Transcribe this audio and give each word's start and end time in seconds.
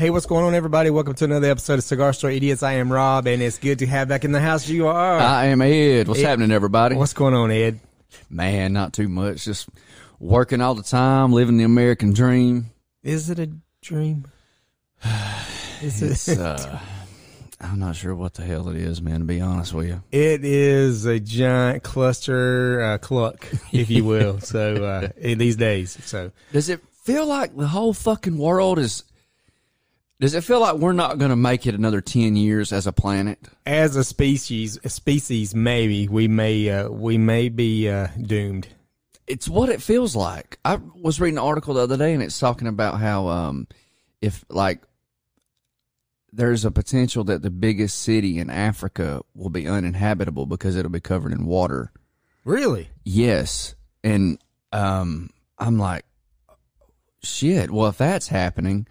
Hey, 0.00 0.08
what's 0.08 0.24
going 0.24 0.46
on, 0.46 0.54
everybody? 0.54 0.88
Welcome 0.88 1.12
to 1.12 1.26
another 1.26 1.50
episode 1.50 1.74
of 1.74 1.84
Cigar 1.84 2.14
Store 2.14 2.30
Idiots. 2.30 2.62
I 2.62 2.72
am 2.72 2.90
Rob, 2.90 3.26
and 3.26 3.42
it's 3.42 3.58
good 3.58 3.80
to 3.80 3.86
have 3.86 4.08
back 4.08 4.24
in 4.24 4.32
the 4.32 4.40
house. 4.40 4.66
You 4.66 4.86
are. 4.86 5.18
I 5.18 5.48
am 5.48 5.60
Ed. 5.60 6.08
What's 6.08 6.22
happening, 6.22 6.50
everybody? 6.52 6.96
what's 6.96 7.12
going 7.12 7.34
on, 7.34 7.50
Ed? 7.50 7.80
Man, 8.30 8.72
not 8.72 8.94
too 8.94 9.10
much. 9.10 9.44
Just 9.44 9.68
working 10.18 10.62
all 10.62 10.74
the 10.74 10.82
time, 10.82 11.32
living 11.32 11.58
the 11.58 11.64
American 11.64 12.14
dream. 12.14 12.70
Is 13.02 13.28
it 13.28 13.38
a 13.40 13.50
dream? 13.82 14.24
Is 15.82 16.00
it? 16.00 16.12
It's, 16.12 16.28
uh, 16.30 16.80
I'm 17.60 17.78
not 17.78 17.94
sure 17.94 18.14
what 18.14 18.32
the 18.32 18.42
hell 18.42 18.70
it 18.70 18.76
is, 18.76 19.02
man, 19.02 19.18
to 19.18 19.26
be 19.26 19.42
honest 19.42 19.74
with 19.74 19.88
you. 19.88 20.02
It 20.10 20.46
is 20.46 21.04
a 21.04 21.20
giant 21.20 21.82
cluster 21.82 22.80
uh, 22.80 22.96
cluck, 22.96 23.46
if 23.70 23.90
you 23.90 24.06
will. 24.06 24.40
so 24.40 24.82
uh, 24.82 25.08
in 25.18 25.36
these 25.36 25.56
days, 25.56 25.98
so 26.06 26.32
Does 26.52 26.70
it 26.70 26.80
feel 27.02 27.26
like 27.26 27.54
the 27.54 27.68
whole 27.68 27.92
fucking 27.92 28.38
world 28.38 28.78
is. 28.78 29.04
Does 30.20 30.34
it 30.34 30.44
feel 30.44 30.60
like 30.60 30.76
we're 30.76 30.92
not 30.92 31.16
going 31.16 31.30
to 31.30 31.36
make 31.36 31.66
it 31.66 31.74
another 31.74 32.02
10 32.02 32.36
years 32.36 32.72
as 32.72 32.86
a 32.86 32.92
planet? 32.92 33.38
as 33.64 33.96
a 33.96 34.04
species, 34.04 34.78
a 34.84 34.90
species, 34.90 35.54
maybe 35.54 36.08
we 36.08 36.28
may 36.28 36.68
uh, 36.68 36.90
we 36.90 37.16
may 37.16 37.48
be 37.48 37.88
uh, 37.88 38.08
doomed. 38.20 38.68
It's 39.26 39.48
what 39.48 39.70
it 39.70 39.80
feels 39.80 40.14
like. 40.14 40.58
I 40.64 40.78
was 41.00 41.20
reading 41.20 41.38
an 41.38 41.44
article 41.44 41.74
the 41.74 41.80
other 41.80 41.96
day 41.96 42.12
and 42.12 42.22
it's 42.22 42.38
talking 42.38 42.68
about 42.68 43.00
how 43.00 43.28
um 43.28 43.68
if 44.20 44.44
like 44.50 44.82
there's 46.32 46.64
a 46.64 46.70
potential 46.70 47.24
that 47.24 47.42
the 47.42 47.50
biggest 47.50 48.00
city 48.00 48.38
in 48.38 48.50
Africa 48.50 49.22
will 49.34 49.50
be 49.50 49.66
uninhabitable 49.66 50.46
because 50.46 50.76
it'll 50.76 50.90
be 50.90 51.00
covered 51.00 51.32
in 51.32 51.46
water. 51.46 51.92
Really? 52.44 52.90
Yes. 53.04 53.74
And 54.04 54.38
um 54.72 55.30
I'm 55.58 55.78
like 55.78 56.04
shit, 57.22 57.70
well 57.70 57.88
if 57.88 57.98
that's 57.98 58.28
happening 58.28 58.86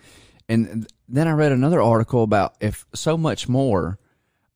and 0.47 0.87
then 1.09 1.27
I 1.27 1.31
read 1.31 1.51
another 1.51 1.81
article 1.81 2.23
about 2.23 2.55
if 2.59 2.85
so 2.93 3.17
much 3.17 3.47
more 3.49 3.97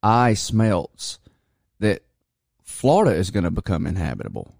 ice 0.01 0.51
melts 0.53 1.19
that 1.79 2.03
Florida 2.63 3.15
is 3.15 3.31
going 3.31 3.43
to 3.43 3.51
become 3.51 3.85
inhabitable. 3.87 4.53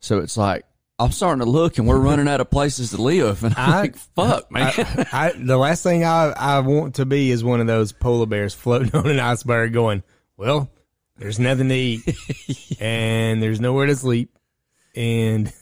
So 0.00 0.18
it's 0.18 0.36
like 0.36 0.64
I'm 0.98 1.12
starting 1.12 1.44
to 1.44 1.50
look, 1.50 1.78
and 1.78 1.86
we're 1.86 1.98
running 1.98 2.26
out 2.28 2.40
of 2.40 2.50
places 2.50 2.90
to 2.90 3.00
live, 3.00 3.44
and 3.44 3.54
I'm 3.56 3.70
I- 3.70 3.80
like, 3.80 3.96
"Fuck, 3.96 4.50
man!" 4.50 4.72
I, 4.76 5.06
I, 5.12 5.32
the 5.36 5.56
last 5.56 5.82
thing 5.82 6.04
I, 6.04 6.30
I 6.30 6.60
want 6.60 6.96
to 6.96 7.06
be 7.06 7.30
is 7.30 7.44
one 7.44 7.60
of 7.60 7.66
those 7.66 7.92
polar 7.92 8.26
bears 8.26 8.54
floating 8.54 8.94
on 8.94 9.08
an 9.08 9.20
iceberg 9.20 9.72
going, 9.72 10.02
well, 10.36 10.70
there's 11.18 11.38
nothing 11.38 11.68
to 11.68 11.74
eat 11.74 12.76
and 12.80 13.42
there's 13.42 13.60
nowhere 13.60 13.86
to 13.86 13.96
sleep. 13.96 14.36
And 14.94 15.52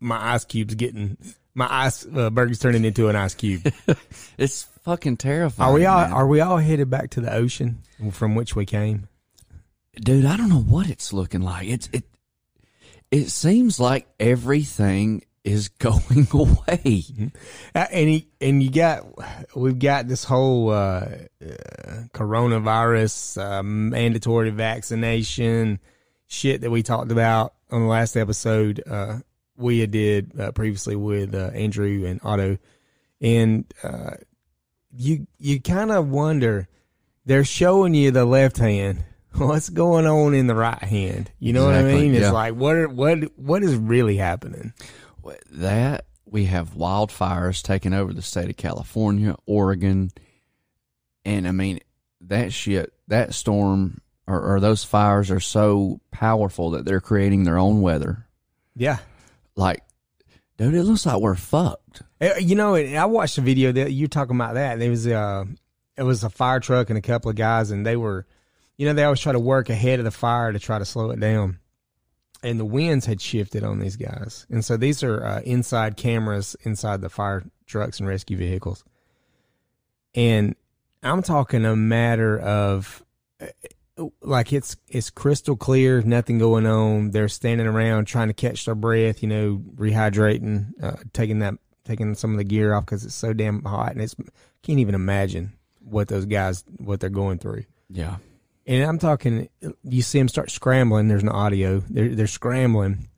my 0.00 0.34
ice 0.34 0.44
cube's 0.44 0.74
getting, 0.74 1.16
my 1.54 1.66
ice 1.70 2.06
uh, 2.06 2.30
burger's 2.30 2.58
turning 2.58 2.84
into 2.84 3.08
an 3.08 3.16
ice 3.16 3.34
cube. 3.34 3.62
it's 4.38 4.66
fucking 4.84 5.16
terrifying. 5.16 5.70
Are 5.70 5.74
we 5.74 5.86
all, 5.86 6.02
man. 6.02 6.12
are 6.12 6.26
we 6.26 6.40
all 6.40 6.58
headed 6.58 6.90
back 6.90 7.10
to 7.10 7.20
the 7.20 7.32
ocean 7.32 7.78
from 8.12 8.34
which 8.34 8.54
we 8.54 8.66
came? 8.66 9.08
dude? 10.00 10.24
I 10.24 10.36
don't 10.36 10.48
know 10.48 10.60
what 10.60 10.88
it's 10.88 11.12
looking 11.12 11.42
like. 11.42 11.68
It's 11.68 11.88
it. 11.92 12.04
It 13.10 13.30
seems 13.30 13.78
like 13.78 14.08
everything 14.18 15.24
is 15.44 15.68
going 15.78 16.26
away. 16.32 17.04
Uh, 17.74 17.86
and 17.90 18.08
he, 18.08 18.28
and 18.40 18.62
you 18.62 18.70
got 18.70 19.04
we've 19.56 19.78
got 19.78 20.08
this 20.08 20.24
whole 20.24 20.70
uh, 20.70 20.74
uh, 20.74 22.04
coronavirus 22.12 23.42
uh, 23.42 23.62
mandatory 23.62 24.50
vaccination 24.50 25.78
shit 26.26 26.62
that 26.62 26.70
we 26.70 26.82
talked 26.82 27.12
about 27.12 27.54
on 27.70 27.82
the 27.82 27.88
last 27.88 28.16
episode. 28.16 28.82
Uh, 28.86 29.18
we 29.56 29.86
did 29.86 30.38
uh, 30.38 30.50
previously 30.52 30.96
with 30.96 31.34
uh, 31.34 31.50
Andrew 31.54 32.04
and 32.06 32.20
Otto, 32.24 32.58
and 33.20 33.72
uh, 33.84 34.14
you 34.96 35.26
you 35.38 35.60
kind 35.60 35.90
of 35.90 36.08
wonder 36.08 36.68
they're 37.24 37.44
showing 37.44 37.94
you 37.94 38.10
the 38.10 38.24
left 38.24 38.58
hand. 38.58 39.04
What's 39.36 39.68
going 39.68 40.06
on 40.06 40.34
in 40.34 40.46
the 40.46 40.54
right 40.54 40.82
hand? 40.82 41.30
You 41.40 41.52
know 41.52 41.66
what 41.66 41.74
I 41.74 41.82
mean? 41.82 42.14
It's 42.14 42.22
yeah. 42.22 42.30
like 42.30 42.54
what 42.54 42.76
are, 42.76 42.88
what 42.88 43.18
what 43.36 43.62
is 43.62 43.74
really 43.76 44.16
happening? 44.16 44.72
That 45.50 46.06
we 46.24 46.44
have 46.46 46.74
wildfires 46.74 47.62
taking 47.62 47.94
over 47.94 48.12
the 48.12 48.22
state 48.22 48.50
of 48.50 48.56
California, 48.56 49.36
Oregon, 49.46 50.12
and 51.24 51.48
I 51.48 51.52
mean 51.52 51.80
that 52.20 52.52
shit. 52.52 52.92
That 53.08 53.34
storm 53.34 54.00
or, 54.26 54.54
or 54.54 54.60
those 54.60 54.84
fires 54.84 55.30
are 55.30 55.40
so 55.40 56.00
powerful 56.10 56.70
that 56.70 56.84
they're 56.84 57.00
creating 57.00 57.44
their 57.44 57.58
own 57.58 57.82
weather. 57.82 58.26
Yeah. 58.74 58.98
Like, 59.56 59.83
dude, 60.70 60.80
it 60.80 60.84
looks 60.84 61.06
like 61.06 61.20
we're 61.20 61.34
fucked. 61.34 62.02
Uh, 62.20 62.34
You 62.40 62.54
know, 62.54 62.74
I 62.74 63.04
watched 63.04 63.38
a 63.38 63.40
video 63.40 63.72
that 63.72 63.92
you're 63.92 64.08
talking 64.08 64.36
about 64.36 64.54
that. 64.54 64.78
There 64.78 64.90
was 64.90 65.06
uh 65.06 65.44
it 65.96 66.02
was 66.02 66.24
a 66.24 66.30
fire 66.30 66.60
truck 66.60 66.90
and 66.90 66.98
a 66.98 67.02
couple 67.02 67.30
of 67.30 67.36
guys, 67.36 67.70
and 67.70 67.86
they 67.86 67.96
were, 67.96 68.26
you 68.76 68.86
know, 68.86 68.94
they 68.94 69.04
always 69.04 69.20
try 69.20 69.32
to 69.32 69.38
work 69.38 69.70
ahead 69.70 70.00
of 70.00 70.04
the 70.04 70.10
fire 70.10 70.52
to 70.52 70.58
try 70.58 70.78
to 70.78 70.84
slow 70.84 71.10
it 71.10 71.20
down. 71.20 71.58
And 72.42 72.60
the 72.60 72.64
winds 72.64 73.06
had 73.06 73.20
shifted 73.20 73.64
on 73.64 73.78
these 73.78 73.96
guys, 73.96 74.46
and 74.50 74.64
so 74.64 74.76
these 74.76 75.02
are 75.02 75.24
uh, 75.24 75.40
inside 75.42 75.96
cameras 75.96 76.56
inside 76.62 77.00
the 77.00 77.08
fire 77.08 77.44
trucks 77.66 78.00
and 78.00 78.08
rescue 78.08 78.36
vehicles. 78.36 78.84
And 80.14 80.54
I'm 81.02 81.22
talking 81.22 81.64
a 81.64 81.74
matter 81.74 82.38
of 82.38 83.02
uh, 83.40 83.46
like 84.20 84.52
it's 84.52 84.76
it's 84.88 85.10
crystal 85.10 85.56
clear, 85.56 86.02
nothing 86.02 86.38
going 86.38 86.66
on. 86.66 87.10
They're 87.10 87.28
standing 87.28 87.66
around 87.66 88.06
trying 88.06 88.28
to 88.28 88.34
catch 88.34 88.64
their 88.64 88.74
breath, 88.74 89.22
you 89.22 89.28
know, 89.28 89.62
rehydrating, 89.76 90.82
uh, 90.82 90.96
taking 91.12 91.40
that 91.40 91.54
taking 91.84 92.14
some 92.14 92.32
of 92.32 92.38
the 92.38 92.44
gear 92.44 92.74
off 92.74 92.84
because 92.84 93.04
it's 93.04 93.14
so 93.14 93.32
damn 93.32 93.62
hot, 93.62 93.92
and 93.92 94.02
it's 94.02 94.16
can't 94.62 94.80
even 94.80 94.94
imagine 94.94 95.52
what 95.80 96.08
those 96.08 96.26
guys 96.26 96.64
what 96.78 97.00
they're 97.00 97.10
going 97.10 97.38
through. 97.38 97.64
Yeah. 97.90 98.16
And 98.66 98.82
I'm 98.82 98.98
talking, 98.98 99.50
you 99.82 100.00
see 100.00 100.18
them 100.18 100.28
start 100.28 100.50
scrambling. 100.50 101.08
There's 101.08 101.22
no 101.22 101.32
audio. 101.32 101.80
They're 101.88 102.14
they're 102.14 102.26
scrambling, 102.26 103.08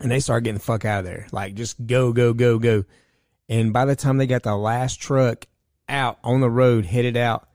and 0.00 0.10
they 0.10 0.20
start 0.20 0.44
getting 0.44 0.58
the 0.58 0.64
fuck 0.64 0.84
out 0.84 1.00
of 1.00 1.04
there. 1.04 1.26
Like 1.32 1.54
just 1.54 1.84
go 1.86 2.12
go 2.12 2.32
go 2.32 2.58
go. 2.58 2.84
And 3.48 3.72
by 3.72 3.84
the 3.84 3.96
time 3.96 4.16
they 4.16 4.26
got 4.26 4.42
the 4.42 4.56
last 4.56 5.00
truck 5.00 5.46
out 5.88 6.18
on 6.24 6.40
the 6.40 6.50
road, 6.50 6.84
headed 6.84 7.16
out, 7.16 7.48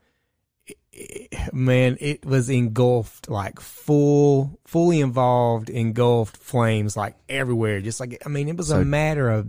man, 1.52 1.96
it 2.00 2.24
was 2.24 2.50
engulfed 2.50 3.28
like 3.30 3.60
full, 3.60 4.58
fully 4.66 5.00
involved, 5.00 5.70
engulfed 5.70 6.36
flames 6.36 6.96
like 6.96 7.16
everywhere. 7.28 7.80
Just 7.80 8.00
like 8.00 8.22
I 8.24 8.28
mean, 8.28 8.48
it 8.48 8.56
was 8.56 8.70
a 8.70 8.84
matter 8.84 9.30
of 9.30 9.48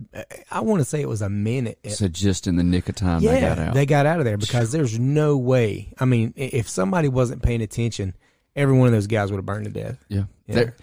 I 0.52 0.62
want 0.62 0.80
to 0.82 0.86
say 0.86 1.02
it 1.02 1.10
was 1.10 1.22
a 1.22 1.30
minute. 1.30 1.80
So 1.90 2.08
just 2.08 2.48
in 2.48 2.56
the 2.56 2.64
nick 2.64 2.90
of 2.90 2.96
time, 2.96 3.22
Yeah, 3.22 3.32
they 3.34 3.42
got 3.42 3.60
out. 3.60 3.74
They 3.74 3.86
got 3.86 4.06
out 4.06 4.20
of 4.20 4.26
there 4.26 4.38
because 4.38 4.72
there's 4.72 4.98
no 5.00 5.38
way. 5.38 5.94
I 6.00 6.06
mean, 6.06 6.34
if 6.36 6.70
somebody 6.70 7.10
wasn't 7.10 7.42
paying 7.44 7.62
attention, 7.62 8.16
every 8.56 8.78
one 8.78 8.88
of 8.88 8.94
those 8.94 9.08
guys 9.08 9.32
would 9.32 9.38
have 9.38 9.46
burned 9.46 9.66
to 9.66 9.72
death. 9.72 10.04
yeah. 10.10 10.24
Yeah. 10.48 10.56
There- 10.56 10.76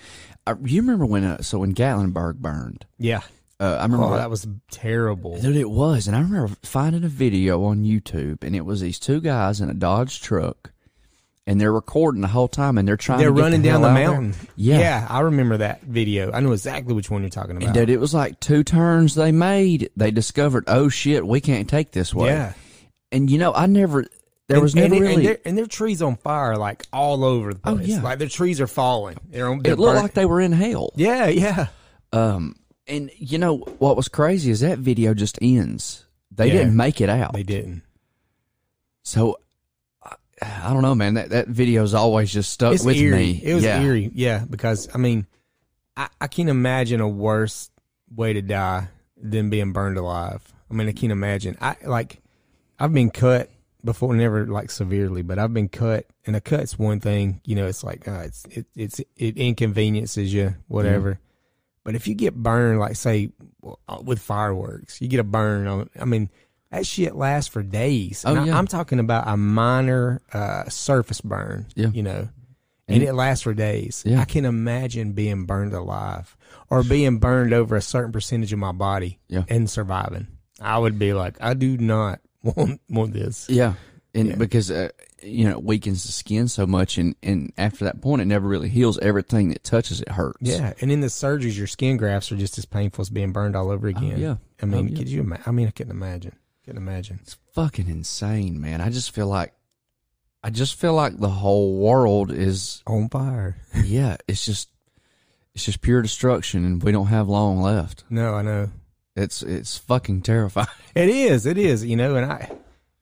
you 0.64 0.80
remember 0.80 1.06
when? 1.06 1.22
Uh, 1.22 1.42
so 1.42 1.60
when 1.60 1.74
Gatlinburg 1.74 2.38
burned, 2.38 2.84
Yeah. 2.98 3.20
Uh, 3.60 3.76
I 3.78 3.82
remember 3.82 4.06
Oh, 4.06 4.16
that 4.16 4.30
was 4.30 4.46
terrible. 4.70 5.38
Dude, 5.40 5.54
it 5.56 5.70
was. 5.70 6.06
And 6.08 6.16
I 6.16 6.20
remember 6.20 6.54
finding 6.62 7.04
a 7.04 7.08
video 7.08 7.62
on 7.64 7.84
YouTube, 7.84 8.42
and 8.42 8.56
it 8.56 8.62
was 8.64 8.80
these 8.80 8.98
two 8.98 9.20
guys 9.20 9.60
in 9.60 9.68
a 9.70 9.74
Dodge 9.74 10.20
truck, 10.22 10.72
and 11.46 11.60
they're 11.60 11.72
recording 11.72 12.20
the 12.22 12.28
whole 12.28 12.48
time, 12.48 12.78
and 12.78 12.86
they're 12.88 12.96
trying 12.96 13.18
They're 13.18 13.30
running 13.32 13.62
the 13.62 13.68
down 13.68 13.82
the 13.82 13.90
mountain. 13.92 14.34
Yeah. 14.56 14.78
yeah, 14.78 15.06
I 15.10 15.20
remember 15.20 15.58
that 15.58 15.82
video. 15.82 16.32
I 16.32 16.40
know 16.40 16.52
exactly 16.52 16.94
which 16.94 17.10
one 17.10 17.20
you're 17.22 17.30
talking 17.30 17.56
about. 17.56 17.66
And 17.66 17.74
dude, 17.74 17.90
it 17.90 17.98
was 18.00 18.14
like 18.14 18.40
two 18.40 18.64
turns 18.64 19.14
they 19.14 19.32
made. 19.32 19.90
They 19.96 20.10
discovered, 20.10 20.64
oh 20.66 20.88
shit, 20.88 21.26
we 21.26 21.40
can't 21.40 21.68
take 21.68 21.92
this 21.92 22.14
way. 22.14 22.28
yeah. 22.28 22.52
And 23.12 23.28
you 23.28 23.38
know, 23.38 23.52
I 23.52 23.66
never, 23.66 24.02
there 24.48 24.56
And- 24.58 24.62
was 24.62 24.74
never 24.74 24.94
and, 24.94 24.94
and 24.94 25.02
really, 25.10 25.26
their- 25.26 25.38
and 25.44 25.58
their 25.58 25.66
trees 25.66 26.00
on 26.00 26.16
fire 26.16 26.56
like 26.56 26.86
all 26.92 27.24
over 27.24 27.52
the 27.52 27.60
Oh, 27.64 27.78
yeah. 27.78 28.00
Like 28.00 28.18
their 28.20 28.28
trees 28.28 28.60
are 28.60 28.66
falling. 28.68 29.18
They're 29.28 29.48
on, 29.48 29.58
they're 29.62 29.72
it 29.72 29.78
looked 29.80 29.94
burnt- 29.94 30.02
like 30.04 30.14
they 30.14 30.26
were 30.26 30.40
in 30.40 30.52
hell. 30.52 30.92
Yeah, 30.94 31.26
yeah. 31.26 31.66
Um, 32.12 32.54
and 32.90 33.10
you 33.16 33.38
know, 33.38 33.56
what 33.78 33.96
was 33.96 34.08
crazy 34.08 34.50
is 34.50 34.60
that 34.60 34.78
video 34.78 35.14
just 35.14 35.38
ends. 35.40 36.04
They 36.30 36.48
Yeah. 36.48 36.52
didn't 36.58 36.76
make 36.76 37.00
it 37.00 37.08
out. 37.08 37.32
They 37.32 37.42
didn't. 37.42 37.82
So, 39.02 39.38
I, 40.02 40.14
I 40.42 40.72
don't 40.72 40.82
know, 40.82 40.94
man. 40.94 41.14
That, 41.14 41.30
that 41.30 41.48
video's 41.48 41.94
always 41.94 42.32
just 42.32 42.52
stuck 42.52 42.74
it's 42.74 42.84
with 42.84 42.96
eerie. 42.96 43.16
me. 43.16 43.40
It 43.42 43.54
was 43.54 43.64
yeah. 43.64 43.80
eerie, 43.82 44.10
yeah. 44.14 44.44
Because 44.48 44.88
I 44.94 44.98
mean, 44.98 45.26
I, 45.96 46.08
I 46.20 46.26
can't 46.26 46.48
imagine 46.48 47.00
a 47.00 47.08
worse 47.08 47.70
way 48.14 48.32
to 48.34 48.42
die 48.42 48.88
than 49.16 49.50
being 49.50 49.72
burned 49.72 49.96
alive. 49.96 50.42
I 50.70 50.74
mean, 50.74 50.88
I 50.88 50.92
can't 50.92 51.12
imagine. 51.12 51.56
I 51.60 51.76
like, 51.84 52.18
I've 52.78 52.92
been 52.94 53.10
cut 53.10 53.50
before, 53.84 54.14
never 54.14 54.46
like 54.46 54.70
severely, 54.70 55.22
but 55.22 55.38
I've 55.38 55.52
been 55.54 55.68
cut, 55.68 56.06
and 56.26 56.36
a 56.36 56.40
cut's 56.40 56.78
one 56.78 57.00
thing. 57.00 57.40
You 57.44 57.56
know, 57.56 57.66
it's 57.66 57.82
like 57.82 58.06
uh, 58.06 58.22
it's 58.24 58.44
it, 58.46 58.66
it's 58.76 59.00
it 59.16 59.36
inconveniences 59.36 60.32
you, 60.32 60.54
whatever. 60.68 61.18
But 61.84 61.94
if 61.94 62.06
you 62.06 62.14
get 62.14 62.34
burned, 62.34 62.78
like 62.80 62.96
say 62.96 63.30
uh, 63.88 64.00
with 64.02 64.18
fireworks, 64.20 65.00
you 65.00 65.08
get 65.08 65.20
a 65.20 65.24
burn 65.24 65.66
on. 65.66 65.90
I 65.98 66.04
mean, 66.04 66.28
that 66.70 66.86
shit 66.86 67.14
lasts 67.16 67.48
for 67.52 67.62
days. 67.62 68.22
Oh, 68.26 68.30
And 68.30 68.40
I- 68.40 68.46
yeah. 68.46 68.58
I'm 68.58 68.66
talking 68.66 68.98
about 69.00 69.26
a 69.26 69.36
minor 69.36 70.20
uh, 70.32 70.68
surface 70.68 71.20
burn. 71.20 71.66
Yeah. 71.74 71.88
you 71.88 72.02
know, 72.02 72.28
and 72.88 73.02
it 73.04 73.12
lasts 73.14 73.44
for 73.44 73.54
days. 73.54 74.02
Yeah. 74.04 74.20
I 74.20 74.24
can 74.24 74.44
imagine 74.44 75.12
being 75.12 75.46
burned 75.46 75.72
alive 75.72 76.36
or 76.68 76.82
being 76.82 77.18
burned 77.18 77.52
over 77.52 77.76
a 77.76 77.80
certain 77.80 78.10
percentage 78.12 78.52
of 78.52 78.58
my 78.58 78.72
body 78.72 79.18
Yeah. 79.28 79.44
and 79.48 79.70
surviving. 79.70 80.26
I 80.60 80.76
would 80.76 80.98
be 80.98 81.12
like, 81.12 81.38
I 81.40 81.54
do 81.54 81.78
not 81.78 82.20
want 82.42 82.80
want 82.90 83.12
this. 83.14 83.48
Yeah, 83.48 83.74
and 84.14 84.28
Yeah. 84.30 84.34
because 84.36 84.70
uh, 84.70 84.88
you 85.22 85.44
know 85.44 85.52
it 85.52 85.62
weakens 85.62 86.04
the 86.04 86.12
skin 86.12 86.48
so 86.48 86.66
much, 86.66 86.98
and 86.98 87.14
and 87.22 87.52
after 87.58 87.84
that 87.84 88.00
point, 88.00 88.22
it 88.22 88.26
never 88.26 88.46
really 88.48 88.68
heals. 88.68 88.98
Everything 88.98 89.48
that 89.50 89.64
touches 89.64 90.00
it 90.00 90.08
hurts. 90.10 90.38
Yeah, 90.40 90.72
and 90.80 90.90
in 90.90 91.00
the 91.00 91.08
surgeries, 91.08 91.56
your 91.56 91.66
skin 91.66 91.96
grafts 91.96 92.30
are 92.32 92.36
just 92.36 92.58
as 92.58 92.64
painful 92.64 93.02
as 93.02 93.10
being 93.10 93.32
burned 93.32 93.56
all 93.56 93.70
over 93.70 93.86
oh, 93.86 93.90
again. 93.90 94.18
yeah. 94.18 94.36
I 94.62 94.66
mean, 94.66 94.86
Oh, 94.86 94.88
yeah. 94.90 94.96
could 94.98 95.08
you? 95.08 95.20
Ima- 95.20 95.40
I 95.46 95.50
mean, 95.50 95.66
I 95.66 95.70
couldn't 95.70 95.92
imagine. 95.92 96.36
Couldn't 96.64 96.82
imagine. 96.82 97.18
it's 97.22 97.36
fucking 97.54 97.88
insane, 97.88 98.60
man. 98.60 98.80
I 98.80 98.90
just 98.90 99.12
feel 99.12 99.26
like, 99.26 99.54
I 100.44 100.50
just 100.50 100.74
feel 100.74 100.92
like 100.94 101.18
the 101.18 101.30
whole 101.30 101.78
world 101.78 102.30
is 102.30 102.82
On 102.86 103.08
fire. 103.08 103.56
yeah. 103.84 104.18
It's 104.28 104.44
just, 104.44 104.68
it's 105.54 105.64
just 105.64 105.80
pure 105.80 106.02
destruction, 106.02 106.64
and 106.64 106.82
we 106.82 106.92
don't 106.92 107.06
have 107.06 107.28
long 107.28 107.60
left. 107.62 108.04
No, 108.10 108.34
I 108.34 108.42
know. 108.42 108.70
It's 109.16 109.42
it's 109.42 109.76
fucking 109.78 110.22
terrifying. 110.22 110.68
It 110.94 111.08
is. 111.08 111.44
It 111.46 111.58
is. 111.58 111.84
You 111.84 111.96
know, 111.96 112.14
and 112.16 112.30
I 112.30 112.50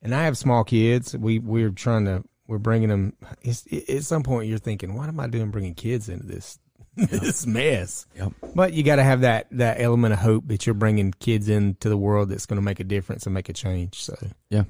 and 0.01 0.13
I 0.15 0.25
have 0.25 0.37
small 0.37 0.63
kids. 0.63 1.15
We 1.17 1.39
we're 1.39 1.69
trying 1.71 2.05
to 2.05 2.23
we're 2.47 2.57
bringing 2.57 2.89
them. 2.89 3.13
It's, 3.41 3.65
it, 3.67 3.89
at 3.89 4.03
some 4.03 4.23
point, 4.23 4.47
you're 4.49 4.57
thinking, 4.57 4.95
what 4.95 5.07
am 5.07 5.19
I 5.19 5.27
doing 5.27 5.51
bringing 5.51 5.75
kids 5.75 6.09
into 6.09 6.25
this 6.25 6.57
this 6.95 7.45
mess? 7.45 8.07
Yep. 8.15 8.33
But 8.55 8.73
you 8.73 8.83
got 8.83 8.95
to 8.97 9.03
have 9.03 9.21
that 9.21 9.47
that 9.51 9.79
element 9.79 10.13
of 10.13 10.19
hope 10.19 10.47
that 10.47 10.65
you're 10.65 10.73
bringing 10.73 11.11
kids 11.13 11.47
into 11.49 11.89
the 11.89 11.97
world 11.97 12.29
that's 12.29 12.45
going 12.45 12.57
to 12.57 12.63
make 12.63 12.79
a 12.79 12.83
difference 12.83 13.25
and 13.25 13.33
make 13.33 13.49
a 13.49 13.53
change. 13.53 14.01
So 14.01 14.15
Yeah. 14.49 14.63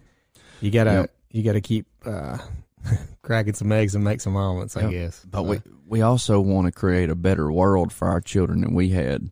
you 0.62 0.72
gotta 0.72 0.92
Yep. 0.92 1.12
you 1.32 1.44
gotta 1.44 1.62
keep 1.62 1.86
uh, 2.06 2.38
cracking 3.22 3.54
some 3.54 3.72
eggs 3.72 3.96
and 3.96 4.04
make 4.04 4.20
some 4.22 4.36
omelets. 4.36 4.76
I 4.76 4.92
guess. 4.92 5.26
But 5.30 5.44
we 5.44 5.62
we 5.88 6.02
also 6.02 6.40
want 6.42 6.66
to 6.68 6.72
create 6.72 7.10
a 7.10 7.16
better 7.16 7.52
world 7.52 7.92
for 7.94 8.08
our 8.10 8.22
children 8.22 8.62
than 8.62 8.74
we 8.74 8.90
had. 8.90 9.32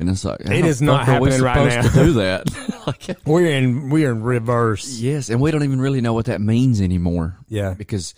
And 0.00 0.08
it's 0.08 0.24
like 0.24 0.40
It 0.40 0.64
is 0.64 0.80
not 0.82 1.04
happening 1.06 1.40
right 1.42 1.70
supposed 1.72 1.94
now. 1.94 2.00
to 2.00 2.06
do 2.06 2.12
that. 2.20 2.86
like, 2.86 3.18
we're 3.26 3.46
in 3.46 3.90
we're 3.90 4.10
in 4.10 4.22
reverse. 4.22 4.98
yes, 4.98 5.28
and 5.28 5.40
we 5.40 5.50
don't 5.52 5.62
even 5.62 5.80
really 5.80 6.00
know 6.00 6.14
what 6.14 6.24
that 6.26 6.40
means 6.40 6.80
anymore 6.80 7.36
Yeah. 7.48 7.74
because 7.74 8.14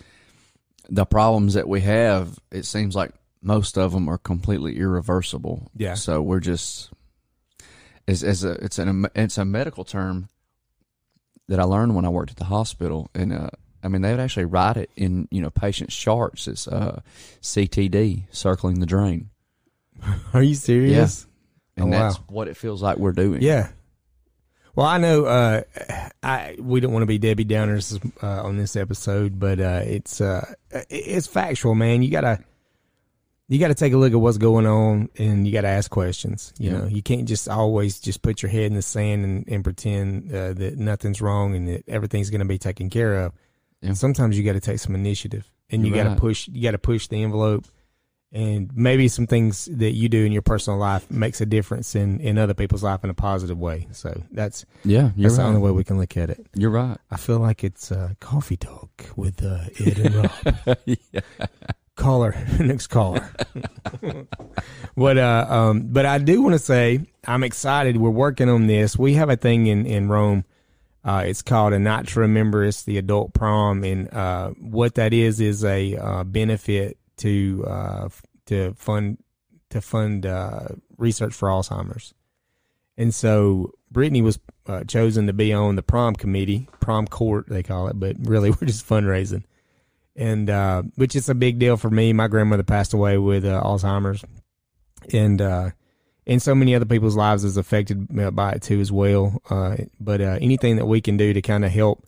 the 0.88 1.04
problems 1.04 1.54
that 1.54 1.68
we 1.68 1.80
have, 1.82 2.38
it 2.50 2.64
seems 2.66 2.94
like 2.94 3.10
most 3.42 3.76
of 3.76 3.92
them 3.92 4.08
are 4.08 4.18
completely 4.18 4.78
irreversible. 4.78 5.70
Yeah. 5.76 5.94
So 5.94 6.22
we're 6.22 6.40
just 6.40 6.90
as 8.06 8.22
as 8.22 8.44
a 8.44 8.52
it's 8.64 8.78
an 8.78 9.06
it's 9.16 9.36
a 9.38 9.44
medical 9.44 9.84
term 9.84 10.28
that 11.48 11.58
I 11.58 11.64
learned 11.64 11.94
when 11.96 12.04
I 12.04 12.08
worked 12.10 12.30
at 12.30 12.36
the 12.36 12.44
hospital, 12.44 13.10
and 13.14 13.32
uh, 13.32 13.50
I 13.82 13.88
mean 13.88 14.02
they 14.02 14.10
would 14.12 14.20
actually 14.20 14.44
write 14.44 14.76
it 14.76 14.90
in 14.96 15.26
you 15.32 15.42
know 15.42 15.50
patients' 15.50 15.96
charts. 15.96 16.46
It's 16.46 16.68
uh, 16.68 17.00
CTD, 17.42 18.24
circling 18.30 18.78
the 18.78 18.86
drain. 18.86 19.30
Are 20.32 20.42
you 20.42 20.54
serious? 20.54 21.26
And 21.76 21.86
Oh, 21.86 21.88
wow. 21.88 22.02
that's 22.08 22.16
what 22.28 22.48
it 22.48 22.56
feels 22.56 22.82
like 22.82 22.98
we're 22.98 23.12
doing. 23.12 23.42
Yeah. 23.42 23.70
Well, 24.74 24.86
I 24.86 24.96
know 24.98 25.24
uh, 25.26 25.62
I 26.22 26.56
we 26.58 26.80
don't 26.80 26.92
want 26.92 27.02
to 27.02 27.06
be 27.06 27.18
Debbie 27.18 27.44
Downers 27.44 28.00
uh, 28.22 28.42
on 28.42 28.56
this 28.56 28.74
episode, 28.74 29.38
but 29.38 29.60
uh, 29.60 29.82
it's 29.84 30.20
uh, 30.20 30.54
it's 30.88 31.26
factual, 31.26 31.74
man. 31.74 32.02
You 32.02 32.10
gotta 32.10 32.38
you 33.48 33.58
gotta 33.58 33.74
take 33.74 33.92
a 33.92 33.98
look 33.98 34.14
at 34.14 34.18
what's 34.20 34.38
going 34.38 34.64
on, 34.64 35.10
and 35.18 35.46
you 35.46 35.52
gotta 35.52 35.68
ask 35.68 35.90
questions. 35.90 36.54
You 36.58 36.70
Yeah. 36.70 36.78
know, 36.78 36.86
you 36.86 37.02
can't 37.02 37.28
just 37.28 37.50
always 37.50 38.00
just 38.00 38.22
put 38.22 38.40
your 38.42 38.50
head 38.50 38.62
in 38.64 38.74
the 38.74 38.80
sand 38.82 39.24
and, 39.26 39.46
and 39.46 39.62
pretend 39.62 40.34
uh, 40.34 40.54
that 40.54 40.78
nothing's 40.78 41.20
wrong 41.20 41.54
and 41.54 41.68
that 41.68 41.86
everything's 41.86 42.30
going 42.30 42.38
to 42.40 42.46
be 42.46 42.56
taken 42.58 42.88
care 42.88 43.20
of. 43.26 43.32
Yeah. 43.82 43.92
Sometimes 43.92 44.38
you 44.38 44.44
got 44.44 44.52
to 44.54 44.60
take 44.60 44.78
some 44.78 44.94
initiative, 44.94 45.50
and 45.68 45.82
you 45.82 45.88
You're 45.88 45.96
got 45.98 46.04
to 46.04 46.08
right. 46.10 46.18
push. 46.18 46.48
You 46.48 46.62
got 46.62 46.70
to 46.70 46.78
push 46.78 47.08
the 47.08 47.22
envelope. 47.22 47.66
And 48.34 48.70
maybe 48.74 49.08
some 49.08 49.26
things 49.26 49.66
that 49.66 49.90
you 49.92 50.08
do 50.08 50.24
in 50.24 50.32
your 50.32 50.40
personal 50.40 50.78
life 50.78 51.10
makes 51.10 51.42
a 51.42 51.46
difference 51.46 51.94
in, 51.94 52.18
in 52.20 52.38
other 52.38 52.54
people's 52.54 52.82
life 52.82 53.04
in 53.04 53.10
a 53.10 53.14
positive 53.14 53.58
way. 53.58 53.88
So 53.92 54.22
that's 54.30 54.64
yeah, 54.84 55.10
you're 55.16 55.28
that's 55.28 55.36
the 55.36 55.44
only 55.44 55.60
way 55.60 55.70
we 55.70 55.84
can 55.84 55.98
look 55.98 56.16
at 56.16 56.30
it. 56.30 56.46
You're 56.54 56.70
right. 56.70 56.96
I 57.10 57.18
feel 57.18 57.40
like 57.40 57.62
it's 57.62 57.92
uh, 57.92 58.14
coffee 58.20 58.56
talk 58.56 59.10
with 59.16 59.44
uh, 59.44 59.64
Ed 59.78 59.98
and 59.98 60.14
Rob. 60.14 60.78
yeah. 60.86 61.20
caller, 61.94 62.34
next 62.58 62.86
caller. 62.86 63.28
but 64.96 65.18
uh, 65.18 65.46
um, 65.50 65.88
but 65.92 66.06
I 66.06 66.16
do 66.16 66.40
want 66.40 66.54
to 66.54 66.58
say 66.58 67.00
I'm 67.26 67.44
excited. 67.44 67.98
We're 67.98 68.08
working 68.08 68.48
on 68.48 68.66
this. 68.66 68.96
We 68.96 69.12
have 69.14 69.28
a 69.28 69.36
thing 69.36 69.66
in 69.66 69.84
in 69.84 70.08
Rome. 70.08 70.46
Uh, 71.04 71.24
it's 71.26 71.42
called 71.42 71.72
a 71.72 71.78
night 71.78 72.06
to 72.08 72.20
remember. 72.20 72.64
It's 72.64 72.84
the 72.84 72.96
adult 72.96 73.34
prom, 73.34 73.84
and 73.84 74.12
uh, 74.14 74.50
what 74.60 74.94
that 74.94 75.12
is 75.12 75.40
is 75.40 75.64
a 75.64 75.96
uh, 75.96 76.24
benefit 76.24 76.96
to 77.22 77.64
uh, 77.66 78.08
to 78.46 78.74
fund 78.74 79.18
to 79.70 79.80
fund 79.80 80.26
uh, 80.26 80.68
research 80.96 81.34
for 81.34 81.48
Alzheimer's. 81.48 82.14
And 82.96 83.14
so 83.14 83.72
Brittany 83.90 84.22
was 84.22 84.38
uh, 84.66 84.84
chosen 84.84 85.26
to 85.26 85.32
be 85.32 85.52
on 85.52 85.76
the 85.76 85.82
prom 85.82 86.14
committee, 86.14 86.68
prom 86.80 87.06
court 87.06 87.48
they 87.48 87.62
call 87.62 87.88
it, 87.88 87.98
but 87.98 88.16
really 88.20 88.50
we're 88.60 88.66
just 88.66 88.86
fundraising 88.86 89.44
and 90.16 90.50
uh, 90.50 90.82
which 90.96 91.16
is 91.16 91.28
a 91.28 91.34
big 91.34 91.58
deal 91.58 91.76
for 91.76 91.90
me. 91.90 92.12
My 92.12 92.28
grandmother 92.28 92.62
passed 92.62 92.92
away 92.92 93.18
with 93.18 93.44
uh, 93.44 93.62
Alzheimer's, 93.62 94.24
and 95.12 95.40
uh, 95.40 95.70
and 96.26 96.40
so 96.40 96.54
many 96.54 96.74
other 96.74 96.84
people's 96.84 97.16
lives 97.16 97.44
is 97.44 97.56
affected 97.56 98.08
uh, 98.18 98.30
by 98.30 98.52
it 98.52 98.62
too 98.62 98.80
as 98.80 98.92
well. 98.92 99.42
But 100.00 100.20
anything 100.20 100.76
that 100.76 100.86
we 100.86 101.00
can 101.00 101.16
do 101.16 101.32
to 101.32 101.42
kind 101.42 101.64
of 101.64 101.70
help 101.70 102.04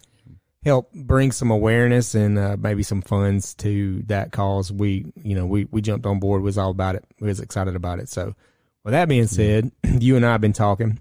help 0.65 0.93
bring 0.93 1.31
some 1.33 1.51
awareness 1.51 2.15
and 2.15 2.39
uh, 2.39 2.57
maybe 2.59 2.83
some 2.83 3.03
funds 3.03 3.55
to 3.57 4.03
that 4.07 4.33
cause, 4.33 4.73
we 4.73 5.13
you 5.23 5.35
know 5.35 5.47
we 5.47 5.67
we 5.71 5.83
jumped 5.83 6.07
on 6.07 6.19
board. 6.19 6.43
Was 6.43 6.59
all 6.59 6.71
about 6.71 6.95
it. 6.95 7.05
We 7.21 7.29
was 7.29 7.41
excited 7.41 7.77
about 7.77 7.99
it. 7.99 8.09
So 8.09 8.35
with 8.83 8.93
that 8.93 9.09
being 9.09 9.27
said, 9.27 9.71
you 9.85 10.17
and 10.17 10.25
I 10.25 10.33
have 10.33 10.41
been 10.41 10.53
talking. 10.53 10.99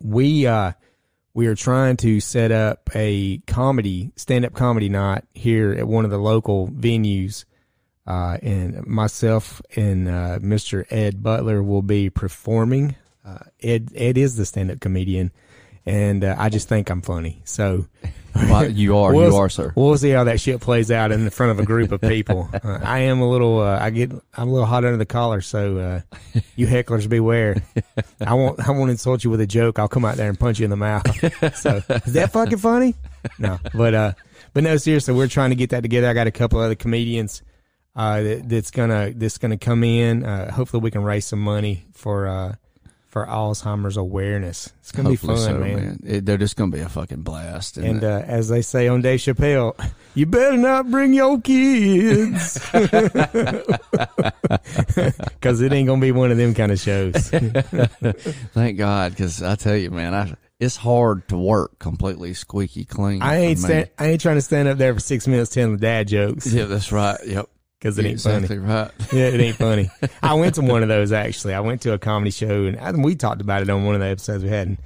We 0.00 0.46
uh 0.46 0.72
we 1.32 1.46
are 1.46 1.54
trying 1.54 1.96
to 1.98 2.20
set 2.20 2.50
up 2.50 2.90
a 2.94 3.38
comedy 3.46 4.12
stand-up 4.16 4.54
comedy 4.54 4.88
night 4.88 5.24
here 5.32 5.72
at 5.72 5.86
one 5.86 6.04
of 6.04 6.10
the 6.10 6.18
local 6.18 6.68
venues 6.68 7.44
uh, 8.06 8.38
and 8.42 8.84
myself 8.86 9.62
and 9.76 10.08
uh, 10.08 10.38
mr 10.40 10.84
ed 10.90 11.22
butler 11.22 11.62
will 11.62 11.82
be 11.82 12.10
performing 12.10 12.96
uh, 13.24 13.38
ed 13.62 13.90
ed 13.94 14.18
is 14.18 14.36
the 14.36 14.44
stand-up 14.44 14.80
comedian 14.80 15.30
and 15.86 16.24
uh, 16.24 16.34
i 16.38 16.48
just 16.48 16.68
think 16.68 16.90
i'm 16.90 17.02
funny 17.02 17.40
so 17.44 17.86
Well, 18.34 18.70
you 18.70 18.96
are. 18.96 19.12
We'll- 19.14 19.30
you 19.30 19.36
are, 19.36 19.48
sir. 19.48 19.72
we'll 19.76 19.96
see 19.98 20.10
how 20.10 20.24
that 20.24 20.40
shit 20.40 20.60
plays 20.60 20.90
out 20.90 21.12
in 21.12 21.28
front 21.30 21.52
of 21.52 21.58
a 21.60 21.64
group 21.64 21.92
of 21.92 22.00
people. 22.00 22.48
Uh, 22.62 22.78
i 22.82 22.98
am 23.00 23.20
a 23.20 23.28
little 23.28 23.60
uh, 23.60 23.78
i 23.80 23.88
get 23.90 24.10
i'm 24.36 24.48
a 24.48 24.52
little 24.52 24.66
hot 24.66 24.84
under 24.84 24.96
the 24.98 25.06
collar 25.06 25.40
so 25.40 25.78
uh, 25.78 26.40
you 26.56 26.66
hecklers 26.66 27.08
beware. 27.08 27.62
I 28.20 28.34
won't 28.34 28.60
i 28.68 28.70
won't 28.70 28.90
insult 28.90 29.24
you 29.24 29.30
with 29.30 29.40
a 29.40 29.46
joke. 29.46 29.78
I'll 29.78 29.88
come 29.88 30.04
out 30.04 30.16
there 30.16 30.28
and 30.28 30.38
punch 30.38 30.58
you 30.58 30.64
in 30.64 30.70
the 30.70 30.76
mouth. 30.76 31.06
So 31.56 31.76
is 32.06 32.12
that 32.12 32.32
fucking 32.32 32.58
funny? 32.58 32.94
No. 33.38 33.58
But 33.72 33.94
uh 33.94 34.12
but 34.52 34.62
no 34.64 34.76
seriously 34.76 35.14
we're 35.14 35.28
trying 35.28 35.50
to 35.50 35.56
get 35.56 35.70
that 35.70 35.82
together. 35.82 36.08
I 36.08 36.12
got 36.12 36.26
a 36.26 36.30
couple 36.32 36.58
other 36.60 36.74
comedians 36.74 37.42
uh 37.96 38.20
that, 38.22 38.48
that's 38.48 38.70
gonna 38.70 39.12
that's 39.14 39.38
gonna 39.38 39.56
come 39.58 39.82
in. 39.84 40.24
Uh 40.24 40.52
hopefully 40.52 40.82
we 40.82 40.90
can 40.90 41.02
raise 41.02 41.24
some 41.26 41.40
money 41.40 41.84
for 41.94 42.26
uh 42.28 42.54
for 43.10 43.26
alzheimer's 43.26 43.96
awareness 43.96 44.72
it's 44.78 44.92
gonna 44.92 45.10
Hopefully 45.10 45.34
be 45.34 45.40
fun 45.40 45.46
so, 45.46 45.58
man, 45.58 46.00
It, 46.06 46.24
they're 46.24 46.38
just 46.38 46.56
gonna 46.56 46.70
be 46.70 46.80
a 46.80 46.88
fucking 46.88 47.22
blast. 47.22 47.76
and 47.76 48.02
uh, 48.02 48.22
as 48.24 48.48
they 48.48 48.62
say 48.62 48.88
on 48.88 49.02
Dave 49.02 49.20
Chappelle, 49.20 49.74
you 50.14 50.26
better 50.26 50.56
not 50.56 50.90
bring 50.90 51.12
your 51.12 51.40
kids, 51.40 52.58
because 52.72 53.60
it 55.60 55.72
ain't 55.72 55.86
gonna 55.88 56.00
be 56.00 56.12
one 56.12 56.30
of 56.30 56.36
them 56.36 56.54
kind 56.54 56.72
of 56.72 56.78
shows. 56.80 57.30
thank 58.54 58.78
God, 58.78 59.12
because 59.12 59.42
I 59.42 59.54
tell 59.56 59.76
you, 59.76 59.90
man, 59.90 60.14
I, 60.14 60.34
it's 60.58 60.76
hard 60.76 61.26
to 61.28 61.38
work 61.38 61.78
completely 61.78 62.34
squeaky 62.34 62.84
clean. 62.84 63.22
I 63.22 63.36
ain't 63.38 63.58
stand, 63.58 63.90
I 63.98 64.08
ain't 64.08 64.20
trying 64.20 64.36
to 64.36 64.42
stand 64.42 64.68
up 64.68 64.78
there 64.78 64.94
for 64.94 65.00
six 65.00 65.26
minutes 65.26 65.50
telling 65.50 65.76
dad 65.78 66.08
jokes 66.08 66.52
Yeah, 66.52 66.66
that's 66.66 66.92
right. 66.92 67.18
Yep, 67.26 67.48
because 67.80 67.98
it 67.98 68.02
You're 68.02 68.10
ain't 68.12 68.20
funny. 68.20 68.58
right. 68.58 68.90
Yeah, 69.12 69.28
it 69.28 69.40
ain't 69.40 69.56
funny. 69.56 69.90
I 70.22 70.34
went 70.34 70.54
to 70.56 70.60
one 70.60 70.82
of 70.82 70.88
those 70.90 71.10
actually. 71.12 71.54
I 71.54 71.60
went 71.60 71.80
to 71.82 71.92
a 71.94 71.98
comedy 71.98 72.30
show 72.30 72.66
and 72.66 72.78
I, 72.78 72.92
we 72.92 73.16
talked 73.16 73.40
about 73.40 73.62
it 73.62 73.70
on 73.70 73.84
one 73.84 73.94
of 73.94 74.00
the 74.02 74.06
episodes 74.08 74.44
we 74.44 74.50
had. 74.50 74.68
And 74.68 74.78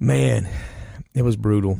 man, 0.00 0.48
it 1.14 1.22
was 1.22 1.36
brutal. 1.36 1.78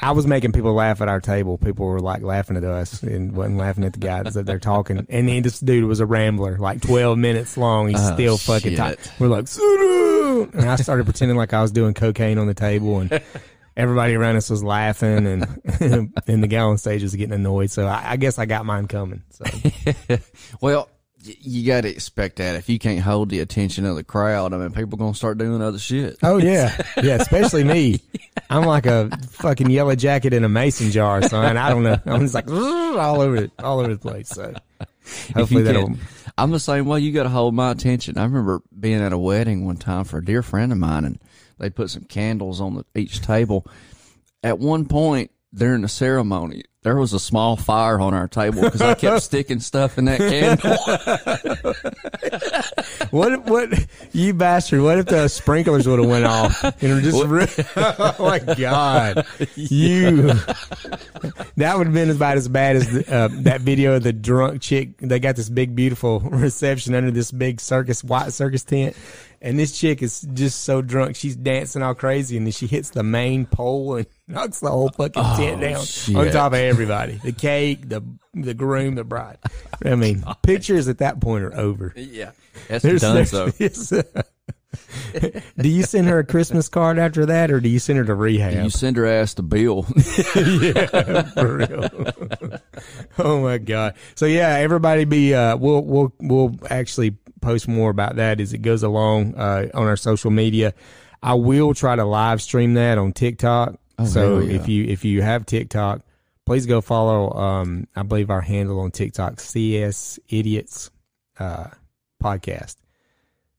I 0.00 0.10
was 0.10 0.26
making 0.26 0.52
people 0.52 0.74
laugh 0.74 1.00
at 1.00 1.08
our 1.08 1.20
table. 1.20 1.56
People 1.56 1.86
were 1.86 2.00
like 2.00 2.22
laughing 2.22 2.56
at 2.56 2.64
us 2.64 3.02
and 3.02 3.32
wasn't 3.34 3.58
laughing 3.58 3.84
at 3.84 3.92
the 3.92 4.00
guys 4.00 4.34
that 4.34 4.44
they're 4.44 4.58
talking. 4.58 5.06
And 5.08 5.28
then 5.28 5.42
this 5.42 5.60
dude 5.60 5.84
was 5.84 6.00
a 6.00 6.06
rambler, 6.06 6.58
like 6.58 6.82
twelve 6.82 7.16
minutes 7.16 7.56
long. 7.56 7.88
He's 7.88 8.00
Oh, 8.00 8.14
still 8.14 8.36
fucking. 8.38 8.76
We're 9.18 9.28
like, 9.28 9.46
"Sit 9.46 9.62
and 9.62 10.68
I 10.68 10.76
started 10.76 11.04
pretending 11.04 11.36
like 11.36 11.52
I 11.52 11.62
was 11.62 11.70
doing 11.70 11.94
cocaine 11.94 12.38
on 12.38 12.46
the 12.48 12.54
table, 12.54 12.98
and 13.00 13.22
everybody 13.76 14.14
around 14.14 14.36
us 14.36 14.50
was 14.50 14.62
laughing, 14.62 15.26
and 15.26 15.42
and 16.26 16.42
the 16.42 16.48
guy 16.48 16.60
on 16.60 16.78
stage 16.78 17.02
was 17.02 17.14
getting 17.14 17.34
annoyed. 17.34 17.70
So 17.70 17.86
I, 17.86 18.12
I 18.12 18.16
guess 18.16 18.38
I 18.38 18.46
got 18.46 18.66
mine 18.66 18.88
coming. 18.88 19.22
So. 19.30 19.44
Well, 20.60 20.88
you 21.24 21.66
got 21.66 21.82
to 21.82 21.88
expect 21.88 22.36
that 22.36 22.56
if 22.56 22.68
you 22.68 22.78
can't 22.78 23.00
hold 23.00 23.30
the 23.30 23.40
attention 23.40 23.86
of 23.86 23.96
the 23.96 24.04
crowd. 24.04 24.52
I 24.52 24.58
mean, 24.58 24.72
people 24.72 24.98
gonna 24.98 25.14
start 25.14 25.38
doing 25.38 25.62
other 25.62 25.78
shit. 25.78 26.18
Oh 26.22 26.38
yeah, 26.38 26.76
yeah. 27.02 27.16
Especially 27.16 27.64
me. 27.64 28.00
I'm 28.50 28.64
like 28.64 28.86
a 28.86 29.10
fucking 29.30 29.70
yellow 29.70 29.94
jacket 29.94 30.32
in 30.32 30.44
a 30.44 30.48
mason 30.48 30.90
jar, 30.90 31.22
son. 31.22 31.56
I 31.56 31.70
don't 31.70 31.82
know. 31.82 31.98
I'm 32.06 32.20
just 32.20 32.34
like 32.34 32.50
all 32.50 33.20
over 33.20 33.36
it, 33.36 33.52
all 33.58 33.80
over 33.80 33.94
the 33.94 33.98
place. 33.98 34.28
So 34.28 34.54
hopefully 35.34 35.62
that'll. 35.62 35.94
I'm 36.36 36.50
the 36.50 36.60
same 36.60 36.86
way. 36.86 37.00
You 37.00 37.12
got 37.12 37.22
to 37.22 37.28
hold 37.28 37.54
my 37.54 37.70
attention. 37.70 38.18
I 38.18 38.24
remember 38.24 38.60
being 38.78 39.00
at 39.00 39.12
a 39.12 39.18
wedding 39.18 39.64
one 39.64 39.76
time 39.76 40.04
for 40.04 40.18
a 40.18 40.24
dear 40.24 40.42
friend 40.42 40.72
of 40.72 40.78
mine, 40.78 41.04
and 41.04 41.18
they 41.58 41.70
put 41.70 41.90
some 41.90 42.04
candles 42.04 42.60
on 42.60 42.74
the, 42.74 42.84
each 42.94 43.20
table. 43.20 43.66
At 44.42 44.58
one 44.58 44.86
point 44.86 45.30
during 45.54 45.82
the 45.82 45.88
ceremony, 45.88 46.64
there 46.82 46.96
was 46.96 47.12
a 47.14 47.18
small 47.18 47.56
fire 47.56 47.98
on 47.98 48.12
our 48.12 48.28
table 48.28 48.62
because 48.62 48.82
I 48.82 48.94
kept 48.94 49.22
sticking 49.24 49.60
stuff 49.60 49.96
in 49.98 50.04
that 50.04 50.18
candle. 50.18 50.76
What 53.10 53.32
if, 53.32 53.40
what 53.44 53.86
you 54.12 54.34
bastard? 54.34 54.80
What 54.80 54.98
if 54.98 55.06
the 55.06 55.28
sprinklers 55.28 55.86
would 55.86 56.00
have 56.00 56.08
went 56.08 56.24
off 56.24 56.64
and 56.82 57.02
just? 57.02 57.24
Re- 57.24 57.46
oh 57.76 58.16
my 58.18 58.40
god, 58.40 59.24
you! 59.54 60.32
That 61.56 61.78
would 61.78 61.86
have 61.86 61.94
been 61.94 62.10
about 62.10 62.36
as 62.36 62.48
bad 62.48 62.74
as 62.74 62.90
the, 62.90 63.14
uh, 63.14 63.28
that 63.42 63.60
video 63.60 63.94
of 63.94 64.02
the 64.02 64.12
drunk 64.12 64.62
chick. 64.62 64.98
They 64.98 65.20
got 65.20 65.36
this 65.36 65.48
big 65.48 65.76
beautiful 65.76 66.20
reception 66.20 66.94
under 66.94 67.12
this 67.12 67.30
big 67.30 67.60
circus 67.60 68.02
white 68.02 68.32
circus 68.32 68.64
tent, 68.64 68.96
and 69.44 69.58
this 69.58 69.78
chick 69.78 70.02
is 70.02 70.22
just 70.32 70.62
so 70.64 70.80
drunk 70.80 71.14
she's 71.16 71.36
dancing 71.36 71.82
all 71.82 71.94
crazy, 71.94 72.36
and 72.38 72.46
then 72.46 72.52
she 72.52 72.66
hits 72.66 72.90
the 72.90 73.02
main 73.02 73.44
pole 73.46 73.96
and 73.96 74.06
knocks 74.26 74.58
the 74.60 74.70
whole 74.70 74.88
fucking 74.88 75.22
tent 75.36 75.60
down 75.60 76.16
on 76.18 76.32
top 76.32 76.52
of 76.54 76.58
everybody. 76.58 77.20
The 77.22 77.32
cake, 77.32 77.88
the 77.88 78.02
the 78.32 78.54
groom, 78.54 78.94
the 78.94 79.04
bride. 79.04 79.38
I 79.84 79.94
mean, 79.94 80.24
pictures 80.42 80.88
at 80.88 80.98
that 80.98 81.20
point 81.20 81.44
are 81.44 81.54
over. 81.54 81.92
yeah, 81.94 82.30
that's 82.68 82.82
There's, 82.82 83.02
done. 83.02 83.14
there's- 83.14 83.86
So 83.86 84.02
do 85.58 85.68
you 85.68 85.82
send 85.84 86.08
her 86.08 86.18
a 86.20 86.24
Christmas 86.24 86.68
card 86.68 86.98
after 86.98 87.26
that, 87.26 87.50
or 87.50 87.60
do 87.60 87.68
you 87.68 87.78
send 87.78 87.98
her 87.98 88.04
to 88.06 88.14
rehab? 88.14 88.52
Do 88.54 88.62
you 88.62 88.70
send 88.70 88.96
her 88.96 89.06
ass 89.06 89.34
to 89.34 89.42
Bill. 89.42 89.86
yeah, 90.34 91.22
for 91.22 91.56
real. 91.58 91.88
oh 93.18 93.40
my 93.42 93.58
god. 93.58 93.94
So 94.16 94.26
yeah, 94.26 94.48
everybody 94.56 95.04
be 95.04 95.34
uh, 95.34 95.56
we'll 95.56 95.82
we'll 95.82 96.12
we'll 96.20 96.54
actually 96.70 97.16
post 97.44 97.68
more 97.68 97.90
about 97.90 98.16
that 98.16 98.40
as 98.40 98.52
it 98.52 98.58
goes 98.58 98.82
along 98.82 99.34
uh, 99.34 99.68
on 99.74 99.86
our 99.86 99.96
social 99.96 100.30
media. 100.30 100.74
I 101.22 101.34
will 101.34 101.74
try 101.74 101.96
to 101.96 102.04
live 102.04 102.42
stream 102.42 102.74
that 102.74 102.98
on 102.98 103.12
TikTok. 103.12 103.78
so 104.04 104.38
yeah. 104.38 104.56
if 104.56 104.68
you 104.68 104.84
if 104.84 105.04
you 105.04 105.22
have 105.22 105.46
TikTok, 105.46 106.02
please 106.44 106.66
go 106.66 106.80
follow. 106.80 107.32
Um, 107.32 107.86
I 107.94 108.02
believe 108.02 108.30
our 108.30 108.40
handle 108.40 108.80
on 108.80 108.90
TikTok 108.90 109.40
CS 109.40 110.18
Idiots 110.28 110.90
uh, 111.38 111.68
podcast 112.22 112.76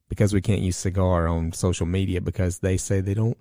because 0.08 0.32
we 0.32 0.40
can't 0.40 0.60
use 0.60 0.76
cigar 0.76 1.26
on 1.26 1.52
social 1.52 1.86
media 1.86 2.20
because 2.20 2.60
they 2.60 2.76
say 2.76 3.00
they 3.00 3.14
don't 3.14 3.38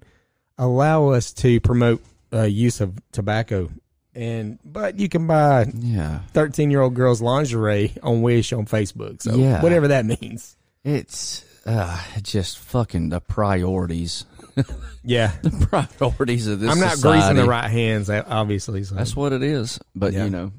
allow 0.57 1.09
us 1.09 1.33
to 1.33 1.59
promote 1.59 2.01
uh, 2.33 2.43
use 2.43 2.81
of 2.81 2.97
tobacco. 3.11 3.69
And 4.15 4.59
but 4.63 4.97
you 4.97 5.09
can 5.09 5.27
buy 5.27 5.65
yeah, 5.75 6.19
thirteen 6.33 6.71
year 6.71 6.81
old 6.81 6.93
girls 6.93 7.21
lingerie 7.21 7.93
on 8.01 8.21
Wish 8.21 8.53
on 8.53 8.65
Facebook. 8.65 9.21
So 9.21 9.35
Yeah. 9.35 9.61
whatever 9.61 9.89
that 9.89 10.05
means. 10.05 10.55
it's 10.85 11.43
uh, 11.65 12.01
just 12.21 12.57
fucking 12.59 13.09
the 13.09 13.19
priorities. 13.19 14.25
Yeah, 15.07 15.33
The 15.43 15.51
priorities 15.99 16.47
of 16.47 16.59
this. 16.61 16.71
I'm 16.71 16.79
not 16.79 16.93
society. 16.93 17.19
greasing 17.19 17.35
the 17.35 17.47
right 17.49 17.69
hands, 17.69 18.09
obviously. 18.09 18.83
So. 18.85 18.95
That's 18.95 19.15
what 19.15 19.33
it 19.33 19.43
is. 19.43 19.79
But 19.93 20.13
Yeah. 20.13 20.23
you 20.23 20.29
know, 20.31 20.51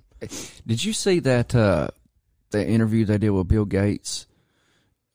did 0.67 0.85
you 0.85 0.93
see 0.93 1.19
that 1.21 1.53
uh, 1.55 1.89
the 2.51 2.65
interview 2.65 3.05
they 3.07 3.19
did 3.19 3.31
with 3.31 3.49
Bill 3.49 3.65
Gates? 3.65 4.27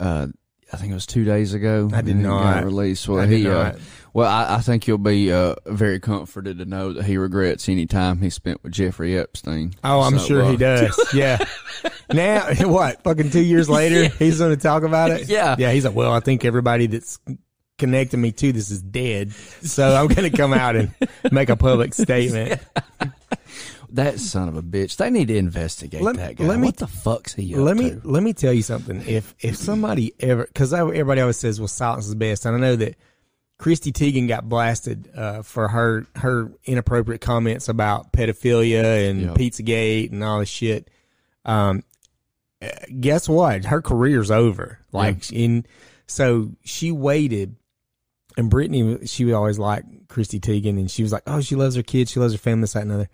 Uh, 0.02 0.28
I 0.74 0.78
think 0.78 0.92
it 0.92 0.96
was 0.96 1.06
two 1.06 1.24
days 1.24 1.54
ago. 1.54 1.90
I 1.94 2.02
did 2.02 2.16
and 2.16 2.26
it 2.26 2.28
got 2.28 2.56
not. 2.56 2.64
release. 2.66 3.08
Well, 3.08 3.22
I 3.22 3.28
he, 3.28 3.48
uh. 3.48 3.74
Well, 4.14 4.30
I, 4.30 4.56
I 4.56 4.60
think 4.62 4.88
you'll 4.88 4.98
be 4.98 5.32
uh, 5.32 5.56
very 5.66 6.00
comforted 6.00 6.58
to 6.60 6.66
know 6.66 6.94
that 6.94 7.04
he 7.06 7.18
regrets 7.18 7.68
any 7.70 7.86
time 7.86 8.22
he 8.22 8.30
spent 8.30 8.64
with 8.64 8.72
Jeffrey 8.74 9.18
Epstein. 9.18 9.74
Oh, 9.84 10.02
I'm 10.02 10.20
So, 10.20 10.26
sure 10.26 10.44
uh, 10.44 10.52
he 10.52 10.58
does. 10.58 11.00
Yeah. 11.14 11.44
now, 12.14 12.46
what? 12.68 13.04
Fucking 13.04 13.30
two 13.32 13.42
years 13.44 13.70
later, 13.80 14.08
he's 14.18 14.40
going 14.40 14.56
to 14.56 14.62
talk 14.62 14.84
about 14.84 15.12
it. 15.12 15.28
Yeah. 15.30 15.56
Yeah. 15.58 15.72
He's 15.72 15.86
like, 15.86 15.96
well, 15.96 16.12
I 16.14 16.20
think 16.20 16.44
everybody 16.46 16.88
that's 16.88 17.20
connecting 17.78 18.22
me 18.22 18.32
to 18.32 18.52
this 18.52 18.70
is 18.70 18.82
dead, 18.82 19.32
so 19.34 19.96
I'm 19.96 20.08
going 20.08 20.30
to 20.30 20.38
come 20.38 20.54
out 20.54 20.76
and 20.76 20.94
make 21.32 21.50
a 21.50 21.56
public 21.56 21.94
statement. 21.96 22.62
That 23.94 24.20
son 24.20 24.48
of 24.48 24.56
a 24.56 24.62
bitch. 24.62 24.96
They 24.96 25.10
need 25.10 25.28
to 25.28 25.36
investigate 25.36 26.02
Let- 26.02 26.16
that 26.18 26.36
guy. 26.38 26.46
let 26.46 26.60
me- 26.60 26.68
what 26.68 26.78
the 26.78 26.88
fuck's 26.88 27.34
he 27.34 27.54
up 27.56 27.62
let 27.62 27.76
me 27.76 27.90
to? 27.92 28.02
let 28.06 28.24
me 28.24 28.32
tell 28.34 28.54
you 28.54 28.62
something. 28.62 29.04
If 29.06 29.36
if 29.42 29.58
somebody 29.58 30.14
ever, 30.20 30.46
because 30.46 30.74
everybody 30.74 31.20
always 31.20 31.36
says, 31.38 31.60
"Well, 31.60 31.68
silence 31.68 32.08
is 32.08 32.16
best," 32.16 32.46
and 32.46 32.56
I 32.56 32.60
know 32.60 32.76
that 32.78 32.96
Chrissy 33.62 33.92
Teigen 33.92 34.28
got 34.28 34.50
blasted 34.50 35.08
uh, 35.16 35.44
for 35.44 35.68
her 35.68 36.08
her 36.16 36.52
inappropriate 36.66 37.22
comments 37.22 37.70
about 37.70 38.12
pedophilia 38.12 39.08
and 39.08 39.22
Yep. 39.22 39.36
Pizzagate 39.36 40.12
and 40.12 40.24
all 40.24 40.40
this 40.40 40.50
shit. 40.50 40.90
Um, 41.46 41.84
uh, 42.60 42.70
guess 43.00 43.30
what? 43.30 43.66
Her 43.66 43.80
career's 43.80 44.32
over. 44.32 44.80
Like 44.92 45.32
in, 45.32 45.68
so 46.08 46.54
she 46.64 46.92
waited, 46.92 47.56
and 48.36 48.50
Brittany, 48.50 49.06
she 49.06 49.26
would 49.26 49.36
always 49.36 49.60
like 49.60 50.08
Chrissy 50.08 50.40
Teigen, 50.40 50.80
and 50.80 50.90
she 50.90 51.04
was 51.04 51.12
like, 51.12 51.24
"Oh, 51.28 51.40
she 51.40 51.56
loves 51.56 51.76
her 51.76 51.84
kids, 51.84 52.10
she 52.10 52.20
loves 52.20 52.34
her 52.34 52.40
family, 52.40 52.62
this, 52.62 52.74
that, 52.74 52.82
and 52.82 52.92
other." 52.92 53.10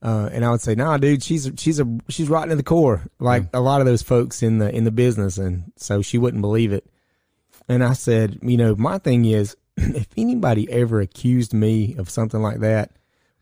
Uh, 0.00 0.30
and 0.32 0.42
I 0.42 0.50
would 0.50 0.62
say, 0.62 0.74
nah, 0.74 0.96
dude, 0.96 1.22
she's 1.22 1.52
she's 1.58 1.78
a 1.78 1.86
she's 2.08 2.30
right 2.30 2.48
to 2.48 2.56
the 2.56 2.62
core, 2.62 3.02
like 3.20 3.44
a 3.52 3.60
lot 3.60 3.82
of 3.82 3.86
those 3.86 4.00
folks 4.02 4.42
in 4.42 4.56
the 4.56 4.74
in 4.74 4.84
the 4.84 4.90
business, 4.90 5.36
and 5.36 5.70
so 5.76 6.00
she 6.00 6.16
wouldn't 6.16 6.40
believe 6.40 6.72
it. 6.72 6.86
And 7.68 7.84
I 7.84 7.92
said, 7.92 8.38
you 8.42 8.56
know, 8.56 8.74
my 8.74 8.96
thing 8.98 9.26
is, 9.26 9.54
if 9.76 10.06
anybody 10.16 10.70
ever 10.70 11.00
accused 11.00 11.52
me 11.54 11.94
of 11.98 12.10
something 12.10 12.40
like 12.40 12.60
that, 12.60 12.90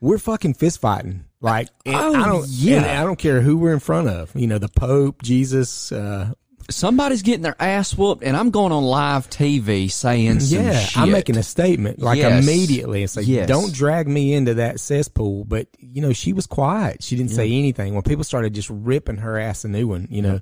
we're 0.00 0.18
fucking 0.18 0.54
fist 0.54 0.80
fighting. 0.80 1.24
Like, 1.40 1.68
Oh, 1.86 2.14
I 2.14 2.26
don't, 2.28 2.46
yeah. 2.48 3.00
I 3.00 3.04
don't 3.04 3.18
care 3.18 3.40
who 3.40 3.56
we're 3.56 3.72
in 3.72 3.80
front 3.80 4.08
of. 4.08 4.34
You 4.34 4.46
know, 4.46 4.58
the 4.58 4.68
Pope, 4.68 5.22
Jesus. 5.22 5.90
Uh, 5.92 6.32
Somebody's 6.68 7.22
getting 7.22 7.42
their 7.42 7.56
ass 7.60 7.96
whooped, 7.96 8.22
and 8.22 8.36
I'm 8.36 8.50
going 8.50 8.70
on 8.70 8.84
live 8.84 9.28
TV 9.28 9.90
saying 9.90 10.38
yeah. 10.42 10.86
I'm 10.94 11.10
making 11.10 11.36
a 11.36 11.42
statement 11.42 11.98
like 12.00 12.18
Yes. 12.18 12.44
immediately 12.44 13.00
and 13.02 13.10
say, 13.10 13.22
Yes. 13.22 13.48
don't 13.48 13.72
drag 13.74 14.06
me 14.06 14.34
into 14.34 14.54
that 14.54 14.78
cesspool. 14.78 15.44
But 15.46 15.66
you 15.78 16.00
know, 16.00 16.12
she 16.12 16.32
was 16.32 16.46
quiet. 16.46 17.02
She 17.02 17.16
didn't 17.16 17.32
say 17.32 17.50
anything. 17.50 17.94
When 17.94 18.02
people 18.02 18.22
started 18.24 18.54
just 18.54 18.70
ripping 18.70 19.16
her 19.16 19.38
ass 19.38 19.64
a 19.64 19.68
new 19.68 19.88
one, 19.88 20.06
you 20.10 20.22
know, 20.22 20.40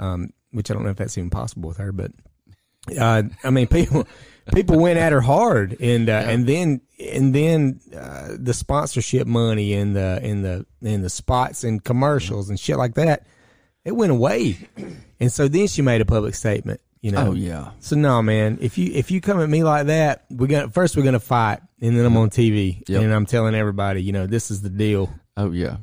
um, 0.00 0.30
which 0.50 0.70
I 0.70 0.74
don't 0.74 0.82
know 0.82 0.90
if 0.90 0.96
that's 0.96 1.16
even 1.16 1.30
possible 1.30 1.68
with 1.68 1.76
her, 1.76 1.92
but 1.92 2.10
uh, 2.98 3.22
I 3.44 3.50
mean, 3.50 3.66
people 3.66 4.06
people 4.54 4.78
went 4.78 4.98
at 4.98 5.12
her 5.12 5.20
hard, 5.20 5.76
and 5.80 6.08
uh, 6.08 6.12
and 6.26 6.46
then 6.46 6.80
and 6.98 7.34
then 7.34 7.80
uh, 7.96 8.30
the 8.38 8.54
sponsorship 8.54 9.26
money 9.26 9.74
and 9.74 9.94
the 9.96 10.20
and 10.22 10.44
the 10.44 10.66
and 10.82 11.04
the 11.04 11.10
spots 11.10 11.64
and 11.64 11.82
commercials 11.82 12.48
and 12.50 12.58
shit 12.58 12.76
like 12.76 12.94
that, 12.94 13.26
it 13.84 13.92
went 13.92 14.12
away, 14.12 14.58
and 15.20 15.30
so 15.32 15.48
then 15.48 15.66
she 15.66 15.82
made 15.82 16.00
a 16.00 16.04
public 16.06 16.34
statement. 16.34 16.80
You 17.02 17.12
know, 17.12 17.28
Oh 17.28 17.32
yeah. 17.32 17.70
so 17.80 17.96
no, 17.96 18.20
man. 18.20 18.58
If 18.60 18.76
you 18.76 18.92
if 18.92 19.10
you 19.10 19.22
come 19.22 19.40
at 19.40 19.48
me 19.48 19.64
like 19.64 19.86
that, 19.86 20.24
we're 20.30 20.48
gonna 20.48 20.68
first 20.68 20.96
we're 20.96 21.02
gonna 21.02 21.18
fight, 21.20 21.60
and 21.80 21.96
then 21.96 22.04
I'm 22.04 22.16
on 22.18 22.28
TV, 22.28 22.82
Yep. 22.88 23.02
and 23.02 23.12
I'm 23.14 23.24
telling 23.24 23.54
everybody, 23.54 24.02
you 24.02 24.12
know, 24.12 24.26
this 24.26 24.50
is 24.50 24.60
the 24.60 24.68
deal. 24.68 25.10
Oh 25.36 25.50
yeah. 25.50 25.78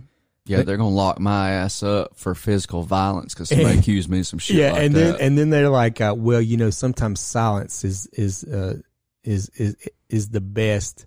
Yeah, 0.49 0.61
they're 0.63 0.77
gonna 0.77 0.89
lock 0.89 1.19
my 1.19 1.51
ass 1.51 1.83
up 1.83 2.15
for 2.17 2.33
physical 2.35 2.83
violence 2.83 3.33
because 3.33 3.49
somebody 3.49 3.77
accused 3.79 4.09
me 4.09 4.19
of 4.19 4.27
some 4.27 4.39
shit 4.39 4.55
yeah, 4.57 4.71
like 4.71 4.83
and 4.83 4.95
that. 4.95 4.99
then 4.99 5.15
and 5.21 5.37
then 5.37 5.49
they're 5.49 5.69
like, 5.69 5.99
uh, 6.01 6.13
well, 6.17 6.41
you 6.41 6.57
know, 6.57 6.69
sometimes 6.69 7.19
silence 7.19 7.83
is 7.83 8.07
is 8.13 8.43
uh, 8.43 8.77
is 9.23 9.49
is 9.55 9.75
is 10.09 10.29
the 10.29 10.41
best 10.41 11.05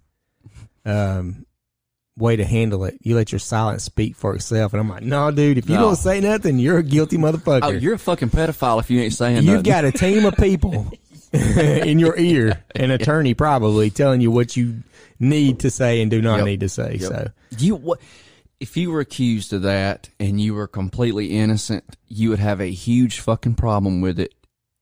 um 0.84 1.44
way 2.18 2.36
to 2.36 2.44
handle 2.44 2.84
it. 2.84 2.98
You 3.02 3.14
let 3.16 3.32
your 3.32 3.38
silence 3.38 3.82
speak 3.84 4.14
for 4.14 4.34
itself, 4.34 4.72
and 4.74 4.80
I'm 4.80 4.88
like, 4.88 5.02
no, 5.02 5.30
dude, 5.30 5.56
if 5.58 5.68
you 5.70 5.76
No. 5.76 5.82
don't 5.82 5.96
say 5.96 6.20
nothing, 6.20 6.58
you're 6.58 6.78
a 6.78 6.82
guilty 6.82 7.16
motherfucker. 7.16 7.60
oh, 7.62 7.70
you're 7.70 7.94
a 7.94 7.98
fucking 7.98 8.28
pedophile 8.30 8.78
if 8.80 8.90
you 8.90 9.00
ain't 9.00 9.14
saying 9.14 9.36
You've 9.36 9.46
nothing. 9.46 9.62
got 9.62 9.84
a 9.86 9.92
team 9.92 10.26
of 10.26 10.34
people 10.36 10.92
in 11.32 11.98
your 11.98 12.18
ear, 12.18 12.62
an 12.74 12.90
attorney 12.90 13.32
probably 13.34 13.88
telling 13.88 14.20
you 14.20 14.30
what 14.30 14.56
you 14.56 14.82
need 15.18 15.60
to 15.60 15.70
say 15.70 16.02
and 16.02 16.10
do 16.10 16.20
not 16.20 16.38
Yep. 16.38 16.44
need 16.44 16.60
to 16.60 16.68
say. 16.68 16.96
Yep. 17.00 17.08
So. 17.08 17.28
you 17.58 17.76
what? 17.76 18.00
If 18.60 18.76
you 18.76 18.90
were 18.90 19.00
accused 19.00 19.52
of 19.54 19.62
that 19.62 20.10
and 20.20 20.40
you 20.40 20.54
were 20.54 20.66
completely 20.68 21.38
innocent, 21.38 21.84
you 22.06 22.28
would 22.30 22.38
have 22.38 22.60
a 22.60 22.70
huge 22.70 23.20
fucking 23.20 23.54
problem 23.54 24.00
with 24.02 24.20
it, 24.20 24.34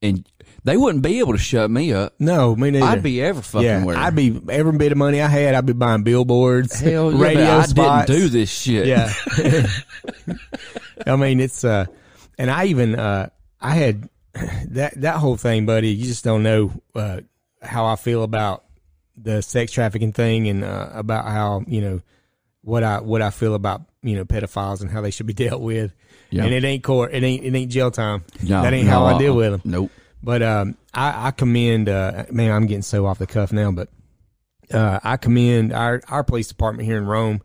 and 0.02 0.28
they 0.64 0.76
wouldn't 0.76 1.02
be 1.04 1.20
able 1.20 1.32
to 1.32 1.38
shut 1.38 1.70
me 1.70 1.92
up. 1.92 2.14
No, 2.18 2.56
me 2.56 2.72
neither. 2.72 2.84
I'd 2.84 3.02
be 3.02 3.22
ever 3.22 3.40
fucking 3.40 3.64
yeah, 3.66 3.84
where. 3.84 3.96
I'd 3.96 4.16
be 4.16 4.40
every 4.48 4.76
bit 4.76 4.90
of 4.92 4.98
money 4.98 5.20
I 5.22 5.28
had. 5.28 5.54
I'd 5.54 5.64
be 5.66 5.72
buying 5.72 6.02
billboards, 6.02 6.78
Hell 6.80 7.12
yeah, 7.12 7.22
radio 7.22 7.44
I 7.58 7.62
spots. 7.62 8.06
didn't 8.06 8.20
do 8.20 8.28
this 8.28 8.50
shit. 8.50 8.86
Yeah, 8.86 9.12
I 11.06 11.16
mean 11.16 11.40
it's 11.40 11.64
uh, 11.64 11.86
and 12.36 12.50
I 12.50 12.66
even 12.66 12.98
uh, 12.98 13.30
I 13.60 13.74
had 13.74 14.08
that 14.70 15.00
that 15.00 15.16
whole 15.16 15.36
thing, 15.36 15.66
buddy. 15.66 15.90
You 15.90 16.04
just 16.04 16.24
don't 16.24 16.42
know 16.42 16.72
uh 16.94 17.20
how 17.62 17.86
I 17.86 17.96
feel 17.96 18.22
about 18.22 18.64
the 19.16 19.42
sex 19.42 19.72
trafficking 19.72 20.12
thing 20.12 20.48
and 20.48 20.64
uh, 20.64 20.90
about 20.92 21.24
how 21.26 21.64
you 21.66 21.80
know 21.80 22.00
what 22.68 22.84
I 22.84 23.00
what 23.00 23.22
I 23.22 23.30
feel 23.30 23.54
about 23.54 23.82
you 24.02 24.14
know 24.14 24.24
pedophiles 24.24 24.80
and 24.82 24.90
how 24.90 25.00
they 25.00 25.10
should 25.10 25.26
be 25.26 25.32
dealt 25.34 25.62
with. 25.62 25.94
Yeah. 26.30 26.44
And 26.44 26.52
it 26.52 26.62
ain't 26.62 26.84
court. 26.84 27.14
It 27.14 27.22
ain't 27.22 27.44
it 27.44 27.54
ain't 27.54 27.70
jail 27.70 27.90
time. 27.90 28.24
No, 28.42 28.62
that 28.62 28.72
ain't 28.72 28.86
no, 28.86 28.92
how 28.92 29.04
I 29.06 29.18
deal 29.18 29.34
with 29.34 29.52
them. 29.52 29.62
Nope. 29.64 29.90
But 30.22 30.42
um, 30.42 30.76
I, 30.92 31.28
I 31.28 31.30
commend. 31.30 31.88
Uh, 31.88 32.26
man, 32.30 32.52
I'm 32.52 32.66
getting 32.66 32.82
so 32.82 33.06
off 33.06 33.18
the 33.18 33.26
cuff 33.26 33.52
now, 33.52 33.70
but 33.70 33.88
uh, 34.72 35.00
I 35.02 35.16
commend 35.16 35.72
our 35.72 36.02
our 36.08 36.22
police 36.22 36.48
department 36.48 36.86
here 36.86 36.98
in 36.98 37.06
Rome, 37.06 37.40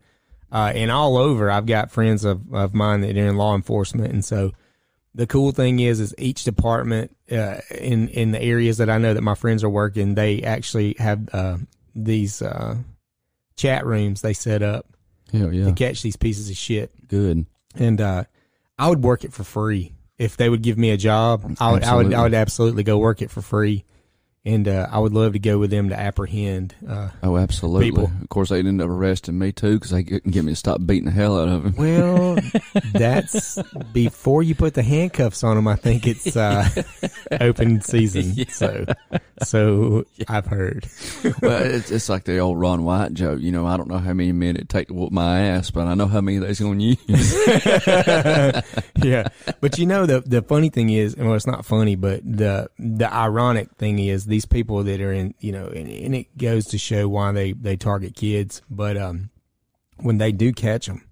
uh, 0.51 0.71
and 0.75 0.91
all 0.91 1.17
over. 1.17 1.49
I've 1.49 1.65
got 1.65 1.91
friends 1.91 2.25
of, 2.25 2.53
of 2.53 2.73
mine 2.73 3.01
that 3.01 3.15
are 3.15 3.27
in 3.27 3.37
law 3.37 3.55
enforcement, 3.55 4.11
and 4.11 4.25
so 4.25 4.51
the 5.15 5.27
cool 5.27 5.51
thing 5.51 5.79
is, 5.79 5.99
is 5.99 6.15
each 6.17 6.43
department 6.43 7.15
uh, 7.31 7.57
in 7.71 8.09
in 8.09 8.31
the 8.31 8.41
areas 8.41 8.79
that 8.79 8.89
I 8.89 8.97
know 8.97 9.13
that 9.13 9.21
my 9.21 9.35
friends 9.35 9.63
are 9.63 9.69
working, 9.69 10.15
they 10.15 10.41
actually 10.41 10.95
have 10.97 11.29
uh, 11.31 11.57
these 11.95 12.41
uh, 12.41 12.77
chat 13.55 13.85
rooms 13.85 14.21
they 14.21 14.33
set 14.33 14.63
up 14.63 14.92
Hell 15.33 15.53
yeah. 15.53 15.65
to 15.65 15.73
catch 15.73 16.01
these 16.01 16.15
pieces 16.15 16.49
of 16.49 16.55
shit. 16.55 16.91
Good. 17.07 17.45
And 17.75 17.99
uh, 17.99 18.23
I 18.77 18.87
would 18.87 19.03
work 19.03 19.23
it 19.23 19.33
for 19.33 19.43
free 19.43 19.93
if 20.17 20.37
they 20.37 20.47
would 20.47 20.61
give 20.61 20.77
me 20.77 20.91
a 20.91 20.97
job. 20.97 21.57
I 21.59 21.71
would 21.71 21.83
I 21.83 21.95
would 21.95 22.13
I 22.13 22.21
would 22.21 22.33
absolutely 22.33 22.83
go 22.83 22.97
work 22.97 23.21
it 23.21 23.31
for 23.31 23.41
free. 23.41 23.83
And 24.45 24.67
uh, 24.67 24.87
I 24.91 24.99
would 24.99 25.13
love 25.13 25.31
to 25.33 25.39
go 25.39 25.57
with 25.57 25.69
them 25.71 25.87
to 25.87 25.97
apprehend. 25.97 26.75
Uh, 26.85 27.11
Oh, 27.23 27.37
absolutely. 27.37 27.91
People. 27.91 28.11
Of 28.21 28.27
course, 28.27 28.49
they 28.49 28.59
ended 28.59 28.81
up 28.81 28.89
arresting 28.89 29.39
me 29.39 29.53
too 29.53 29.75
because 29.75 29.91
they 29.91 30.03
couldn't 30.03 30.31
get 30.31 30.43
me 30.43 30.51
to 30.51 30.55
stop 30.57 30.85
beating 30.85 31.05
the 31.05 31.11
hell 31.11 31.39
out 31.39 31.47
of 31.47 31.63
him. 31.65 31.75
well, 31.77 32.37
that's 32.93 33.57
before 33.93 34.43
you 34.43 34.53
put 34.53 34.73
the 34.73 34.83
handcuffs 34.83 35.45
on 35.45 35.55
them. 35.55 35.65
I 35.69 35.77
think 35.77 36.05
it's 36.07 36.35
uh, 36.35 36.67
open 37.39 37.79
season. 37.79 38.45
So, 38.49 38.85
so 39.43 40.03
I've 40.27 40.45
heard. 40.47 40.87
well, 41.41 41.63
it's, 41.63 41.89
it's 41.89 42.09
like 42.09 42.25
the 42.25 42.39
old 42.39 42.59
Ron 42.59 42.83
White 42.83 43.13
joke. 43.13 43.39
You 43.39 43.53
know, 43.53 43.65
I 43.65 43.77
don't 43.77 43.87
know 43.87 43.97
how 43.99 44.11
many 44.11 44.33
men 44.33 44.57
it 44.57 44.67
take 44.67 44.89
to 44.89 44.93
whoop 44.93 45.13
my 45.13 45.39
ass, 45.39 45.71
but 45.71 45.87
I 45.87 45.93
know 45.93 46.07
how 46.07 46.19
many 46.19 46.39
they's 46.39 46.59
going 46.59 46.79
to 46.79 46.85
use. 47.07 47.33
yeah, 49.03 49.29
but 49.61 49.77
you 49.77 49.85
know 49.85 50.05
the 50.05 50.19
the 50.19 50.41
funny 50.41 50.67
thing 50.69 50.89
is, 50.89 51.15
well, 51.15 51.33
it's 51.35 51.47
not 51.47 51.65
funny, 51.65 51.95
but 51.95 52.21
the 52.25 52.69
the 52.77 53.11
ironic 53.13 53.71
thing 53.77 53.99
is 53.99 54.25
these 54.33 54.45
people 54.45 54.83
that 54.83 54.99
are 54.99 55.13
in, 55.13 55.35
you 55.39 55.51
know, 55.51 55.67
and, 55.67 55.87
and 55.87 56.15
it 56.15 56.35
goes 56.35 56.65
to 56.65 56.79
show 56.79 57.07
why 57.07 57.31
they 57.31 57.51
they 57.51 57.77
target 57.77 58.15
kids. 58.15 58.63
But 58.67 58.97
um, 58.97 59.29
when 59.97 60.17
they 60.17 60.31
do 60.31 60.51
catch 60.51 60.87
them, 60.87 61.07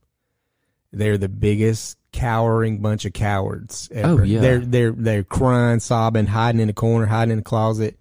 they're 0.92 1.20
the 1.20 1.30
biggest 1.30 2.00
cowering 2.12 2.80
bunch 2.80 3.06
of 3.06 3.14
cowards. 3.14 3.90
Ever. 3.92 4.22
Oh, 4.22 4.24
yeah. 4.24 4.42
they're 4.42 4.60
they're 4.60 4.92
they're 4.92 5.24
crying, 5.24 5.80
sobbing, 5.80 6.26
hiding 6.26 6.62
in 6.62 6.68
the 6.68 6.74
corner, 6.74 7.06
hiding 7.06 7.34
in 7.34 7.38
the 7.38 7.44
closet. 7.44 8.00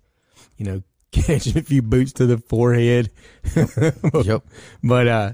You 0.57 0.65
know, 0.65 0.83
catching 1.13 1.59
a 1.59 1.63
few 1.63 1.83
boots 1.83 2.15
to 2.15 2.25
the 2.25 2.39
forehead. 2.39 3.11
yep. 4.25 4.43
But 4.83 5.07
uh, 5.07 5.33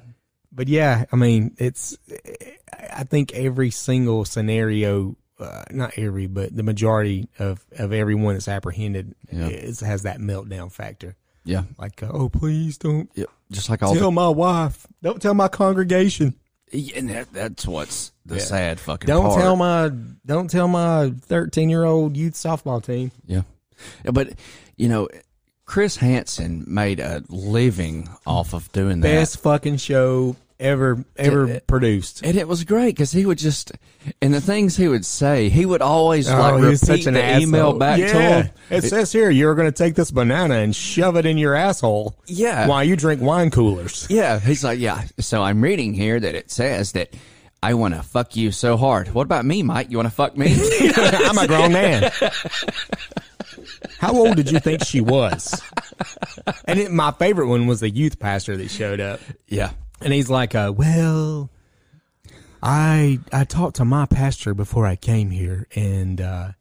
but 0.50 0.66
yeah, 0.66 1.04
I 1.12 1.16
mean, 1.16 1.54
it's. 1.58 1.96
I 2.92 3.04
think 3.04 3.32
every 3.34 3.70
single 3.70 4.24
scenario, 4.24 5.16
uh, 5.38 5.64
not 5.70 5.92
every, 5.98 6.26
but 6.26 6.54
the 6.56 6.62
majority 6.62 7.28
of 7.38 7.64
of 7.78 7.92
everyone 7.92 8.34
that's 8.34 8.48
apprehended 8.48 9.14
Yeah. 9.30 9.48
is, 9.48 9.80
has 9.80 10.02
that 10.02 10.18
meltdown 10.18 10.72
factor. 10.72 11.16
Yeah. 11.44 11.62
Like, 11.78 12.02
uh, 12.02 12.10
oh, 12.12 12.28
please 12.28 12.78
don't 12.78 13.08
Yep. 13.14 13.28
Just 13.52 13.70
like 13.70 13.82
all 13.82 13.94
tell 13.94 14.10
my 14.10 14.28
wife, 14.28 14.86
don't 15.02 15.22
tell 15.22 15.34
my 15.34 15.46
congregation, 15.48 16.34
and 16.72 17.08
that, 17.10 17.32
that's 17.32 17.66
what's 17.66 18.12
the 18.24 18.36
Yeah. 18.36 18.40
sad 18.40 18.80
fucking 18.80 19.06
don't 19.06 19.26
part. 19.26 19.40
tell 19.40 19.54
my, 19.56 19.90
don't 20.24 20.50
tell 20.50 20.66
my 20.66 21.12
thirteen 21.20 21.70
year 21.70 21.84
old 21.84 22.16
youth 22.16 22.34
softball 22.34 22.82
team. 22.84 23.12
Yeah. 23.26 23.42
yeah. 24.04 24.10
But, 24.10 24.30
you 24.76 24.88
know, 24.88 25.08
Chris 25.64 25.96
Hansen 25.96 26.64
made 26.66 26.98
a 26.98 27.22
living 27.28 28.08
off 28.26 28.52
of 28.54 28.70
doing 28.72 29.00
that. 29.00 29.08
Best 29.08 29.38
fucking 29.40 29.76
show 29.76 30.34
ever 30.58 31.04
ever 31.16 31.46
Yeah. 31.46 31.58
produced. 31.66 32.22
And 32.25 32.36
it 32.36 32.48
was 32.48 32.64
great 32.64 32.94
because 32.94 33.12
he 33.12 33.26
would 33.26 33.38
just, 33.38 33.72
and 34.22 34.32
the 34.32 34.40
things 34.40 34.76
he 34.76 34.88
would 34.88 35.04
say, 35.04 35.48
he 35.48 35.66
would 35.66 35.82
always 35.82 36.28
like 36.30 36.54
Oh, 36.54 36.56
he 36.58 36.64
repeat 36.64 36.78
such 36.80 37.06
an 37.06 37.14
the 37.14 37.22
asshole. 37.22 37.42
email 37.42 37.72
back 37.75 37.98
yeah. 37.98 38.12
to 38.12 38.20
him. 38.20 38.50
It 38.70 38.82
says 38.84 39.12
here 39.12 39.30
you're 39.30 39.54
going 39.54 39.70
to 39.70 39.76
take 39.76 39.94
this 39.94 40.10
banana 40.10 40.54
and 40.56 40.75
shove 40.75 41.16
it 41.16 41.26
in 41.26 41.38
your 41.38 41.54
asshole. 41.54 42.16
Yeah. 42.26 42.66
While 42.68 42.84
you 42.84 42.96
drink 42.96 43.20
wine 43.20 43.50
coolers. 43.50 44.06
Yeah, 44.08 44.38
he's 44.40 44.64
like, 44.64 44.78
yeah. 44.78 45.04
So 45.18 45.42
I'm 45.42 45.60
reading 45.62 45.92
here 45.94 46.18
that 46.18 46.34
it 46.34 46.50
says 46.50 46.92
that 46.92 47.14
I 47.62 47.75
want 47.75 47.94
to 47.94 48.02
fuck 48.02 48.36
you 48.36 48.52
so 48.52 48.76
hard. 48.76 49.08
What 49.12 49.22
about 49.22 49.44
me, 49.44 49.62
Mike? 49.62 49.90
You 49.90 49.96
want 49.98 50.08
to 50.08 50.14
fuck 50.14 50.36
me? 50.36 50.54
I'm 50.96 51.38
a 51.38 51.46
grown 51.46 51.72
man. 51.72 52.12
How 53.98 54.12
old 54.14 54.36
did 54.36 54.50
you 54.50 54.60
think 54.60 54.84
she 54.84 55.00
was? 55.00 55.60
And 56.66 56.78
it, 56.78 56.92
my 56.92 57.10
favorite 57.12 57.48
one 57.48 57.66
was 57.66 57.80
the 57.80 57.90
youth 57.90 58.18
pastor 58.18 58.56
that 58.56 58.70
showed 58.70 59.00
up, 59.00 59.20
yeah. 59.48 59.70
And 60.06 60.14
he's 60.14 60.30
like, 60.30 60.54
uh, 60.54 60.72
"Well, 60.75 61.50
I 62.62 63.19
I 63.32 63.42
talked 63.42 63.76
to 63.76 63.84
my 63.84 64.06
pastor 64.06 64.54
before 64.54 64.86
I 64.86 64.95
came 64.95 65.32
here, 65.32 65.66
and 65.75 66.21
uh, 66.21 66.52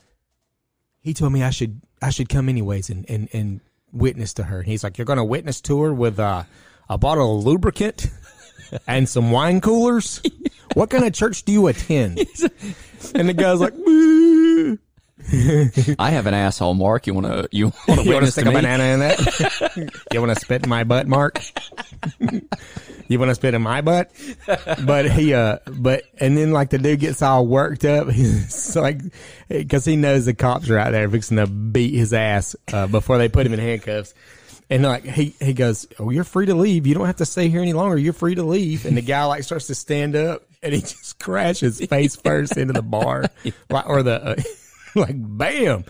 he 0.99 1.13
told 1.13 1.31
me 1.31 1.43
I 1.43 1.51
should 1.51 1.79
I 2.01 2.09
should 2.09 2.27
come 2.27 2.49
anyways 2.49 2.89
and 2.89 3.07
and 3.07 3.29
and 3.33 3.61
witness 3.93 4.33
to 4.33 4.43
her." 4.45 4.61
And 4.61 4.67
he's 4.67 4.83
like, 4.83 4.97
"You're 4.97 5.05
going 5.05 5.17
to 5.17 5.23
witness 5.23 5.61
to 5.61 5.79
her 5.83 5.93
with 5.93 6.19
uh, 6.19 6.45
a 6.89 6.97
bottle 6.97 7.37
of 7.37 7.45
lubricant 7.45 8.09
and 8.87 9.07
some 9.07 9.29
wine 9.31 9.61
coolers? 9.61 10.21
What 10.73 10.89
kind 10.89 11.05
of 11.05 11.13
church 11.13 11.43
do 11.43 11.53
you 11.53 11.67
attend?" 11.67 12.17
And 13.13 13.29
the 13.29 13.33
guy's 13.33 13.59
like, 13.59 13.75
"Boo." 13.85 14.79
I 15.97 16.09
have 16.11 16.27
an 16.27 16.33
asshole, 16.33 16.73
Mark. 16.73 17.07
You 17.07 17.13
want 17.13 17.27
to 17.27 17.47
you 17.51 17.65
want 17.65 17.75
to 17.75 17.91
You 17.91 17.95
want 17.95 18.05
to 18.05 18.09
witness 18.09 18.33
stick 18.33 18.45
a 18.45 18.49
me? 18.49 18.55
banana 18.55 18.83
in 18.83 18.99
that? 18.99 19.93
you 20.11 20.19
want 20.21 20.33
to 20.33 20.39
spit 20.39 20.63
in 20.63 20.69
my 20.69 20.83
butt, 20.83 21.07
Mark? 21.07 21.41
you 23.07 23.19
want 23.19 23.29
to 23.29 23.35
spit 23.35 23.53
in 23.53 23.61
my 23.61 23.81
butt? 23.81 24.11
But 24.83 25.09
he, 25.09 25.33
uh, 25.33 25.59
but 25.67 26.03
and 26.19 26.37
then 26.37 26.51
like 26.51 26.69
the 26.69 26.77
dude 26.79 26.99
gets 26.99 27.21
all 27.21 27.47
worked 27.47 27.85
up. 27.85 28.09
He's 28.09 28.75
like, 28.75 28.99
because 29.47 29.85
he 29.85 29.95
knows 29.95 30.25
the 30.25 30.33
cops 30.33 30.69
are 30.69 30.77
out 30.77 30.91
there 30.91 31.09
fixing 31.09 31.37
to 31.37 31.47
beat 31.47 31.93
his 31.95 32.13
ass 32.13 32.55
uh, 32.73 32.87
before 32.87 33.17
they 33.17 33.29
put 33.29 33.45
him 33.45 33.53
in 33.53 33.59
handcuffs. 33.59 34.13
And 34.69 34.83
like 34.83 35.05
he 35.05 35.33
he 35.39 35.53
goes, 35.53 35.87
oh, 35.97 36.09
you're 36.09 36.23
free 36.25 36.47
to 36.47 36.55
leave. 36.55 36.87
You 36.87 36.93
don't 36.93 37.05
have 37.05 37.17
to 37.17 37.25
stay 37.25 37.47
here 37.47 37.61
any 37.61 37.73
longer. 37.73 37.97
You're 37.97 38.13
free 38.13 38.35
to 38.35 38.43
leave. 38.43 38.85
And 38.85 38.97
the 38.97 39.01
guy 39.01 39.23
like 39.25 39.43
starts 39.43 39.67
to 39.67 39.75
stand 39.75 40.15
up, 40.15 40.43
and 40.61 40.73
he 40.73 40.81
just 40.81 41.19
crashes 41.19 41.79
face 41.85 42.15
first 42.17 42.57
into 42.57 42.73
the 42.73 42.81
bar, 42.81 43.25
like 43.69 43.87
or 43.87 44.03
the. 44.03 44.21
Uh, 44.21 44.35
like 44.99 45.15
bam. 45.15 45.85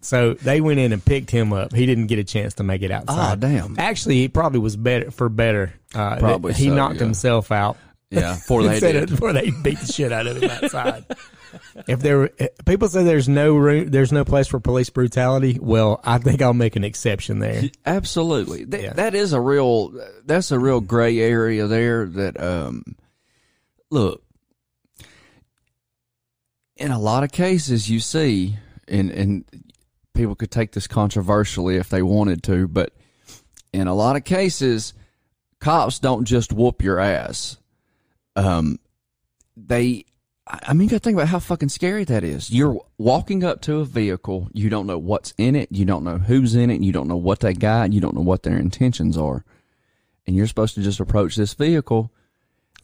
So 0.00 0.34
they 0.34 0.60
went 0.60 0.78
in 0.80 0.92
and 0.92 1.04
picked 1.04 1.30
him 1.30 1.52
up. 1.52 1.72
He 1.72 1.86
didn't 1.86 2.06
get 2.06 2.18
a 2.18 2.24
chance 2.24 2.54
to 2.54 2.62
make 2.62 2.82
it 2.82 2.90
outside. 2.90 3.16
Ah, 3.18 3.34
damn. 3.34 3.76
Actually, 3.78 4.16
he 4.16 4.28
probably 4.28 4.60
was 4.60 4.76
better 4.76 5.10
for 5.10 5.28
better. 5.28 5.72
Uh, 5.94 6.16
Probably 6.18 6.52
he 6.52 6.66
so, 6.66 6.74
knocked 6.74 6.96
yeah. 6.96 7.00
himself 7.04 7.50
out. 7.52 7.76
Yeah, 8.10 8.34
before 8.34 8.62
they 8.62 8.80
did. 8.80 9.10
before 9.10 9.32
they 9.32 9.50
beat 9.50 9.78
the 9.80 9.92
shit 9.92 10.12
out 10.12 10.26
of 10.26 10.42
him 10.42 10.50
outside. 10.50 11.04
if 11.86 12.00
there, 12.00 12.18
were- 12.18 12.32
eh, 12.38 12.48
people 12.64 12.88
say 12.88 13.04
there's 13.04 13.28
no 13.28 13.54
room, 13.56 13.90
there's 13.90 14.12
no 14.12 14.24
place 14.24 14.46
for 14.46 14.60
police 14.60 14.88
brutality. 14.90 15.58
Well, 15.60 16.00
I 16.04 16.18
think 16.18 16.40
I'll 16.40 16.54
make 16.54 16.76
an 16.76 16.84
exception 16.84 17.38
there. 17.38 17.64
Absolutely. 17.84 18.64
Th- 18.66 18.82
Yeah. 18.82 18.92
That 18.94 19.14
is 19.14 19.32
a 19.34 19.40
real 19.40 19.92
that's 20.24 20.50
a 20.52 20.58
real 20.58 20.80
gray 20.80 21.18
area 21.18 21.66
there 21.66 22.06
that 22.06 22.40
um 22.40 22.82
look 23.90 24.22
in 26.78 26.90
a 26.90 26.98
lot 26.98 27.24
of 27.24 27.32
cases 27.32 27.90
you 27.90 28.00
see 28.00 28.56
and 28.86 29.10
and 29.10 29.44
people 30.14 30.34
could 30.34 30.50
take 30.50 30.72
this 30.72 30.86
controversially 30.86 31.76
if 31.76 31.88
they 31.90 32.02
wanted 32.02 32.42
to, 32.44 32.66
but 32.66 32.92
in 33.72 33.86
a 33.86 33.94
lot 33.94 34.16
of 34.16 34.24
cases 34.24 34.94
cops 35.60 35.98
don't 35.98 36.24
just 36.24 36.52
whoop 36.52 36.82
your 36.82 36.98
ass. 36.98 37.58
Um 38.36 38.78
they 39.56 40.04
I 40.50 40.72
mean, 40.72 40.84
you 40.84 40.90
got 40.90 40.96
to 40.96 41.00
think 41.00 41.16
about 41.16 41.28
how 41.28 41.40
fucking 41.40 41.68
scary 41.68 42.04
that 42.04 42.24
is. 42.24 42.50
You're 42.50 42.80
walking 42.96 43.44
up 43.44 43.60
to 43.62 43.80
a 43.80 43.84
vehicle, 43.84 44.48
you 44.54 44.70
don't 44.70 44.86
know 44.86 44.96
what's 44.96 45.34
in 45.36 45.54
it, 45.54 45.68
you 45.70 45.84
don't 45.84 46.04
know 46.04 46.16
who's 46.16 46.54
in 46.54 46.70
it, 46.70 46.80
you 46.80 46.90
don't 46.90 47.06
know 47.06 47.16
what 47.16 47.40
they 47.40 47.52
got, 47.52 47.92
you 47.92 48.00
don't 48.00 48.14
know 48.14 48.22
what 48.22 48.44
their 48.44 48.56
intentions 48.56 49.18
are, 49.18 49.44
and 50.26 50.34
you're 50.34 50.46
supposed 50.46 50.74
to 50.76 50.82
just 50.82 51.00
approach 51.00 51.36
this 51.36 51.52
vehicle. 51.52 52.10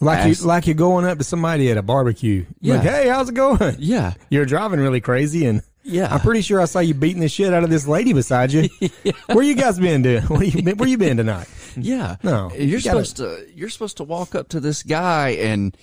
Like 0.01 0.27
you, 0.27 0.47
like 0.47 0.67
you're 0.67 0.75
going 0.75 1.05
up 1.05 1.19
to 1.19 1.25
somebody 1.25 1.71
at 1.71 1.77
a 1.79 1.83
barbecue. 1.83 2.45
Yeah. 2.61 2.75
Like, 2.75 2.83
hey, 2.83 3.09
how's 3.09 3.29
it 3.29 3.35
going? 3.35 3.77
Yeah, 3.79 4.15
You're 4.31 4.45
driving 4.45 4.81
really 4.81 5.01
crazy, 5.01 5.47
and 5.47 5.63
yeah. 5.83 6.13
I'm 6.13 6.21
pretty 6.21 6.41
sure 6.43 6.61
I 6.61 6.65
saw 6.67 6.81
you 6.81 6.95
beating 6.95 7.21
the 7.21 7.29
shit 7.29 7.55
out 7.55 7.63
of 7.65 7.71
this 7.71 7.87
lady 7.87 8.13
beside 8.13 8.53
you. 8.53 8.69
yeah. 9.05 9.13
Where 9.33 9.45
you 9.45 9.55
guys 9.55 9.79
been 9.79 10.03
to? 10.03 10.21
Where 10.23 10.43
you 10.43 10.63
been, 10.63 10.77
where 10.77 10.89
you 10.89 10.99
been 10.99 11.17
tonight? 11.17 11.49
Yeah. 11.77 12.17
No, 12.23 12.51
You're 12.53 12.61
you 12.63 12.83
gotta- 12.83 13.05
supposed 13.05 13.17
to 13.19 13.47
you're 13.55 13.69
supposed 13.71 13.97
to 13.99 14.05
walk 14.05 14.35
up 14.35 14.49
to 14.51 14.61
this 14.61 14.83
guy 14.83 15.31
and 15.31 15.77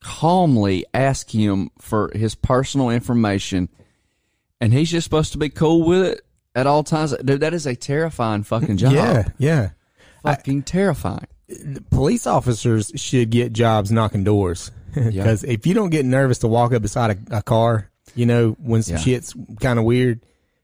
calmly 0.00 0.84
ask 0.92 1.30
him 1.34 1.70
for 1.80 2.10
his 2.14 2.34
personal 2.34 2.90
information 2.90 3.68
and 4.60 4.72
he's 4.72 4.90
just 4.90 5.04
supposed 5.04 5.32
to 5.32 5.38
be 5.38 5.48
cool 5.48 5.82
with 5.86 6.02
it 6.04 6.20
at 6.54 6.66
all 6.66 6.84
times. 6.84 7.14
Dude, 7.24 7.40
that 7.40 7.54
is 7.54 7.66
a 7.66 7.74
terrifying 7.74 8.42
fucking 8.42 8.76
job. 8.76 8.92
Yeah, 8.92 9.28
yeah. 9.38 9.70
Fucking 10.22 10.62
terrifying. 10.64 11.26
Police 11.90 12.26
officers 12.26 12.90
should 12.96 13.30
get 13.30 13.52
jobs 13.52 13.92
knocking 13.92 14.24
doors 14.24 14.70
because 14.94 15.44
if 15.44 15.66
you 15.66 15.74
don't 15.74 15.90
get 15.90 16.04
nervous 16.04 16.38
to 16.38 16.48
walk 16.48 16.72
up 16.72 16.82
beside 16.82 17.18
a, 17.30 17.38
a 17.38 17.42
car, 17.42 17.90
you 18.14 18.26
know, 18.26 18.52
when 18.60 18.82
some 18.82 18.96
Yeah. 18.96 19.02
shit's 19.02 19.34
kind 19.60 19.78
of 19.78 19.84
weird, 19.84 20.20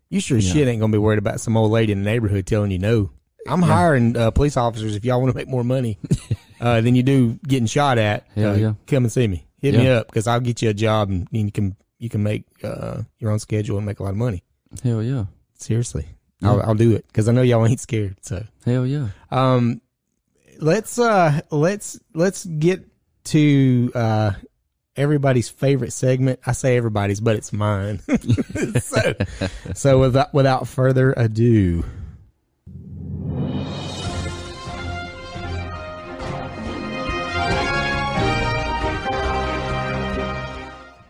you 0.09 0.21
sure 0.21 0.39
as 0.39 0.49
shit 0.49 0.67
ain't 0.67 0.81
gonna 0.81 0.93
be 0.93 0.99
worried 0.99 1.19
about 1.19 1.41
some 1.41 1.57
old 1.57 1.71
lady 1.71 1.93
in 1.93 2.03
the 2.03 2.05
neighborhood 2.11 2.47
telling 2.47 2.71
you 2.71 2.79
no. 2.79 3.11
I'm 3.49 3.63
hiring 3.63 4.17
uh, 4.17 4.31
police 4.31 4.57
officers 4.57 4.95
if 4.97 5.05
y'all 5.05 5.21
want 5.21 5.33
to 5.33 5.37
make 5.37 5.49
more 5.49 5.65
money 5.65 5.99
uh, 6.61 6.81
than 6.83 6.95
you 6.95 7.03
do 7.03 7.39
getting 7.47 7.67
shot 7.67 7.97
at. 7.99 8.27
Uh, 8.37 8.53
yeah. 8.53 8.73
Come 8.87 9.05
and 9.05 9.13
see 9.13 9.27
me. 9.27 9.47
Hit 9.59 9.75
me 9.75 9.89
up 9.89 10.07
because 10.09 10.27
I'll 10.27 10.41
get 10.41 10.63
you 10.63 10.71
a 10.71 10.75
job 10.75 11.11
and 11.11 11.27
you 11.31 11.51
can 11.53 11.77
you 11.99 12.09
can 12.09 12.23
make 12.23 12.45
uh, 12.65 13.03
your 13.19 13.31
own 13.31 13.39
schedule 13.39 13.77
and 13.77 13.85
make 13.87 14.01
a 14.01 14.03
lot 14.03 14.11
of 14.11 14.17
money. 14.17 14.43
Hell 14.83 15.03
yeah. 15.03 15.25
Seriously, 15.59 16.07
I'll, 16.43 16.63
I'll 16.63 16.75
do 16.75 16.95
it 16.95 17.07
because 17.09 17.29
I 17.29 17.33
know 17.33 17.43
y'all 17.43 17.67
ain't 17.67 17.81
scared. 17.81 18.17
So. 18.23 18.45
Hell 18.65 18.87
yeah. 18.87 19.09
Um, 19.31 19.81
let's 20.61 20.99
uh, 20.99 21.41
let's 21.51 21.99
let's 22.15 22.45
get 22.45 22.87
to 23.25 23.91
uh, 23.95 24.33
everybody's 24.97 25.49
favorite 25.49 25.93
segment. 25.93 26.41
I 26.47 26.53
say 26.53 26.77
everybody's, 26.77 27.21
but 27.21 27.37
it's 27.37 27.53
mine. 27.53 28.01
so, 28.81 29.15
so 29.75 30.01
without 30.01 30.33
without 30.35 30.69
further 30.69 31.13
ado. 31.17 31.85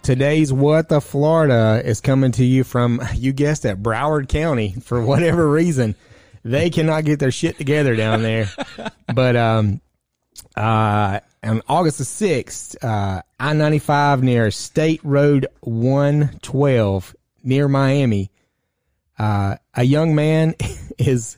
Today's 0.03 0.53
What 0.53 0.89
the 0.89 1.01
Florida 1.01 1.81
is 1.85 2.01
coming 2.01 2.33
to 2.33 2.45
you 2.45 2.65
from, 2.65 3.01
you 3.15 3.33
guessed 3.33 3.65
it, 3.65 3.81
Broward 3.81 4.29
County. 4.29 4.75
For 4.83 5.01
whatever 5.01 5.49
reason, 5.49 5.95
they 6.45 6.71
cannot 6.71 7.05
get 7.05 7.19
their 7.19 7.31
shit 7.31 7.59
together 7.59 7.97
down 7.97 8.23
there. 8.23 8.49
but 9.15 9.37
um, 9.37 9.81
uh, 10.57 11.21
on 11.43 11.63
August 11.69 11.99
the 11.99 12.05
6th, 12.05 12.77
uh, 12.85 13.23
I 13.39 13.53
95 13.53 14.23
near 14.23 14.51
State 14.51 15.01
Road 15.03 15.47
112 15.61 17.17
near 17.43 17.69
Miami, 17.69 18.31
uh, 19.19 19.57
a 19.75 19.83
young 19.83 20.15
man 20.15 20.55
is 20.99 21.37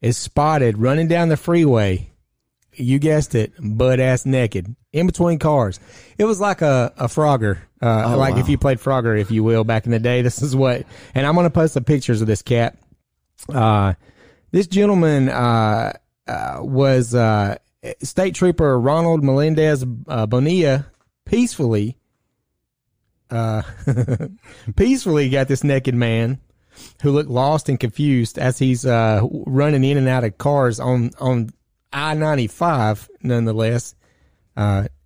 is 0.00 0.16
spotted 0.16 0.78
running 0.78 1.06
down 1.08 1.28
the 1.28 1.36
freeway. 1.36 2.10
You 2.74 2.98
guessed 2.98 3.34
it, 3.34 3.52
butt 3.60 4.00
ass 4.00 4.24
naked 4.26 4.74
in 4.92 5.06
between 5.06 5.38
cars. 5.38 5.78
It 6.18 6.24
was 6.24 6.40
like 6.40 6.62
a, 6.62 6.92
a 6.96 7.04
Frogger, 7.06 7.58
uh, 7.82 8.12
Oh, 8.12 8.16
like 8.16 8.34
wow. 8.34 8.40
if 8.40 8.48
you 8.48 8.56
played 8.58 8.78
Frogger, 8.78 9.18
if 9.20 9.30
you 9.30 9.44
will, 9.44 9.62
back 9.62 9.84
in 9.84 9.92
the 9.92 9.98
day. 9.98 10.22
This 10.22 10.42
is 10.42 10.56
what, 10.56 10.84
and 11.14 11.26
I'm 11.26 11.34
going 11.34 11.44
to 11.44 11.50
post 11.50 11.74
some 11.74 11.84
pictures 11.84 12.20
of 12.22 12.26
this 12.26 12.42
cat. 12.42 12.76
Uh, 13.48 13.94
this 14.52 14.66
gentleman, 14.66 15.28
uh, 15.28 15.94
uh, 16.28 16.58
was, 16.60 17.14
uh, 17.14 17.56
State 18.02 18.34
Trooper 18.34 18.78
Ronald 18.78 19.24
Melendez 19.24 19.84
uh, 20.06 20.26
Bonilla 20.26 20.86
peacefully, 21.24 21.98
uh, 23.30 23.62
peacefully 24.76 25.30
got 25.30 25.48
this 25.48 25.64
naked 25.64 25.94
man 25.94 26.38
who 27.02 27.10
looked 27.10 27.30
lost 27.30 27.68
and 27.68 27.80
confused 27.80 28.38
as 28.38 28.58
he's 28.58 28.86
uh, 28.86 29.20
running 29.46 29.82
in 29.82 29.96
and 29.96 30.06
out 30.06 30.22
of 30.22 30.38
cars 30.38 30.78
on 30.78 31.10
on 31.18 31.50
I 31.92 32.14
ninety 32.14 32.46
five. 32.46 33.08
Nonetheless, 33.22 33.94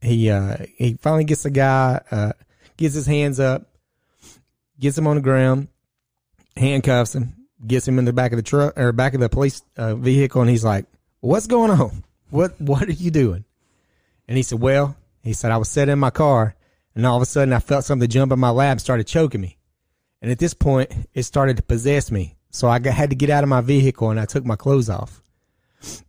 he 0.02 0.28
he 0.76 0.98
finally 1.00 1.24
gets 1.24 1.44
the 1.44 1.50
guy, 1.50 2.34
gets 2.76 2.94
his 2.94 3.06
hands 3.06 3.40
up, 3.40 3.70
gets 4.78 4.98
him 4.98 5.06
on 5.06 5.16
the 5.16 5.22
ground, 5.22 5.68
handcuffs 6.56 7.14
him, 7.14 7.35
gets 7.64 7.86
him 7.86 7.98
in 7.98 8.04
the 8.04 8.12
back 8.12 8.32
of 8.32 8.36
the 8.36 8.42
truck 8.42 8.78
or 8.78 8.92
back 8.92 9.14
of 9.14 9.20
the 9.20 9.28
police 9.28 9.62
uh, 9.76 9.94
vehicle, 9.94 10.40
and 10.40 10.50
he's 10.50 10.64
like, 10.64 10.86
"What's 11.20 11.46
going 11.46 11.70
on? 11.70 12.04
What 12.30 12.60
what 12.60 12.88
are 12.88 12.92
you 12.92 13.10
doing?" 13.10 13.44
And 14.28 14.36
he 14.36 14.42
said, 14.42 14.60
"Well," 14.60 14.96
he 15.22 15.32
said, 15.32 15.50
"I 15.50 15.56
was 15.56 15.68
sitting 15.68 15.92
in 15.92 15.98
my 15.98 16.10
car, 16.10 16.54
and 16.94 17.06
all 17.06 17.16
of 17.16 17.22
a 17.22 17.26
sudden 17.26 17.52
I 17.52 17.60
felt 17.60 17.84
something 17.84 18.08
jump 18.08 18.32
in 18.32 18.38
my 18.38 18.50
lap, 18.50 18.80
started 18.80 19.06
choking 19.06 19.40
me." 19.40 19.56
And 20.22 20.30
at 20.30 20.38
this 20.38 20.54
point, 20.54 20.92
it 21.14 21.24
started 21.24 21.56
to 21.58 21.62
possess 21.62 22.10
me. 22.10 22.36
So 22.50 22.68
I 22.68 22.78
got, 22.78 22.94
had 22.94 23.10
to 23.10 23.16
get 23.16 23.30
out 23.30 23.44
of 23.44 23.50
my 23.50 23.60
vehicle 23.60 24.10
and 24.10 24.18
I 24.18 24.24
took 24.24 24.44
my 24.44 24.56
clothes 24.56 24.88
off. 24.88 25.22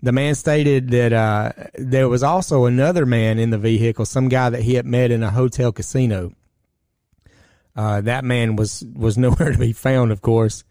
The 0.01 0.13
man 0.13 0.33
stated 0.33 0.89
that 0.91 1.12
uh, 1.12 1.51
there 1.75 2.07
was 2.07 2.23
also 2.23 2.65
another 2.65 3.05
man 3.05 3.38
in 3.38 3.49
the 3.49 3.57
vehicle, 3.57 4.05
some 4.05 4.29
guy 4.29 4.49
that 4.49 4.62
he 4.62 4.75
had 4.75 4.86
met 4.86 5.12
in 5.12 5.23
a 5.23 5.29
hotel 5.29 5.71
casino. 5.71 6.33
Uh, 7.75 8.01
that 8.01 8.23
man 8.23 8.55
was 8.55 8.83
was 8.95 9.17
nowhere 9.19 9.51
to 9.51 9.57
be 9.57 9.73
found, 9.73 10.12
of 10.12 10.21
course. 10.21 10.63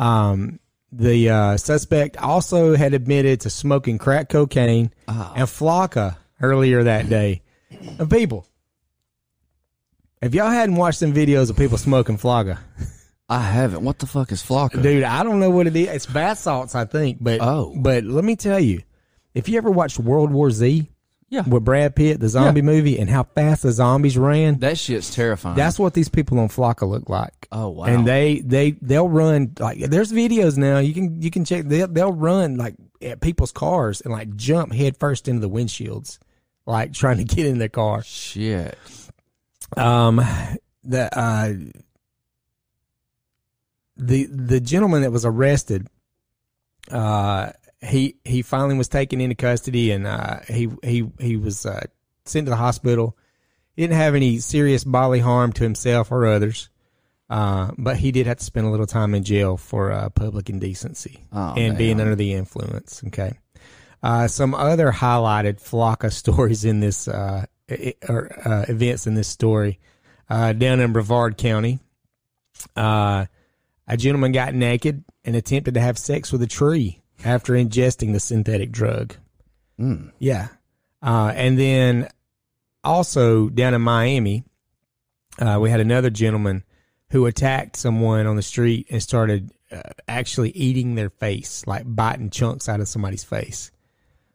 Um, 0.00 0.58
the 0.92 1.30
uh, 1.30 1.56
suspect 1.56 2.16
also 2.16 2.74
had 2.74 2.94
admitted 2.94 3.42
to 3.42 3.50
smoking 3.50 3.98
crack 3.98 4.28
cocaine 4.28 4.92
and 5.06 5.46
flakka 5.46 6.16
earlier 6.40 6.82
that 6.84 7.08
day. 7.08 7.42
And 7.98 8.10
people, 8.10 8.46
if 10.22 10.34
y'all 10.34 10.50
hadn't 10.50 10.76
watched 10.76 10.98
some 10.98 11.12
videos 11.12 11.50
of 11.50 11.56
people 11.56 11.78
smoking 11.78 12.18
flakka, 12.18 12.58
I 13.28 13.40
haven't. 13.42 13.84
What 13.84 14.00
the 14.00 14.06
fuck 14.06 14.32
is 14.32 14.42
Flakka? 14.42 14.82
Dude, 14.82 15.04
I 15.04 15.22
don't 15.22 15.38
know 15.38 15.50
what 15.50 15.68
it 15.68 15.76
is. 15.76 15.88
It's 15.88 16.06
bath 16.06 16.38
salts, 16.40 16.74
I 16.74 16.84
think. 16.84 17.18
But 17.20 17.40
Oh. 17.40 17.72
but 17.76 18.02
let 18.02 18.24
me 18.24 18.34
tell 18.34 18.58
you, 18.58 18.82
if 19.34 19.48
you 19.48 19.56
ever 19.58 19.70
watched 19.70 20.00
World 20.00 20.32
War 20.32 20.50
Z 20.50 20.90
Yeah. 21.30 21.42
with 21.48 21.64
Brad 21.64 21.94
Pitt, 21.96 22.18
the 22.20 22.28
zombie 22.28 22.60
movie, 22.60 22.98
and 22.98 23.08
how 23.08 23.22
fast 23.22 23.62
the 23.62 23.70
zombies 23.72 24.18
ran, 24.18 24.58
That 24.58 24.76
shit's 24.76 25.14
terrifying. 25.14 25.56
that's 25.56 25.78
what 25.78 25.94
these 25.94 26.08
people 26.08 26.38
on 26.40 26.48
Flakka 26.48 26.88
look 26.88 27.08
like. 27.08 27.46
oh 27.52 27.68
wow. 27.68 27.84
And 27.84 28.04
they 28.06 28.40
they 28.40 28.72
they'll 28.82 29.08
run 29.08 29.52
like 29.60 29.78
there's 29.78 30.12
videos 30.12 30.56
now 30.58 30.78
you 30.78 30.92
can 30.92 31.22
you 31.22 31.30
can 31.30 31.44
check 31.44 31.64
they'll 31.66 31.86
they'll 31.88 32.12
run 32.12 32.56
like 32.56 32.74
at 33.00 33.20
people's 33.20 33.52
cars 33.52 34.00
and 34.00 34.12
like 34.12 34.34
jump 34.36 34.72
head 34.74 34.96
first 34.98 35.28
into 35.28 35.40
the 35.40 35.48
windshields, 35.48 36.18
like 36.66 36.92
trying 37.00 37.18
to 37.18 37.24
get 37.24 37.46
in 37.46 37.58
their 37.58 37.68
car. 37.68 38.02
shit. 38.02 38.76
Um, 39.76 40.16
the 40.82 41.16
uh, 41.16 41.52
the 43.96 44.26
the 44.26 44.60
gentleman 44.60 45.02
that 45.02 45.12
was 45.12 45.24
arrested, 45.24 45.86
uh, 46.90 47.50
he 47.82 48.16
he 48.24 48.42
finally 48.42 48.76
was 48.76 48.88
taken 48.88 49.20
into 49.20 49.34
custody 49.34 49.90
and 49.90 50.06
uh, 50.06 50.40
he 50.48 50.68
he 50.82 51.08
he 51.18 51.36
was 51.36 51.64
uh, 51.64 51.84
sent 52.24 52.46
to 52.46 52.50
the 52.50 52.56
hospital. 52.56 53.16
He 53.74 53.82
didn't 53.82 53.96
have 53.96 54.14
any 54.14 54.38
serious 54.38 54.84
bodily 54.84 55.20
harm 55.20 55.52
to 55.54 55.62
himself 55.64 56.12
or 56.12 56.26
others, 56.26 56.68
uh, 57.30 57.70
but 57.78 57.96
he 57.96 58.12
did 58.12 58.26
have 58.26 58.38
to 58.38 58.44
spend 58.44 58.66
a 58.66 58.70
little 58.70 58.86
time 58.86 59.14
in 59.14 59.24
jail 59.24 59.56
for 59.56 59.92
uh, 59.92 60.10
public 60.10 60.50
indecency 60.50 61.20
Oh, 61.32 61.54
and 61.56 61.78
being 61.78 62.00
under 62.00 62.16
the 62.16 62.34
influence. 62.34 63.02
Okay. 63.06 63.38
Uh, 64.02 64.28
some 64.28 64.54
other 64.54 64.90
highlighted 64.90 65.62
Flakka 65.62 66.12
stories 66.12 66.64
in 66.64 66.80
this, 66.80 67.06
uh, 67.08 67.44
or 68.08 68.48
uh, 68.48 68.64
events 68.68 69.06
in 69.06 69.14
this 69.14 69.28
story. 69.28 69.78
Uh, 70.28 70.52
down 70.52 70.80
in 70.80 70.92
Brevard 70.92 71.36
County, 71.36 71.80
uh, 72.76 73.26
a 73.88 73.96
gentleman 73.96 74.32
got 74.32 74.54
naked 74.54 75.04
and 75.24 75.34
attempted 75.34 75.74
to 75.74 75.80
have 75.80 75.98
sex 75.98 76.30
with 76.32 76.42
a 76.42 76.46
tree 76.46 76.99
after 77.24 77.54
ingesting 77.54 78.12
the 78.12 78.20
synthetic 78.20 78.70
drug. 78.70 79.16
Mm. 79.78 80.12
Yeah. 80.18 80.48
Uh, 81.02 81.32
and 81.34 81.58
then 81.58 82.08
also 82.84 83.48
down 83.48 83.74
in 83.74 83.82
Miami, 83.82 84.44
uh, 85.38 85.58
we 85.60 85.70
had 85.70 85.80
another 85.80 86.10
gentleman 86.10 86.64
who 87.10 87.26
attacked 87.26 87.76
someone 87.76 88.26
on 88.26 88.36
the 88.36 88.42
street 88.42 88.86
and 88.90 89.02
started 89.02 89.52
uh, 89.72 89.82
actually 90.06 90.50
eating 90.50 90.94
their 90.94 91.10
face, 91.10 91.66
like 91.66 91.84
biting 91.86 92.30
chunks 92.30 92.68
out 92.68 92.80
of 92.80 92.88
somebody's 92.88 93.24
face. 93.24 93.70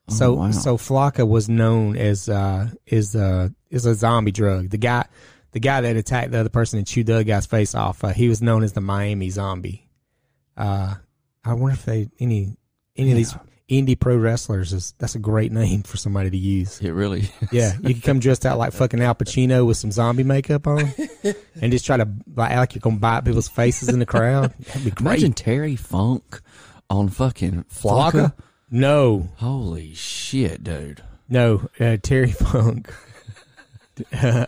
So, 0.07 0.33
wow. 0.33 0.51
so 0.51 0.77
Flakka 0.77 1.27
was 1.27 1.49
known 1.49 1.97
as 1.97 2.29
uh, 2.29 2.69
is 2.85 3.15
uh, 3.15 3.49
is 3.71 3.87
a 3.87 3.95
zombie 3.95 4.31
drug. 4.31 4.69
The 4.69 4.77
guy, 4.77 5.05
the 5.51 5.59
guy 5.59 5.81
that 5.81 5.95
attacked 5.95 6.31
the 6.31 6.39
other 6.39 6.49
person 6.49 6.77
and 6.77 6.87
chewed 6.87 7.07
the 7.07 7.15
other 7.15 7.23
guy's 7.23 7.47
face 7.47 7.73
off, 7.73 8.03
uh, 8.03 8.09
he 8.09 8.29
was 8.29 8.41
known 8.41 8.63
as 8.63 8.73
the 8.73 8.81
Miami 8.81 9.31
Zombie. 9.31 9.89
Uh, 10.55 10.95
I 11.43 11.53
wonder 11.53 11.73
if 11.73 11.85
they 11.85 12.09
any 12.19 12.55
any 12.97 13.11
of 13.11 13.17
these 13.17 13.35
indie 13.69 13.99
pro 13.99 14.15
wrestlers 14.15 14.73
is 14.73 14.93
that's 14.99 15.15
a 15.15 15.19
great 15.19 15.51
name 15.51 15.81
for 15.83 15.97
somebody 15.97 16.29
to 16.29 16.37
use. 16.37 16.79
It 16.81 16.91
really. 16.91 17.29
Yeah, 17.51 17.73
you 17.81 17.93
could 17.95 18.03
come 18.03 18.19
dressed 18.19 18.45
out 18.45 18.57
like 18.57 18.73
fucking 18.73 19.01
Al 19.01 19.15
Pacino 19.15 19.65
with 19.65 19.77
some 19.77 19.91
zombie 19.91 20.23
makeup 20.23 20.67
on, 20.67 20.93
and 21.61 21.71
just 21.71 21.85
try 21.85 21.97
to 21.97 22.07
like, 22.35 22.55
like 22.55 22.75
you're 22.75 22.81
gonna 22.81 22.97
bite 22.97 23.25
people's 23.25 23.47
faces 23.47 23.89
in 23.89 23.99
the 23.99 24.05
crowd. 24.05 24.53
That'd 24.59 24.85
be 24.85 24.91
great. 24.91 25.07
Imagine 25.07 25.33
Terry 25.33 25.75
Funk 25.75 26.41
on 26.89 27.09
fucking 27.09 27.65
Flakka. 27.73 28.11
Flakka? 28.11 28.33
No, 28.71 29.29
Holy 29.37 29.93
shit, 29.93 30.63
dude. 30.63 31.01
no, 31.29 31.69
uh, 31.79 31.97
Terry 32.01 32.31
Funk. 32.31 32.93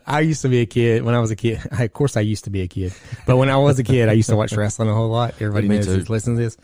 I 0.05 0.19
used 0.21 0.41
to 0.41 0.49
be 0.49 0.59
a 0.59 0.65
kid 0.65 1.03
when 1.03 1.15
I 1.15 1.19
was 1.19 1.31
a 1.31 1.35
kid. 1.35 1.61
of 1.71 1.93
course, 1.93 2.17
I 2.17 2.21
used 2.21 2.43
to 2.45 2.49
be 2.49 2.61
a 2.61 2.67
kid, 2.67 2.93
but 3.25 3.37
when 3.37 3.49
I 3.49 3.55
was 3.57 3.79
a 3.79 3.83
kid, 3.83 4.09
I 4.09 4.13
used 4.13 4.29
to 4.29 4.35
watch 4.35 4.51
wrestling 4.53 4.89
a 4.89 4.93
whole 4.93 5.07
lot. 5.09 5.35
Everybody 5.41 5.67
knows. 5.69 6.09
Listen 6.09 6.35
to 6.35 6.41
this. 6.41 6.57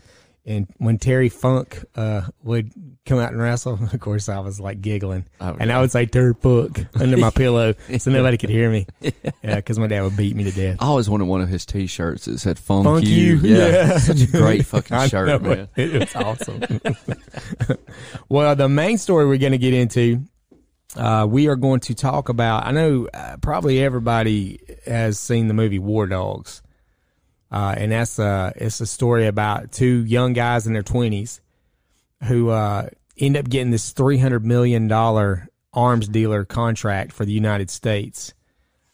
And 0.46 0.66
when 0.76 0.98
Terry 0.98 1.30
Funk 1.30 1.82
uh, 1.96 2.22
would 2.42 2.70
come 3.06 3.18
out 3.18 3.32
and 3.32 3.40
wrestle, 3.40 3.78
of 3.92 3.98
course, 4.00 4.28
I 4.28 4.40
was 4.40 4.60
like 4.60 4.82
giggling, 4.82 5.24
Oh, 5.40 5.56
and 5.58 5.72
I 5.72 5.80
would 5.80 5.90
say 5.90 6.04
"Terry 6.04 6.34
Funk" 6.34 6.86
under 7.00 7.16
my 7.16 7.30
pillow 7.30 7.74
so 7.98 8.10
nobody 8.10 8.36
could 8.36 8.50
hear 8.50 8.70
me. 8.70 8.86
Yeah, 9.42 9.56
because 9.56 9.78
my 9.78 9.86
dad 9.86 10.02
would 10.02 10.16
beat 10.16 10.34
me 10.34 10.44
to 10.44 10.50
death. 10.50 10.78
I 10.80 10.86
always 10.86 11.08
wanted 11.08 11.26
one 11.26 11.42
of 11.42 11.50
his 11.50 11.66
T-shirts 11.66 12.24
that 12.24 12.38
said 12.38 12.58
"Funk, 12.58 12.84
Funk 12.86 13.04
you." 13.04 13.36
you, 13.36 13.56
yeah. 13.56 13.98
such 13.98 14.22
a 14.22 14.26
great 14.26 14.64
fucking 14.64 15.08
shirt, 15.08 15.28
know 15.28 15.38
man. 15.38 15.68
it. 15.76 15.94
It's 16.02 16.16
awesome. 16.16 16.62
well, 18.28 18.56
the 18.56 18.68
main 18.68 18.96
story 18.98 19.26
we're 19.26 19.36
going 19.38 19.52
to 19.52 19.58
get 19.58 19.74
into, 19.74 20.22
uh, 20.96 21.26
we 21.28 21.48
are 21.48 21.56
going 21.56 21.80
to 21.80 21.94
talk 21.94 22.28
about. 22.30 22.66
I 22.66 22.70
know 22.70 23.06
uh, 23.12 23.36
probably 23.42 23.82
everybody 23.82 24.60
has 24.86 25.18
seen 25.18 25.48
the 25.48 25.54
movie 25.54 25.78
War 25.78 26.06
Dogs, 26.06 26.62
uh, 27.54 27.72
and 27.78 27.92
that's 27.92 28.18
uh, 28.18 28.50
it's 28.56 28.80
a 28.80 28.86
story 28.86 29.28
about 29.28 29.70
two 29.70 30.04
young 30.04 30.32
guys 30.32 30.66
in 30.66 30.72
their 30.72 30.82
twenties 30.82 31.40
who 32.24 32.48
uh, 32.50 32.88
end 33.16 33.36
up 33.36 33.48
getting 33.48 33.70
this 33.70 33.92
three 33.92 34.18
hundred 34.18 34.44
million 34.44 34.88
dollar 34.88 35.48
arms 35.72 36.08
dealer 36.08 36.44
contract 36.44 37.12
for 37.12 37.24
the 37.24 37.32
United 37.32 37.70
States. 37.70 38.34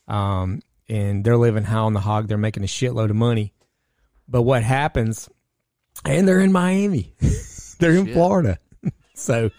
Um, 0.08 0.60
and 0.90 1.24
they're 1.24 1.38
living 1.38 1.64
high 1.64 1.78
on 1.78 1.94
the 1.94 2.00
hog. 2.00 2.28
They're 2.28 2.36
making 2.36 2.62
a 2.62 2.66
shitload 2.66 3.08
of 3.08 3.16
money. 3.16 3.54
But 4.28 4.42
what 4.42 4.62
happens? 4.62 5.30
And 6.04 6.28
they're 6.28 6.40
in 6.40 6.52
Miami. 6.52 7.14
they're 7.78 7.92
in 7.92 8.12
Florida. 8.12 8.58
so, 9.14 9.50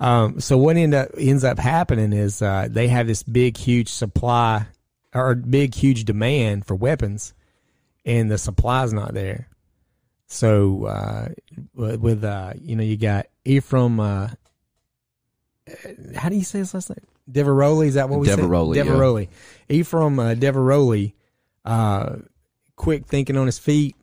um, 0.00 0.40
so 0.40 0.58
what 0.58 0.76
end 0.76 0.94
up 0.94 1.10
ends 1.16 1.44
up 1.44 1.60
happening 1.60 2.12
is 2.12 2.42
uh, 2.42 2.66
they 2.68 2.88
have 2.88 3.06
this 3.06 3.22
big, 3.22 3.56
huge 3.56 3.90
supply 3.90 4.66
or 5.14 5.36
big 5.36 5.74
huge 5.74 6.04
demand 6.04 6.66
for 6.66 6.74
weapons, 6.74 7.32
and 8.04 8.30
the 8.30 8.38
supply's 8.38 8.92
not 8.92 9.14
there. 9.14 9.48
So 10.26 10.84
uh, 10.86 11.28
with 11.74 12.24
uh, 12.24 12.52
you 12.60 12.76
know 12.76 12.84
you 12.84 12.96
got 12.96 13.26
Efraim. 13.44 13.98
Uh, 14.00 14.34
how 16.16 16.28
do 16.28 16.36
you 16.36 16.44
say 16.44 16.60
his 16.60 16.74
last 16.74 16.90
name? 16.90 16.98
Diveroli. 17.30 17.86
Is 17.86 17.94
that 17.94 18.08
what 18.08 18.20
we 18.20 18.28
Diveroli, 18.28 18.74
said? 18.74 18.86
yeah. 18.86 18.92
Diveroli. 18.92 19.28
Efraim 19.68 20.18
uh, 20.18 20.34
Diveroli. 20.34 21.14
Uh, 21.64 22.16
quick 22.76 23.06
thinking 23.06 23.36
on 23.36 23.46
his 23.46 23.58
feet, 23.58 23.94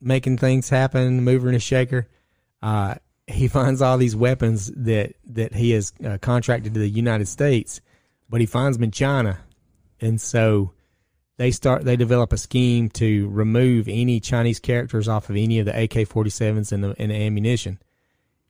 making 0.00 0.38
things 0.38 0.68
happen, 0.68 1.24
mover 1.24 1.48
and 1.48 1.56
a 1.56 1.60
shaker. 1.60 2.08
Uh, 2.62 2.94
he 3.26 3.48
finds 3.58 3.82
all 3.82 3.98
these 3.98 4.14
weapons 4.16 4.70
that 4.76 5.14
that 5.26 5.54
he 5.54 5.70
has 5.70 5.92
uh, 6.04 6.18
contracted 6.20 6.74
to 6.74 6.80
the 6.80 6.88
United 6.88 7.26
States, 7.26 7.80
but 8.28 8.40
he 8.40 8.46
finds 8.46 8.76
them 8.76 8.84
in 8.84 8.90
China, 8.90 9.38
and 10.00 10.20
so 10.20 10.72
they 11.40 11.50
start 11.50 11.86
they 11.86 11.96
develop 11.96 12.34
a 12.34 12.36
scheme 12.36 12.90
to 12.90 13.26
remove 13.30 13.88
any 13.88 14.20
Chinese 14.20 14.60
characters 14.60 15.08
off 15.08 15.30
of 15.30 15.36
any 15.36 15.58
of 15.58 15.64
the 15.64 15.82
AK 15.84 16.06
forty 16.06 16.28
sevens 16.28 16.70
and 16.70 16.84
the 16.84 16.94
and 16.98 17.10
the 17.10 17.14
ammunition, 17.14 17.78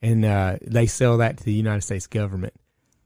and 0.03 0.25
uh, 0.25 0.57
they 0.61 0.87
sell 0.87 1.19
that 1.19 1.37
to 1.39 1.45
the 1.45 1.53
United 1.53 1.83
States 1.83 2.09
government. 2.09 2.53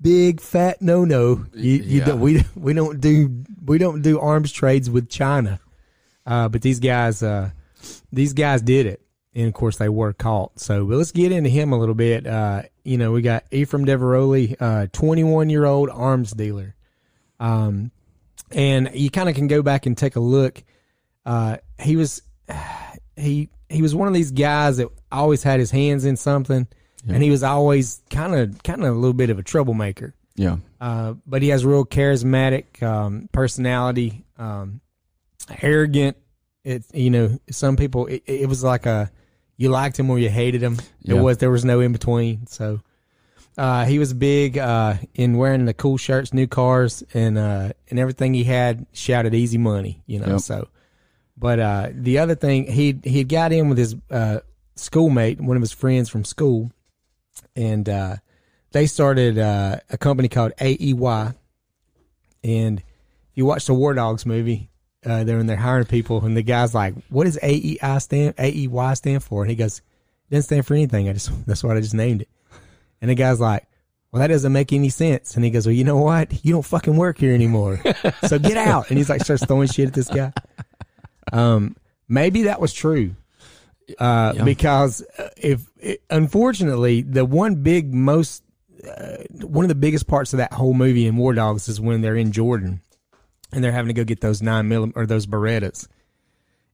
Big 0.00 0.40
fat 0.40 0.80
no 0.80 1.04
no. 1.04 1.44
You, 1.52 1.72
you 1.72 1.98
Yeah. 1.98 2.04
don't, 2.06 2.20
we 2.20 2.42
we 2.56 2.72
don't 2.72 2.98
do 2.98 3.44
we 3.62 3.76
don't 3.76 4.00
do 4.00 4.18
arms 4.18 4.52
trades 4.52 4.88
with 4.88 5.10
China, 5.10 5.60
uh, 6.24 6.48
but 6.48 6.62
these 6.62 6.80
guys 6.80 7.22
uh, 7.22 7.50
these 8.10 8.32
guys 8.32 8.62
did 8.62 8.86
it, 8.86 9.02
and 9.34 9.48
of 9.48 9.52
course 9.52 9.76
they 9.76 9.90
were 9.90 10.14
caught. 10.14 10.58
So 10.58 10.86
but 10.86 10.96
let's 10.96 11.12
get 11.12 11.30
into 11.30 11.50
him 11.50 11.72
a 11.72 11.78
little 11.78 11.94
bit. 11.94 12.26
Uh, 12.26 12.62
you 12.84 12.96
know, 12.96 13.12
we 13.12 13.20
got 13.20 13.44
Efraim 13.50 13.84
Diveroli, 13.86 14.56
uh, 14.58 14.86
21 14.92 15.50
year 15.50 15.66
old 15.66 15.90
arms 15.90 16.30
dealer. 16.32 16.74
Um, 17.38 17.90
and 18.50 18.90
you 18.94 19.10
kind 19.10 19.28
of 19.28 19.34
can 19.34 19.46
go 19.46 19.62
back 19.62 19.86
and 19.86 19.96
take 19.96 20.16
a 20.16 20.20
look. 20.20 20.62
Uh, 21.24 21.58
he 21.80 21.96
was 21.96 22.22
he 23.16 23.48
he 23.68 23.82
was 23.82 23.94
one 23.94 24.08
of 24.08 24.14
these 24.14 24.30
guys 24.30 24.76
that 24.76 24.88
always 25.10 25.42
had 25.42 25.60
his 25.60 25.70
hands 25.70 26.04
in 26.04 26.16
something, 26.16 26.66
and 27.06 27.22
he 27.22 27.30
was 27.30 27.42
always 27.42 28.02
kind 28.10 28.34
of 28.34 28.62
kind 28.62 28.82
of 28.82 28.94
a 28.94 28.98
little 28.98 29.14
bit 29.14 29.30
of 29.30 29.38
a 29.38 29.42
troublemaker. 29.42 30.14
Yeah. 30.36 30.56
Uh, 30.80 31.14
but 31.26 31.42
he 31.42 31.48
has 31.48 31.64
real 31.64 31.84
charismatic 31.84 32.82
um, 32.82 33.28
personality, 33.32 34.24
um, 34.36 34.80
arrogant. 35.62 36.16
It 36.64 36.84
you 36.92 37.10
know 37.10 37.38
some 37.50 37.76
people 37.76 38.06
it, 38.06 38.22
it 38.26 38.48
was 38.48 38.64
like 38.64 38.86
a 38.86 39.10
you 39.56 39.68
liked 39.68 39.98
him 39.98 40.10
or 40.10 40.18
you 40.18 40.30
hated 40.30 40.62
him. 40.62 40.78
Yeah. 41.02 41.16
It 41.16 41.20
was 41.20 41.38
there 41.38 41.50
was 41.50 41.64
no 41.64 41.80
in 41.80 41.92
between. 41.92 42.46
So 42.46 42.80
uh, 43.56 43.84
he 43.84 43.98
was 43.98 44.12
big 44.12 44.58
uh, 44.58 44.94
in 45.14 45.36
wearing 45.36 45.64
the 45.64 45.74
cool 45.74 45.96
shirts, 45.96 46.32
new 46.32 46.46
cars, 46.46 47.02
and 47.14 47.38
uh, 47.38 47.70
and 47.88 47.98
everything 47.98 48.34
he 48.34 48.44
had 48.44 48.86
shouted 48.92 49.34
easy 49.34 49.58
money. 49.58 50.02
You 50.06 50.20
know 50.20 50.32
Yep. 50.32 50.40
so. 50.40 50.68
But 51.36 51.58
uh, 51.58 51.88
the 51.92 52.18
other 52.18 52.34
thing 52.34 52.66
he 52.70 52.98
he 53.04 53.24
got 53.24 53.52
in 53.52 53.68
with 53.68 53.78
his 53.78 53.96
uh, 54.10 54.40
schoolmate, 54.76 55.40
one 55.40 55.56
of 55.56 55.62
his 55.62 55.72
friends 55.72 56.08
from 56.08 56.24
school, 56.24 56.70
and 57.56 57.88
uh, 57.88 58.16
they 58.72 58.86
started 58.86 59.38
uh, 59.38 59.76
a 59.90 59.98
company 59.98 60.28
called 60.28 60.52
AEY. 60.60 61.34
And 62.42 62.78
if 62.78 62.84
you 63.34 63.46
watch 63.46 63.66
the 63.66 63.74
War 63.74 63.94
Dogs 63.94 64.26
movie, 64.26 64.68
uh, 65.04 65.24
they're 65.24 65.38
in 65.38 65.46
there 65.46 65.56
hiring 65.56 65.86
people, 65.86 66.24
and 66.24 66.36
the 66.36 66.42
guy's 66.42 66.74
like, 66.74 66.94
"What 67.08 67.24
does 67.24 67.38
AEI 67.42 67.98
stand 67.98 68.34
AEY 68.38 68.94
stand 68.96 69.22
for?" 69.24 69.42
And 69.42 69.50
he 69.50 69.56
goes, 69.56 69.78
"It 70.28 70.34
doesn't 70.34 70.44
stand 70.48 70.66
for 70.66 70.74
anything. 70.74 71.08
I 71.08 71.12
just 71.14 71.30
that's 71.46 71.64
what 71.64 71.76
I 71.76 71.80
just 71.80 71.94
named 71.94 72.22
it." 72.22 72.28
And 73.04 73.10
the 73.10 73.14
guy's 73.14 73.38
like, 73.38 73.66
"Well, 74.10 74.20
that 74.20 74.28
doesn't 74.28 74.50
make 74.50 74.72
any 74.72 74.88
sense." 74.88 75.34
And 75.36 75.44
he 75.44 75.50
goes, 75.50 75.66
"Well, 75.66 75.74
you 75.74 75.84
know 75.84 75.98
what? 75.98 76.42
You 76.42 76.54
don't 76.54 76.64
fucking 76.64 76.96
work 76.96 77.18
here 77.18 77.34
anymore, 77.34 77.82
so 78.26 78.38
get 78.38 78.56
out." 78.56 78.88
And 78.88 78.96
he's 78.96 79.10
like, 79.10 79.22
starts 79.22 79.44
throwing 79.44 79.68
shit 79.68 79.88
at 79.88 79.92
this 79.92 80.08
guy. 80.08 80.32
Um, 81.30 81.76
maybe 82.08 82.44
that 82.44 82.62
was 82.62 82.72
true 82.72 83.14
uh, 83.98 84.32
Yeah. 84.36 84.44
because 84.44 85.02
uh, 85.18 85.28
if 85.36 85.66
it, 85.80 86.02
unfortunately 86.08 87.02
the 87.02 87.26
one 87.26 87.56
big 87.56 87.92
most 87.92 88.42
uh, 88.88 89.16
one 89.42 89.64
of 89.66 89.68
the 89.68 89.74
biggest 89.74 90.06
parts 90.06 90.32
of 90.32 90.38
that 90.38 90.52
whole 90.54 90.72
movie 90.72 91.06
in 91.06 91.16
War 91.18 91.34
Dogs 91.34 91.68
is 91.68 91.78
when 91.80 92.00
they're 92.00 92.16
in 92.16 92.32
Jordan 92.32 92.80
and 93.52 93.62
they're 93.62 93.72
having 93.72 93.88
to 93.88 93.94
go 93.94 94.04
get 94.04 94.20
those 94.22 94.40
nine 94.40 94.68
millim 94.68 94.92
or 94.96 95.04
those 95.06 95.26
Berettas, 95.26 95.88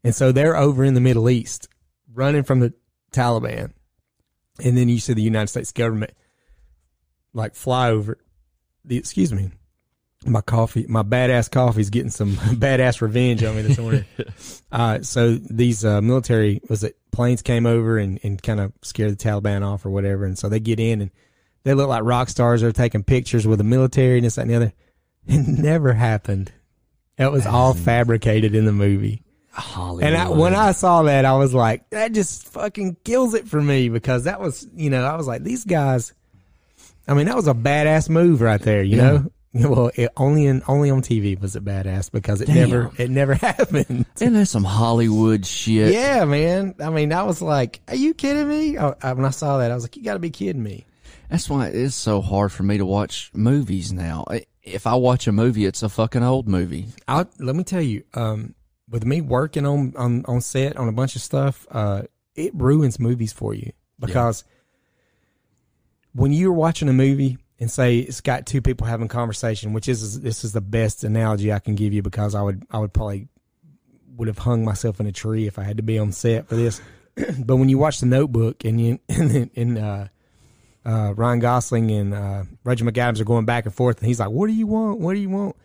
and 0.05 0.14
so 0.14 0.31
they're 0.31 0.57
over 0.57 0.85
in 0.85 0.95
the 0.95 1.01
Middle 1.01 1.29
East 1.29 1.69
running 2.14 2.43
from 2.45 2.61
the 2.61 2.73
Taliban, 3.12 3.73
and 4.64 4.77
then 4.77 4.88
you 4.88 4.99
see 4.99 5.12
the 5.12 5.23
United 5.23 5.49
States 5.49 5.73
government 5.73 6.12
like 7.33 7.55
fly 7.55 7.90
over 7.90 8.18
the 8.85 8.96
excuse 8.96 9.33
me 9.33 9.51
my 10.27 10.40
coffee 10.40 10.85
my 10.88 11.03
badass 11.03 11.51
coffee 11.51 11.81
is 11.81 11.90
getting 11.90 12.11
some 12.11 12.33
badass 12.37 13.01
revenge 13.01 13.42
on 13.42 13.57
me 13.57 13.62
this 13.62 13.79
morning 13.79 14.05
uh, 14.73 15.01
so 15.01 15.35
these 15.35 15.85
uh, 15.85 16.01
military 16.01 16.61
was 16.68 16.85
it 16.85 16.96
planes 17.11 17.42
came 17.42 17.66
over 17.66 17.99
and, 17.99 18.20
and 18.23 18.42
kind 18.42 18.61
of 18.61 18.73
scared 18.83 19.12
the 19.12 19.16
Taliban 19.16 19.66
off 19.66 19.85
or 19.85 19.90
whatever, 19.90 20.25
and 20.25 20.38
so 20.38 20.49
they 20.49 20.61
get 20.61 20.81
in 20.81 21.01
and 21.01 21.11
they 21.64 21.75
look 21.75 21.88
like 21.88 22.03
rock 22.05 22.29
stars. 22.29 22.61
They're 22.61 22.73
taking 22.73 23.05
pictures 23.05 23.46
with 23.46 23.59
the 23.59 23.64
military 23.64 24.18
and 24.18 24.25
this 24.25 24.37
that, 24.37 24.42
and 24.42 24.51
the 24.51 24.57
other. 24.57 24.73
It 25.27 25.46
never 25.46 25.92
happened. 25.92 26.51
It 27.18 27.31
was 27.31 27.46
all 27.46 27.75
fabricated 27.75 28.55
in 28.55 28.64
the 28.64 28.73
movie. 28.73 29.23
Hollywood. 29.52 30.04
And 30.04 30.16
I, 30.16 30.28
when 30.30 30.54
I 30.54 30.72
saw 30.72 31.02
that, 31.04 31.24
I 31.24 31.36
was 31.36 31.52
like, 31.54 31.88
that 31.90 32.12
just 32.12 32.46
fucking 32.48 32.96
kills 33.04 33.34
it 33.34 33.48
for 33.48 33.60
me 33.60 33.88
because 33.88 34.24
that 34.24 34.40
was, 34.40 34.66
you 34.74 34.90
know, 34.90 35.04
I 35.04 35.16
was 35.16 35.26
like, 35.26 35.42
these 35.42 35.64
guys. 35.64 36.12
I 37.08 37.14
mean, 37.14 37.26
that 37.26 37.34
was 37.36 37.48
a 37.48 37.54
badass 37.54 38.08
move 38.08 38.40
right 38.40 38.60
there. 38.60 38.82
You 38.82 38.96
Yeah. 38.98 39.02
know, 39.10 39.30
well, 39.68 39.90
it, 39.96 40.10
only 40.16 40.46
in 40.46 40.62
only 40.68 40.90
on 40.90 41.02
TV 41.02 41.40
was 41.40 41.56
it 41.56 41.64
badass 41.64 42.12
because 42.12 42.40
it 42.40 42.48
never 42.48 42.92
it 42.98 43.10
never 43.10 43.34
happened. 43.48 44.06
and 44.20 44.36
that's 44.36 44.50
some 44.52 44.62
Hollywood 44.62 45.44
shit. 45.44 45.92
Yeah, 45.92 46.24
man. 46.24 46.76
I 46.80 46.90
mean, 46.90 47.12
I 47.12 47.24
was 47.24 47.42
like, 47.42 47.80
"Are 47.88 47.96
you 47.96 48.14
kidding 48.14 48.48
me?" 48.48 48.78
I, 48.78 48.94
I, 49.02 49.12
when 49.14 49.24
I 49.24 49.30
saw 49.30 49.58
that, 49.58 49.72
I 49.72 49.74
was 49.74 49.82
like, 49.82 49.96
"You 49.96 50.04
got 50.04 50.12
to 50.12 50.20
be 50.20 50.30
kidding 50.30 50.62
me." 50.62 50.86
That's 51.28 51.50
why 51.50 51.66
it 51.68 51.74
is 51.74 51.96
so 51.96 52.20
hard 52.20 52.52
for 52.52 52.62
me 52.62 52.78
to 52.78 52.86
watch 52.86 53.30
movies 53.34 53.92
now. 53.92 54.24
If 54.62 54.86
I 54.86 54.94
watch 54.94 55.26
a 55.26 55.32
movie, 55.32 55.64
it's 55.64 55.82
a 55.82 55.88
fucking 55.88 56.22
old 56.22 56.46
movie. 56.46 56.86
I 57.08 57.26
let 57.40 57.56
me 57.56 57.64
tell 57.64 57.82
you, 57.82 58.04
um, 58.14 58.54
with 58.90 59.05
me 59.05 59.20
working 59.20 59.64
on 59.64 59.94
on 59.96 60.24
on 60.26 60.40
set 60.40 60.76
on 60.76 60.88
a 60.88 60.92
bunch 60.92 61.16
of 61.16 61.22
stuff, 61.22 61.66
uh, 61.70 62.03
it 62.35 62.55
ruins 62.55 62.98
movies 62.98 63.33
for 63.33 63.55
you 63.55 63.72
because 63.98 64.44
when 66.12 66.33
you're 66.33 66.53
watching 66.53 66.88
a 66.88 66.92
movie 66.92 67.38
and 67.61 67.70
say 67.70 67.98
it's 67.98 68.20
got 68.20 68.46
two 68.46 68.61
people 68.61 68.87
having 68.87 69.09
conversation, 69.09 69.72
which 69.72 69.88
is 69.88 70.20
this 70.20 70.44
is 70.44 70.53
the 70.53 70.61
best 70.61 71.05
analogy 71.05 71.53
I 71.53 71.59
can 71.59 71.74
give 71.74 71.92
you 71.92 72.03
because 72.03 72.35
I 72.35 72.42
would 72.42 72.64
I 72.70 72.79
would 72.79 72.92
probably 72.92 73.29
would 74.16 74.29
have 74.29 74.38
hung 74.38 74.64
myself 74.64 75.00
in 75.00 75.07
a 75.07 75.12
tree 75.12 75.46
if 75.46 75.59
I 75.59 75.62
had 75.62 75.76
to 75.76 75.83
be 75.83 75.98
on 75.98 76.12
set 76.12 76.48
for 76.48 76.57
this. 76.57 76.81
but 77.38 77.57
when 77.57 77.68
you 77.68 77.79
watch 77.79 78.00
The 78.00 78.07
Notebook 78.07 78.64
and 78.64 78.81
you 78.81 78.98
and, 79.09 79.50
and 79.55 79.79
uh, 79.79 80.07
uh, 80.85 81.14
Ryan 81.14 81.38
Gosling 81.38 81.90
and 81.90 82.14
uh, 82.14 82.44
Rachel 82.64 82.87
McAdams 82.87 83.20
are 83.20 83.24
going 83.24 83.44
back 83.44 83.66
and 83.66 83.74
forth, 83.74 83.98
and 83.98 84.07
he's 84.07 84.20
like, 84.20 84.31
"What 84.31 84.46
do 84.46 84.53
you 84.53 84.66
want? 84.66 84.98
What 84.98 85.14
do 85.14 85.20
you 85.20 85.31
want?" 85.31 85.57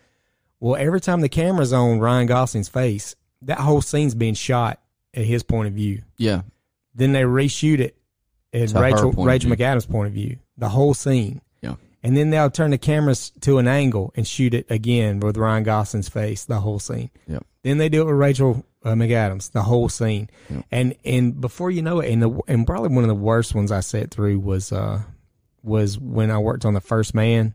Well, 0.66 0.78
every 0.78 1.00
time 1.00 1.22
the 1.22 1.30
camera's 1.30 1.72
on 1.72 2.00
Ryan 2.00 2.26
Gosling's 2.26 2.70
face, 2.70 3.16
that 3.44 3.60
whole 3.60 3.84
scene's 3.84 4.16
being 4.16 4.34
shot 4.34 4.82
at 5.14 5.24
his 5.24 5.44
point 5.44 5.68
of 5.68 5.76
view. 5.76 6.02
Yeah. 6.18 6.42
Then 6.96 7.12
they 7.12 7.22
reshoot 7.22 7.78
it 7.80 7.96
at 8.52 8.70
To 8.70 8.80
Rachel 8.80 9.12
Rachel. 9.12 9.52
McAdams' 9.52 9.88
point 9.88 10.08
of 10.08 10.14
view, 10.14 10.40
the 10.58 10.70
whole 10.70 10.96
scene. 10.96 11.42
Yeah. 11.62 11.76
And 12.02 12.18
then 12.18 12.32
they'll 12.32 12.50
turn 12.50 12.72
the 12.72 12.80
cameras 12.80 13.32
to 13.42 13.60
an 13.60 13.68
angle 13.68 14.12
and 14.16 14.28
shoot 14.28 14.56
it 14.56 14.66
again 14.72 15.20
with 15.20 15.38
Ryan 15.38 15.66
Gosling's 15.66 16.10
face, 16.10 16.46
the 16.46 16.62
whole 16.62 16.80
scene. 16.80 17.12
Yep. 17.28 17.46
Then 17.62 17.78
they 17.78 17.88
do 17.88 18.02
it 18.02 18.06
with 18.06 18.16
Rachel 18.16 18.66
uh, 18.84 18.94
McAdams, 18.94 19.52
the 19.52 19.62
whole 19.62 19.88
scene. 19.88 20.32
Yep. 20.50 20.66
And 20.72 20.96
and 21.06 21.40
before 21.40 21.70
you 21.70 21.84
know 21.84 22.00
it, 22.00 22.12
and 22.12 22.24
the 22.24 22.40
and 22.48 22.66
probably 22.66 22.90
one 22.90 23.04
of 23.04 23.10
the 23.10 23.14
worst 23.14 23.54
ones 23.54 23.72
I 23.72 23.82
sat 23.82 24.10
through 24.10 24.40
was 24.40 24.72
uh 24.72 25.04
was 25.62 26.00
when 26.00 26.32
I 26.32 26.40
worked 26.40 26.66
on 26.66 26.74
the 26.74 26.82
First 26.82 27.14
Man, 27.14 27.54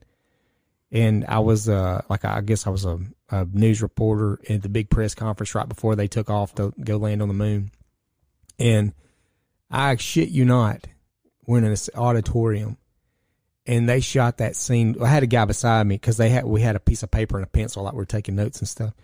and 0.93 1.25
I 1.27 1.39
was 1.39 1.69
uh 1.69 2.03
like 2.09 2.25
I 2.25 2.41
guess 2.41 2.67
I 2.67 2.71
was 2.71 2.85
a, 2.85 2.99
a 3.31 3.45
news 3.45 3.83
reporter 3.83 4.41
at 4.49 4.63
the 4.63 4.69
big 4.69 4.91
press 4.91 5.15
conference 5.15 5.55
right 5.55 5.69
before 5.69 5.97
they 5.97 6.09
took 6.09 6.31
off 6.31 6.55
to 6.57 6.73
go 6.83 6.97
land 6.97 7.23
on 7.23 7.29
the 7.29 7.35
moon, 7.35 7.71
and 8.59 8.93
I 9.71 9.97
shit 9.97 10.31
you 10.31 10.45
not, 10.45 10.87
we're 11.47 11.59
in 11.59 11.65
this 11.65 11.91
auditorium 11.95 12.77
and 13.67 13.89
they 13.89 14.01
shot 14.01 14.39
that 14.39 14.57
scene. 14.57 14.97
I 15.01 15.07
had 15.07 15.23
a 15.23 15.29
guy 15.29 15.45
beside 15.45 15.87
me 15.87 15.95
because 15.95 16.17
they 16.17 16.29
had 16.29 16.45
we 16.45 16.61
had 16.61 16.77
a 16.77 16.81
piece 16.81 17.03
of 17.03 17.11
paper 17.11 17.37
and 17.37 17.47
a 17.47 17.51
pencil, 17.51 17.85
like 17.85 17.95
we 17.95 18.03
are 18.03 18.07
taking 18.07 18.35
notes 18.35 18.59
and 18.59 18.69
stuff. 18.69 18.95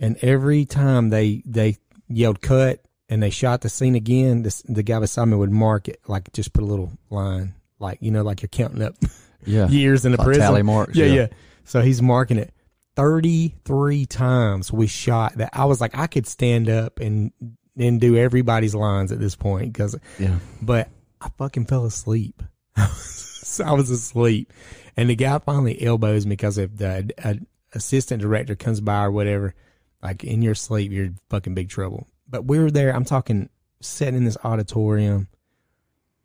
And 0.00 0.16
every 0.22 0.64
time 0.64 1.10
they 1.10 1.42
they 1.44 1.76
yelled 2.08 2.40
cut 2.40 2.80
and 3.08 3.22
they 3.22 3.30
shot 3.30 3.60
the 3.60 3.68
scene 3.68 3.94
again, 3.94 4.42
this, 4.42 4.62
the 4.62 4.82
guy 4.82 4.98
beside 4.98 5.26
me 5.26 5.36
would 5.36 5.50
mark 5.50 5.88
it, 5.88 6.00
like 6.06 6.32
just 6.32 6.52
put 6.52 6.62
a 6.62 6.66
little 6.66 6.92
line, 7.10 7.54
like 7.78 7.98
you 8.00 8.10
know, 8.10 8.22
like 8.22 8.40
you're 8.40 8.48
counting 8.48 8.82
up 8.82 8.94
Yeah. 9.44 9.68
years 9.68 10.04
in 10.04 10.12
the 10.12 10.18
Like 10.18 10.26
prison. 10.26 10.42
tally 10.42 10.62
marks, 10.62 10.96
Yeah, 10.96 11.06
yeah. 11.06 11.14
yeah. 11.14 11.26
So 11.64 11.80
he's 11.82 12.00
marking 12.02 12.36
it. 12.38 12.52
Thirty 12.96 13.54
three 13.64 14.06
times 14.06 14.72
we 14.72 14.86
shot 14.88 15.34
that. 15.38 15.50
I 15.52 15.66
was 15.66 15.80
like, 15.80 15.96
I 15.96 16.06
could 16.08 16.26
stand 16.26 16.68
up 16.68 16.98
and 17.00 17.32
and 17.76 18.00
do 18.00 18.16
everybody's 18.16 18.74
lines 18.74 19.12
at 19.12 19.20
this 19.20 19.36
point 19.36 19.72
because 19.72 19.96
Yeah. 20.18 20.38
but 20.60 20.88
I 21.20 21.28
fucking 21.38 21.66
fell 21.66 21.84
asleep. 21.84 22.42
so 22.96 23.64
I 23.64 23.72
was 23.72 23.90
asleep, 23.90 24.52
and 24.96 25.10
the 25.10 25.16
guy 25.16 25.38
finally 25.38 25.80
elbows 25.82 26.26
me 26.26 26.30
because 26.30 26.58
if 26.58 26.76
the 26.76 27.10
a, 27.24 27.36
assistant 27.74 28.22
director 28.22 28.56
comes 28.56 28.80
by 28.80 29.04
or 29.04 29.10
whatever, 29.12 29.54
like 30.02 30.24
in 30.24 30.42
your 30.42 30.54
sleep, 30.54 30.90
you're 30.92 31.10
fucking 31.30 31.54
big 31.54 31.68
trouble. 31.68 32.06
But 32.28 32.46
we 32.46 32.58
were 32.58 32.70
there. 32.70 32.94
I'm 32.94 33.04
talking 33.04 33.48
sitting 33.80 34.16
in 34.16 34.24
this 34.24 34.36
auditorium 34.44 35.28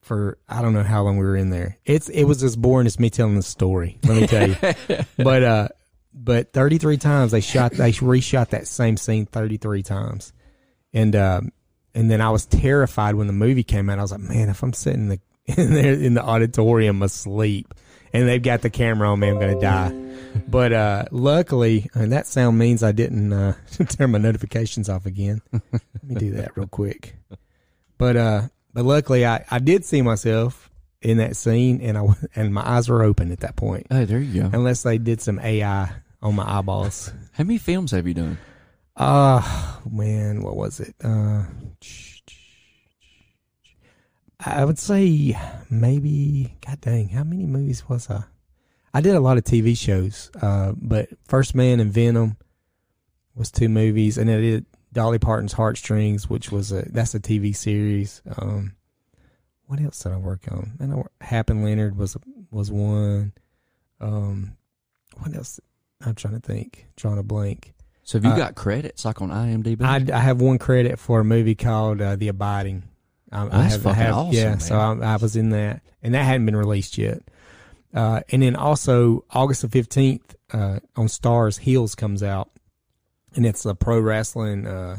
for 0.04 0.38
I 0.48 0.62
don't 0.62 0.74
know 0.74 0.84
how 0.84 1.04
long 1.04 1.18
we 1.18 1.26
were 1.26 1.36
in 1.36 1.50
there. 1.50 1.78
It's 1.86 2.10
it 2.10 2.26
was 2.26 2.44
as 2.44 2.56
boring 2.56 2.88
as 2.88 3.00
me 3.00 3.10
telling 3.10 3.36
the 3.36 3.44
story. 3.44 3.98
Let 4.04 4.22
me 4.22 4.28
tell 4.28 4.50
you. 4.50 4.56
but 5.18 5.44
uh, 5.44 5.68
but 6.14 6.54
33 6.54 6.98
times 6.98 7.32
they 7.32 7.42
shot 7.42 7.74
they 7.74 7.92
reshot 7.94 8.50
that 8.50 8.68
same 8.68 8.98
scene 8.98 9.26
33 9.26 9.84
times, 9.84 10.34
and 10.94 11.16
um, 11.16 11.52
and 11.96 12.10
then 12.12 12.22
I 12.22 12.30
was 12.30 12.46
terrified 12.46 13.16
when 13.16 13.28
the 13.28 13.34
movie 13.34 13.64
came 13.64 13.90
out. 13.90 14.00
I 14.00 14.02
was 14.02 14.12
like, 14.12 14.22
man, 14.22 14.50
if 14.50 14.62
I'm 14.64 14.74
sitting 14.74 15.04
in 15.04 15.10
the 15.10 15.20
in 15.62 15.74
there 15.74 15.94
in 15.94 16.14
the 16.14 16.24
auditorium 16.24 17.02
asleep, 17.02 17.74
and 18.14 18.28
they've 18.28 18.42
got 18.44 18.62
the 18.62 18.70
camera 18.70 19.10
on 19.10 19.20
me, 19.20 19.30
I'm 19.30 19.40
gonna 19.40 19.60
die. 19.60 19.92
But 20.48 20.74
uh, 20.74 21.06
luckily, 21.12 21.90
and 21.94 22.12
that 22.12 22.28
sound 22.28 22.58
means 22.58 22.84
I 22.84 22.92
didn't 22.92 23.34
uh, 23.34 23.54
turn 23.90 24.12
my 24.12 24.18
notifications 24.18 24.90
off 24.90 25.06
again. 25.06 25.42
Let 25.52 26.04
me 26.04 26.16
do 26.16 26.32
that 26.32 26.58
real 26.58 26.68
quick. 26.68 27.16
But 27.98 28.18
uh, 28.18 28.42
but 28.74 28.86
luckily, 28.86 29.26
I, 29.26 29.46
I 29.50 29.60
did 29.60 29.86
see 29.86 30.02
myself 30.02 30.70
in 31.02 31.18
that 31.18 31.36
scene, 31.36 31.82
and 31.82 31.98
I 31.98 32.06
and 32.36 32.54
my 32.54 32.68
eyes 32.68 32.90
were 32.90 33.04
open 33.04 33.32
at 33.32 33.42
that 33.42 33.56
point. 33.56 33.88
Hey, 33.90 34.06
there 34.06 34.20
you 34.20 34.44
go. 34.44 34.50
Unless 34.54 34.84
they 34.84 34.98
did 34.98 35.22
some 35.22 35.40
AI 35.40 35.92
on 36.22 36.36
my 36.36 36.60
eyeballs. 36.60 37.12
How 37.34 37.44
many 37.44 37.58
films 37.58 37.92
have 37.92 38.08
you 38.08 38.14
done? 38.14 38.38
Uh 38.96 39.80
man, 39.90 40.44
what 40.44 40.56
was 40.56 40.80
it? 40.80 40.96
Uh, 41.04 41.46
I 44.40 44.66
would 44.66 44.78
say 44.78 45.38
maybe. 45.70 46.56
God 46.66 46.80
dang, 46.82 47.10
how 47.10 47.24
many 47.24 47.46
movies 47.46 47.90
was 47.90 48.10
I? 48.10 48.26
I 48.94 49.02
did 49.02 49.16
a 49.16 49.20
lot 49.20 49.38
of 49.38 49.44
TV 49.44 49.76
shows, 49.76 50.30
uh, 50.40 50.74
but 50.76 51.10
First 51.26 51.56
Man 51.56 51.80
and 51.80 51.92
Venom 51.92 52.38
was 53.34 53.50
two 53.50 53.68
movies, 53.68 54.20
and 54.20 54.30
I 54.30 54.40
did 54.40 54.66
Dolly 54.94 55.20
Parton's 55.20 55.54
Heartstrings, 55.54 56.30
which 56.30 56.52
was 56.52 56.72
a 56.72 56.84
that's 56.90 57.14
a 57.16 57.20
TV 57.20 57.56
series. 57.56 58.22
Um, 58.38 58.76
what 59.66 59.82
else 59.82 60.00
did 60.00 60.12
I 60.12 60.18
work 60.18 60.42
on? 60.52 60.74
I 60.80 60.86
know 60.86 61.08
Happen 61.22 61.64
Leonard 61.64 61.98
was 61.98 62.16
was 62.52 62.72
one. 62.72 63.34
Um, 64.00 64.56
what 65.18 65.36
else? 65.36 65.60
I'm 66.06 66.16
trying 66.16 66.34
to 66.40 66.40
think. 66.46 66.88
Drawing 66.96 67.18
a 67.20 67.24
blank. 67.24 67.74
So 68.04 68.18
have 68.18 68.26
you 68.26 68.32
Uh, 68.32 68.38
got 68.38 68.56
credits 68.56 69.06
like 69.06 69.22
on 69.22 69.30
IMDb? 69.30 69.82
I, 69.82 70.16
I 70.16 70.20
have 70.20 70.42
one 70.42 70.58
credit 70.58 71.00
for 71.00 71.22
a 71.22 71.24
movie 71.24 71.56
called 71.56 72.02
uh, 72.02 72.18
The 72.18 72.28
Abiding. 72.28 72.84
I, 73.32 73.44
I 73.46 73.48
that's 73.48 73.74
have, 73.76 73.88
I 73.88 73.90
fucking 73.92 74.04
have- 74.04 74.16
awesome, 74.16 74.34
Yeah, 74.34 74.50
man. 74.50 74.60
so 74.60 74.78
I, 74.78 75.14
I 75.14 75.16
was 75.16 75.36
in 75.38 75.50
that, 75.52 75.82
and 76.02 76.14
that 76.14 76.24
hadn't 76.24 76.46
been 76.46 76.56
released 76.58 76.98
yet. 76.98 77.22
Uh, 77.94 78.20
and 78.32 78.42
then 78.42 78.56
also 78.58 79.24
August 79.32 79.62
the 79.62 79.70
fifteenth 79.70 80.36
uh, 80.52 80.80
on 80.98 81.08
Starz 81.08 81.60
Heels 81.60 81.96
comes 81.96 82.22
out, 82.22 82.50
and 83.36 83.46
it's 83.46 83.66
a 83.66 83.76
pro 83.76 84.00
wrestling 84.00 84.68
uh, 84.68 84.98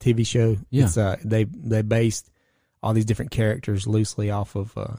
TV 0.00 0.26
show. 0.26 0.56
Yeah. 0.70 0.84
It's, 0.84 0.96
uh, 0.96 1.16
they 1.24 1.44
they 1.44 1.82
based 1.82 2.30
all 2.82 2.92
these 2.92 3.04
different 3.04 3.30
characters 3.30 3.86
loosely 3.86 4.30
off 4.30 4.54
of 4.54 4.76
uh, 4.76 4.96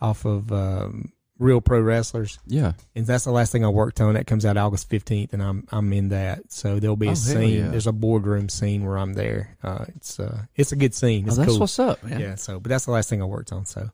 off 0.00 0.24
of 0.24 0.50
um, 0.52 1.12
real 1.38 1.60
pro 1.60 1.80
wrestlers 1.80 2.38
yeah. 2.46 2.72
and 2.94 3.06
that's 3.06 3.24
the 3.24 3.30
last 3.30 3.50
thing 3.52 3.64
I 3.64 3.68
worked 3.68 4.00
on. 4.00 4.14
That 4.14 4.26
comes 4.26 4.44
out 4.44 4.56
August 4.56 4.88
fifteenth, 4.88 5.32
and 5.32 5.42
I'm 5.42 5.66
I'm 5.70 5.92
in 5.92 6.08
that. 6.10 6.52
So 6.52 6.78
there'll 6.80 6.96
be 6.96 7.06
Oh, 7.08 7.12
a 7.12 7.14
hell 7.14 7.16
scene. 7.16 7.58
yeah. 7.64 7.68
There's 7.68 7.86
a 7.86 7.92
boardroom 7.92 8.48
scene 8.48 8.84
where 8.84 8.98
I'm 8.98 9.14
there. 9.14 9.56
Uh, 9.62 9.84
it's 9.96 10.18
uh, 10.20 10.42
it's 10.56 10.72
a 10.72 10.76
good 10.76 10.94
scene. 10.94 11.26
Oh, 11.30 11.34
that's 11.34 11.48
cool. 11.48 11.60
what's 11.60 11.78
up, 11.78 12.02
man. 12.04 12.20
yeah. 12.20 12.34
So, 12.36 12.60
but 12.60 12.68
that's 12.70 12.84
the 12.84 12.90
last 12.92 13.08
thing 13.08 13.22
I 13.22 13.26
worked 13.26 13.52
on. 13.52 13.64
So, 13.66 13.90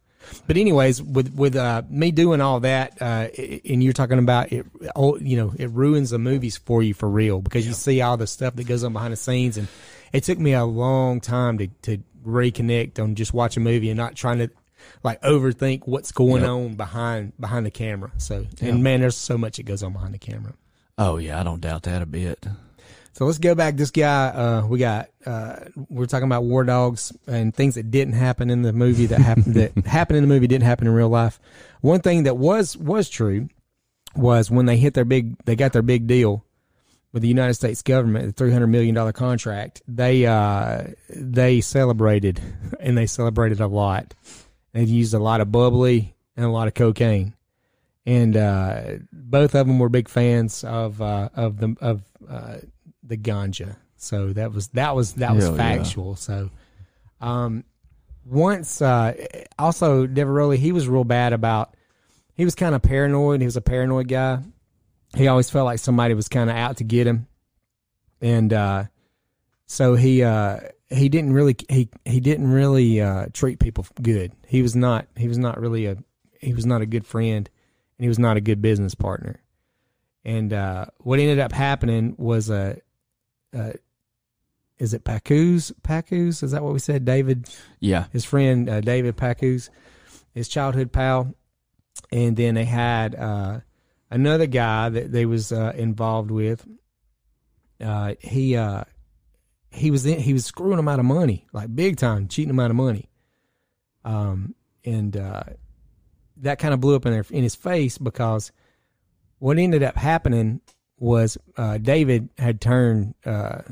but 0.46 0.56
anyways, 0.56 1.02
with 1.02 1.35
with 1.35 1.56
uh, 1.56 1.83
me 1.88 2.11
doing 2.11 2.40
all 2.40 2.61
that, 2.61 3.00
uh, 3.00 3.28
and 3.64 3.83
you're 3.83 3.92
talking 3.92 4.18
about 4.18 4.52
it, 4.52 4.66
oh, 4.96 5.16
you 5.18 5.37
know, 5.37 5.52
it 5.59 5.70
ruins 5.70 6.11
the 6.11 6.18
movies 6.18 6.56
for 6.56 6.83
you 6.83 6.94
for 6.94 7.09
real 7.09 7.40
because 7.40 7.66
you 7.66 7.72
see 7.72 8.00
all 8.00 8.16
the 8.16 8.26
stuff 8.26 8.54
that 8.56 8.64
goes 8.64 8.85
on 8.85 8.92
behind 8.92 9.12
the 9.12 9.16
scenes, 9.16 9.56
and 9.56 9.68
it 10.12 10.24
took 10.24 10.38
me 10.38 10.52
a 10.52 10.64
long 10.64 11.20
time 11.20 11.59
to 11.59 11.66
to 11.83 11.98
reconnect 12.24 12.98
on 13.02 13.14
just 13.14 13.33
watch 13.33 13.56
a 13.56 13.61
movie 13.61 13.88
and 13.90 13.96
not 13.96 14.14
trying 14.14 14.38
to 14.38 14.50
like 15.02 15.20
overthink 15.22 15.83
what's 15.87 16.12
going 16.12 16.42
Yep. 16.42 16.50
on 16.50 16.74
behind 16.74 17.33
behind 17.40 17.64
the 17.66 17.70
camera. 17.70 18.11
So, 18.18 18.46
Yeah. 18.61 18.68
and 18.70 18.83
man, 18.83 19.00
there's 19.00 19.16
so 19.16 19.37
much 19.38 19.56
that 19.56 19.64
goes 19.64 19.83
on 19.83 19.92
behind 19.92 20.14
the 20.14 20.18
camera. 20.18 20.52
Oh 20.98 21.16
yeah, 21.16 21.40
I 21.40 21.42
don't 21.42 21.61
doubt 21.61 21.85
that 21.85 22.02
a 22.02 22.06
bit. 22.06 22.46
So 23.12 23.27
let's 23.27 23.38
go 23.38 23.55
back. 23.55 23.77
This 23.77 23.90
guy, 23.90 24.29
uh, 24.29 24.66
we 24.66 24.79
got, 24.79 25.11
uh, 25.27 25.57
we're 25.88 26.07
talking 26.07 26.27
about 26.27 26.44
war 26.44 26.64
dogs 26.64 27.12
and 27.27 27.55
things 27.55 27.75
that 27.75 27.90
didn't 27.90 28.14
happen 28.14 28.51
in 28.51 28.62
the 28.62 28.73
movie 28.73 29.07
that 29.07 29.20
happened, 29.20 29.55
that 29.55 29.77
happened 29.87 30.18
in 30.18 30.23
the 30.23 30.29
movie 30.29 30.46
didn't 30.46 30.64
happen 30.64 30.87
in 30.87 30.92
real 30.92 31.09
life. 31.09 31.40
One 31.81 32.01
thing 32.01 32.23
that 32.25 32.37
was, 32.37 32.77
was 32.77 33.09
true 33.09 33.49
was 34.14 34.51
when 34.51 34.66
they 34.66 34.77
hit 34.77 34.94
their 34.94 35.05
big, 35.05 35.37
they 35.44 35.57
got 35.57 35.73
their 35.73 35.83
big 35.83 36.07
deal 36.07 36.44
with 37.12 37.23
the 37.23 37.29
United 37.29 37.55
States 37.55 37.83
government, 37.83 38.37
the 38.37 38.44
$300 38.44 38.68
million 38.68 39.12
contract. 39.12 39.83
They, 39.88 40.27
uh, 40.27 40.85
they 41.09 41.61
celebrated 41.61 42.40
and 42.81 42.96
they 42.96 43.07
celebrated 43.07 43.61
a 43.61 43.66
lot. 43.66 44.14
They 44.73 44.85
used 44.85 45.14
a 45.14 45.18
lot 45.18 45.40
of 45.40 45.51
bubbly 45.51 46.14
and 46.37 46.46
a 46.46 46.51
lot 46.51 46.68
of 46.68 46.75
cocaine. 46.75 47.35
And, 48.07 48.37
uh, 48.37 48.83
both 49.12 49.55
of 49.55 49.66
them 49.66 49.79
were 49.79 49.88
big 49.88 50.09
fans 50.09 50.64
of, 50.64 51.03
uh, 51.03 51.29
of 51.35 51.59
the, 51.59 51.77
of, 51.81 52.03
uh, 52.29 52.59
the 53.11 53.18
ganja. 53.18 53.77
So 53.96 54.33
that 54.33 54.53
was 54.53 54.68
that 54.68 54.96
was 54.96 55.12
that 55.14 55.35
was 55.35 55.44
Hell 55.44 55.57
yeah. 55.57 55.77
factual. 55.77 56.16
So 56.16 56.51
um 57.20 57.64
once 58.25 58.81
uh 58.81 59.14
also 59.59 60.07
Diveroli 60.07 60.57
he 60.57 60.73
was 60.73 60.88
real 60.88 61.05
bad 61.05 61.35
about 61.35 61.75
he 62.35 62.44
was 62.46 62.55
kind 62.55 62.75
of 62.75 62.81
paranoid. 62.81 63.40
He 63.40 63.46
was 63.46 63.57
a 63.57 63.61
paranoid 63.61 64.09
guy. 64.09 64.40
He 65.14 65.29
always 65.29 65.51
felt 65.51 65.66
like 65.66 65.81
somebody 65.81 66.14
was 66.14 66.29
kind 66.29 66.49
of 66.49 66.57
out 66.57 66.79
to 66.79 66.85
get 66.85 67.07
him. 67.07 67.27
And 68.23 68.53
uh 68.53 68.85
so 69.66 69.94
he 69.94 70.23
uh 70.23 70.61
he 70.88 71.09
didn't 71.09 71.35
really 71.35 71.57
he 71.68 71.90
he 72.07 72.20
didn't 72.20 72.51
really 72.51 73.03
uh 73.03 73.27
treat 73.35 73.59
people 73.59 73.87
good. 74.01 74.33
He 74.46 74.62
was 74.62 74.75
not 74.75 75.07
he 75.16 75.29
was 75.29 75.38
not 75.38 75.61
really 75.61 75.87
a 75.87 75.99
he 76.40 76.55
was 76.55 76.64
not 76.64 76.81
a 76.81 76.87
good 76.87 77.07
friend 77.07 77.51
and 77.99 78.05
he 78.05 78.09
was 78.09 78.18
not 78.18 78.38
a 78.38 78.40
good 78.40 78.62
business 78.62 78.94
partner. 78.94 79.42
And 80.25 80.53
uh, 80.53 80.87
what 80.99 81.18
ended 81.18 81.38
up 81.38 81.53
happening 81.53 82.14
was 82.18 82.51
a, 82.51 82.79
uh, 83.54 83.72
is 84.78 84.94
it 84.94 85.04
Packouz? 85.04 85.72
Packouz? 85.82 86.42
Is 86.42 86.52
that 86.52 86.62
what 86.62 86.72
we 86.72 86.78
said? 86.78 87.04
David, 87.04 87.48
Yeah. 87.80 88.06
his 88.12 88.24
friend 88.24 88.68
uh, 88.68 88.80
David 88.80 89.16
Packouz, 89.16 89.68
his 90.32 90.48
childhood 90.48 90.92
pal, 90.92 91.34
and 92.10 92.36
then 92.36 92.54
they 92.54 92.64
had 92.64 93.14
uh, 93.14 93.60
another 94.10 94.46
guy 94.46 94.88
that 94.88 95.12
they 95.12 95.26
was 95.26 95.52
uh, 95.52 95.72
involved 95.76 96.30
with. 96.30 96.66
Uh, 97.80 98.14
he 98.20 98.56
uh, 98.56 98.84
he 99.70 99.90
was 99.90 100.04
in, 100.06 100.18
he 100.18 100.32
was 100.32 100.44
screwing 100.44 100.76
them 100.76 100.88
out 100.88 100.98
of 100.98 101.04
money, 101.04 101.46
like 101.52 101.74
big 101.74 101.96
time, 101.96 102.28
cheating 102.28 102.48
them 102.48 102.60
out 102.60 102.70
of 102.70 102.76
money. 102.76 103.08
Um, 104.04 104.54
and 104.84 105.16
uh, 105.16 105.42
that 106.38 106.58
kind 106.58 106.72
of 106.74 106.80
blew 106.80 106.96
up 106.96 107.04
in 107.06 107.12
their 107.12 107.24
in 107.30 107.42
his 107.42 107.54
face 107.54 107.98
because 107.98 108.50
what 109.38 109.58
ended 109.58 109.82
up 109.82 109.96
happening 109.96 110.60
was 111.00 111.36
uh, 111.56 111.78
David 111.78 112.28
had 112.38 112.60
turned 112.60 113.14
uh, 113.24 113.62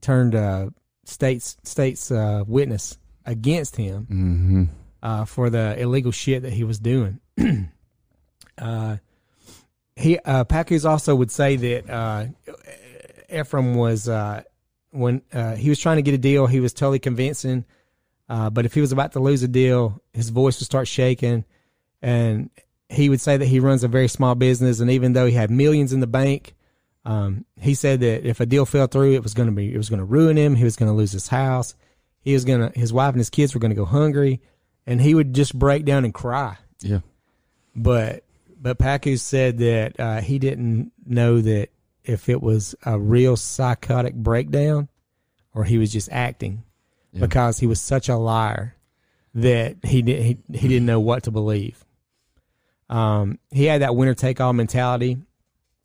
turned 0.00 0.34
uh, 0.34 0.70
state's 1.04 1.56
state's 1.62 2.10
uh, 2.10 2.42
witness 2.46 2.98
against 3.24 3.76
him 3.76 4.06
Mm-hmm. 4.10 4.64
uh, 5.02 5.24
for 5.26 5.50
the 5.50 5.78
illegal 5.78 6.10
shit 6.10 6.42
that 6.42 6.52
he 6.52 6.64
was 6.64 6.78
doing. 6.80 7.20
uh, 8.58 8.96
he 9.96 10.18
uh, 10.18 10.44
Packouz 10.44 10.88
also 10.88 11.14
would 11.14 11.30
say 11.30 11.56
that 11.56 11.90
uh, 11.90 12.26
Efraim 13.30 13.76
was 13.76 14.08
uh, 14.08 14.42
when 14.90 15.22
uh, 15.32 15.54
he 15.56 15.68
was 15.68 15.78
trying 15.78 15.96
to 15.96 16.02
get 16.02 16.14
a 16.14 16.18
deal, 16.18 16.46
he 16.46 16.60
was 16.60 16.72
totally 16.72 16.98
convincing. 16.98 17.64
Uh, 18.28 18.48
but 18.48 18.64
if 18.64 18.72
he 18.74 18.80
was 18.80 18.90
about 18.92 19.12
to 19.12 19.20
lose 19.20 19.42
a 19.42 19.48
deal, 19.48 20.00
his 20.14 20.30
voice 20.30 20.58
would 20.58 20.64
start 20.66 20.88
shaking, 20.88 21.44
and 22.00 22.48
he 22.94 23.08
would 23.08 23.20
say 23.20 23.36
that 23.36 23.46
he 23.46 23.60
runs 23.60 23.84
a 23.84 23.88
very 23.88 24.08
small 24.08 24.34
business, 24.34 24.80
and 24.80 24.90
even 24.90 25.12
though 25.12 25.26
he 25.26 25.32
had 25.32 25.50
millions 25.50 25.92
in 25.92 26.00
the 26.00 26.06
bank, 26.06 26.54
um, 27.04 27.44
he 27.60 27.74
said 27.74 28.00
that 28.00 28.26
if 28.26 28.40
a 28.40 28.46
deal 28.46 28.64
fell 28.64 28.86
through, 28.86 29.12
it 29.12 29.22
was 29.22 29.34
going 29.34 29.48
to 29.48 29.54
be 29.54 29.72
it 29.72 29.76
was 29.76 29.88
going 29.90 29.98
to 29.98 30.04
ruin 30.04 30.36
him. 30.36 30.54
He 30.54 30.64
was 30.64 30.76
going 30.76 30.90
to 30.90 30.96
lose 30.96 31.12
his 31.12 31.28
house. 31.28 31.74
He 32.20 32.32
was 32.32 32.44
gonna 32.46 32.72
his 32.74 32.92
wife 32.92 33.10
and 33.10 33.20
his 33.20 33.28
kids 33.30 33.52
were 33.54 33.60
going 33.60 33.70
to 33.72 33.76
go 33.76 33.84
hungry, 33.84 34.40
and 34.86 35.00
he 35.00 35.14
would 35.14 35.34
just 35.34 35.58
break 35.58 35.84
down 35.84 36.04
and 36.04 36.14
cry. 36.14 36.56
Yeah. 36.80 37.00
But 37.76 38.24
but 38.60 38.78
Packouz 38.78 39.20
said 39.20 39.58
that 39.58 40.00
uh, 40.00 40.20
he 40.22 40.38
didn't 40.38 40.92
know 41.04 41.40
that 41.42 41.68
if 42.04 42.28
it 42.28 42.40
was 42.42 42.74
a 42.84 42.98
real 42.98 43.36
psychotic 43.36 44.14
breakdown 44.14 44.88
or 45.54 45.64
he 45.64 45.76
was 45.78 45.92
just 45.92 46.08
acting 46.10 46.62
Yeah. 47.12 47.20
because 47.20 47.58
he 47.58 47.66
was 47.66 47.80
such 47.80 48.08
a 48.08 48.16
liar 48.16 48.74
that 49.34 49.76
he 49.84 50.00
did 50.02 50.22
he, 50.22 50.38
he 50.56 50.68
didn't 50.68 50.86
know 50.86 51.00
what 51.00 51.24
to 51.24 51.30
believe. 51.30 51.83
Um, 52.88 53.38
he 53.50 53.64
had 53.64 53.80
that 53.82 53.96
winner 53.96 54.14
take 54.14 54.40
all 54.40 54.52
mentality. 54.52 55.18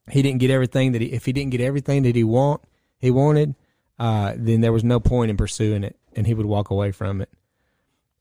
He 0.10 0.22
didn't 0.22 0.40
get 0.40 0.52
everything 0.52 0.92
that 0.94 1.02
he, 1.02 1.12
if 1.12 1.26
he 1.26 1.34
didn't 1.34 1.52
get 1.52 1.62
everything 1.62 2.04
that 2.04 2.16
he 2.16 2.24
want 2.24 2.62
he 3.00 3.12
wanted, 3.12 3.56
uh, 3.98 4.34
then 4.36 4.62
there 4.62 4.74
was 4.74 4.84
no 4.84 5.00
point 5.00 5.30
in 5.32 5.38
pursuing 5.38 5.84
it, 5.84 5.96
and 6.16 6.28
he 6.28 6.34
would 6.34 6.46
walk 6.46 6.70
away 6.70 6.92
from 6.92 7.22
it. 7.22 7.30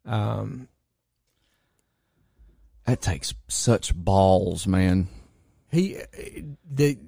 Um, 0.07 0.69
That 2.87 3.01
takes 3.03 3.35
such 3.49 3.95
balls, 3.95 4.67
man. 4.67 5.09
he 5.71 5.99
the 6.71 6.99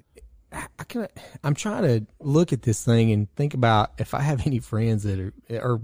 I 0.53 0.85
can 0.89 1.07
I'm 1.45 1.55
trying 1.55 1.83
to 1.85 2.07
look 2.19 2.53
at 2.53 2.63
this 2.63 2.85
thing 2.85 3.13
and 3.13 3.33
think 3.37 3.55
about 3.55 3.93
if 3.99 4.13
I 4.15 4.21
have 4.21 4.47
any 4.47 4.59
friends 4.59 5.05
that 5.05 5.21
are 5.21 5.33
or 5.51 5.81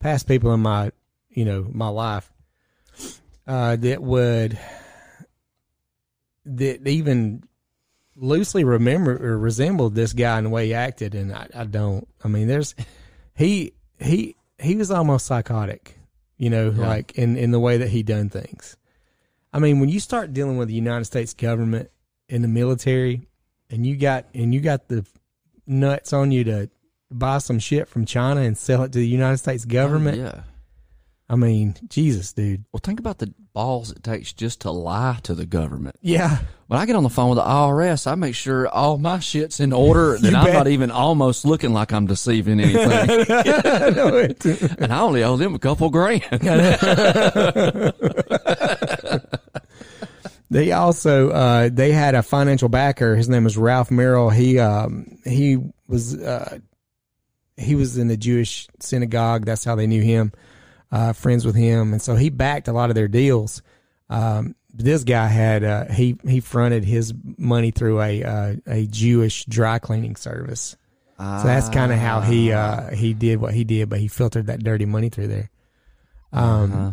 past 0.00 0.26
people 0.26 0.52
in 0.54 0.60
my 0.60 0.90
you 1.28 1.44
know 1.44 1.68
my 1.70 1.88
life 1.88 2.32
uh, 3.46 3.76
that 3.76 4.02
would 4.02 4.58
that 6.56 6.86
even 6.86 7.44
loosely 8.16 8.64
remember 8.64 9.16
or 9.16 9.38
resembled 9.38 9.94
this 9.94 10.12
guy 10.12 10.38
in 10.38 10.44
the 10.44 10.50
way 10.50 10.66
he 10.66 10.74
acted, 10.74 11.14
and 11.14 11.32
I, 11.32 11.48
I 11.54 11.64
don't. 11.64 12.06
I 12.24 12.28
mean, 12.28 12.48
there's 12.48 12.74
he 13.34 13.72
he 14.00 14.36
he 14.58 14.76
was 14.76 14.90
almost 14.90 15.26
psychotic, 15.26 15.98
you 16.36 16.50
know, 16.50 16.70
Yeah. 16.70 16.88
like 16.88 17.12
in 17.12 17.36
in 17.36 17.50
the 17.50 17.60
way 17.60 17.78
that 17.78 17.88
he 17.88 18.02
done 18.02 18.28
things. 18.28 18.76
I 19.52 19.58
mean, 19.60 19.80
when 19.80 19.88
you 19.88 20.00
start 20.00 20.32
dealing 20.32 20.58
with 20.58 20.68
the 20.68 20.74
United 20.74 21.04
States 21.06 21.32
government 21.32 21.90
and 22.28 22.44
the 22.44 22.48
military, 22.48 23.28
and 23.70 23.86
you 23.86 23.96
got 23.96 24.26
and 24.34 24.52
you 24.52 24.60
got 24.60 24.88
the 24.88 25.06
nuts 25.66 26.12
on 26.12 26.32
you 26.32 26.44
to 26.44 26.70
buy 27.10 27.38
some 27.38 27.58
shit 27.58 27.88
from 27.88 28.04
China 28.04 28.40
and 28.40 28.56
sell 28.58 28.82
it 28.82 28.92
to 28.92 28.98
the 28.98 29.08
United 29.08 29.38
States 29.38 29.64
oh, 29.66 29.72
government. 29.72 30.18
Oh, 30.18 30.22
yeah. 30.24 30.40
I 31.30 31.36
mean, 31.36 31.74
Jesus, 31.88 32.32
dude. 32.32 32.64
Well, 32.72 32.80
think 32.82 32.98
about 33.00 33.18
the 33.18 33.34
balls 33.52 33.92
it 33.92 34.02
takes 34.02 34.32
just 34.32 34.62
to 34.62 34.70
lie 34.70 35.18
to 35.24 35.34
the 35.34 35.44
government. 35.44 35.96
Yeah. 36.00 36.38
When 36.68 36.80
I 36.80 36.86
get 36.86 36.96
on 36.96 37.02
the 37.02 37.10
phone 37.10 37.28
with 37.28 37.36
the 37.36 37.44
IRS, 37.44 38.06
I 38.10 38.14
make 38.14 38.34
sure 38.34 38.66
all 38.66 38.96
my 38.96 39.18
shit's 39.18 39.60
in 39.60 39.74
order, 39.74 40.14
and 40.24 40.34
I'm 40.34 40.46
bet. 40.46 40.54
not 40.54 40.68
even 40.68 40.90
almost 40.90 41.44
looking 41.44 41.74
like 41.74 41.92
I'm 41.92 42.06
deceiving 42.06 42.60
anything. 42.60 42.90
I 43.30 44.74
and 44.78 44.92
I 44.92 45.00
only 45.00 45.22
owe 45.22 45.36
them 45.36 45.54
a 45.54 45.58
couple 45.58 45.90
grand. 45.90 46.24
They 50.50 50.72
also 50.72 51.30
uh, 51.30 51.68
they 51.70 51.92
had 51.92 52.14
a 52.14 52.22
financial 52.22 52.68
backer. 52.68 53.16
His 53.16 53.28
name 53.28 53.44
was 53.44 53.58
Ralph 53.58 53.90
Merrill. 53.90 54.30
He 54.30 54.58
um, 54.58 55.18
he 55.24 55.58
was 55.86 56.18
uh, 56.18 56.58
he 57.56 57.74
was 57.74 57.98
in 57.98 58.08
the 58.08 58.16
Jewish 58.16 58.66
synagogue. 58.80 59.44
That's 59.44 59.64
how 59.64 59.74
they 59.74 59.86
knew 59.86 60.02
him. 60.02 60.32
Uh, 60.90 61.12
friends 61.12 61.44
with 61.44 61.54
him, 61.54 61.92
and 61.92 62.00
so 62.00 62.16
he 62.16 62.30
backed 62.30 62.66
a 62.68 62.72
lot 62.72 62.88
of 62.88 62.94
their 62.94 63.08
deals. 63.08 63.60
Um, 64.08 64.54
this 64.72 65.04
guy 65.04 65.26
had 65.26 65.62
uh, 65.62 65.84
he 65.86 66.16
he 66.26 66.40
fronted 66.40 66.84
his 66.84 67.12
money 67.36 67.70
through 67.72 68.00
a 68.00 68.22
uh, 68.24 68.54
a 68.66 68.86
Jewish 68.86 69.44
dry 69.44 69.78
cleaning 69.78 70.16
service. 70.16 70.76
So 71.18 71.42
that's 71.48 71.68
kind 71.68 71.92
of 71.92 71.98
how 71.98 72.20
he 72.20 72.52
uh, 72.52 72.94
he 72.94 73.12
did 73.12 73.40
what 73.40 73.52
he 73.52 73.64
did, 73.64 73.88
but 73.90 73.98
he 73.98 74.08
filtered 74.08 74.46
that 74.46 74.62
dirty 74.64 74.86
money 74.86 75.08
through 75.10 75.26
there. 75.28 75.50
Um, 76.32 76.72
Uh-huh. 76.72 76.92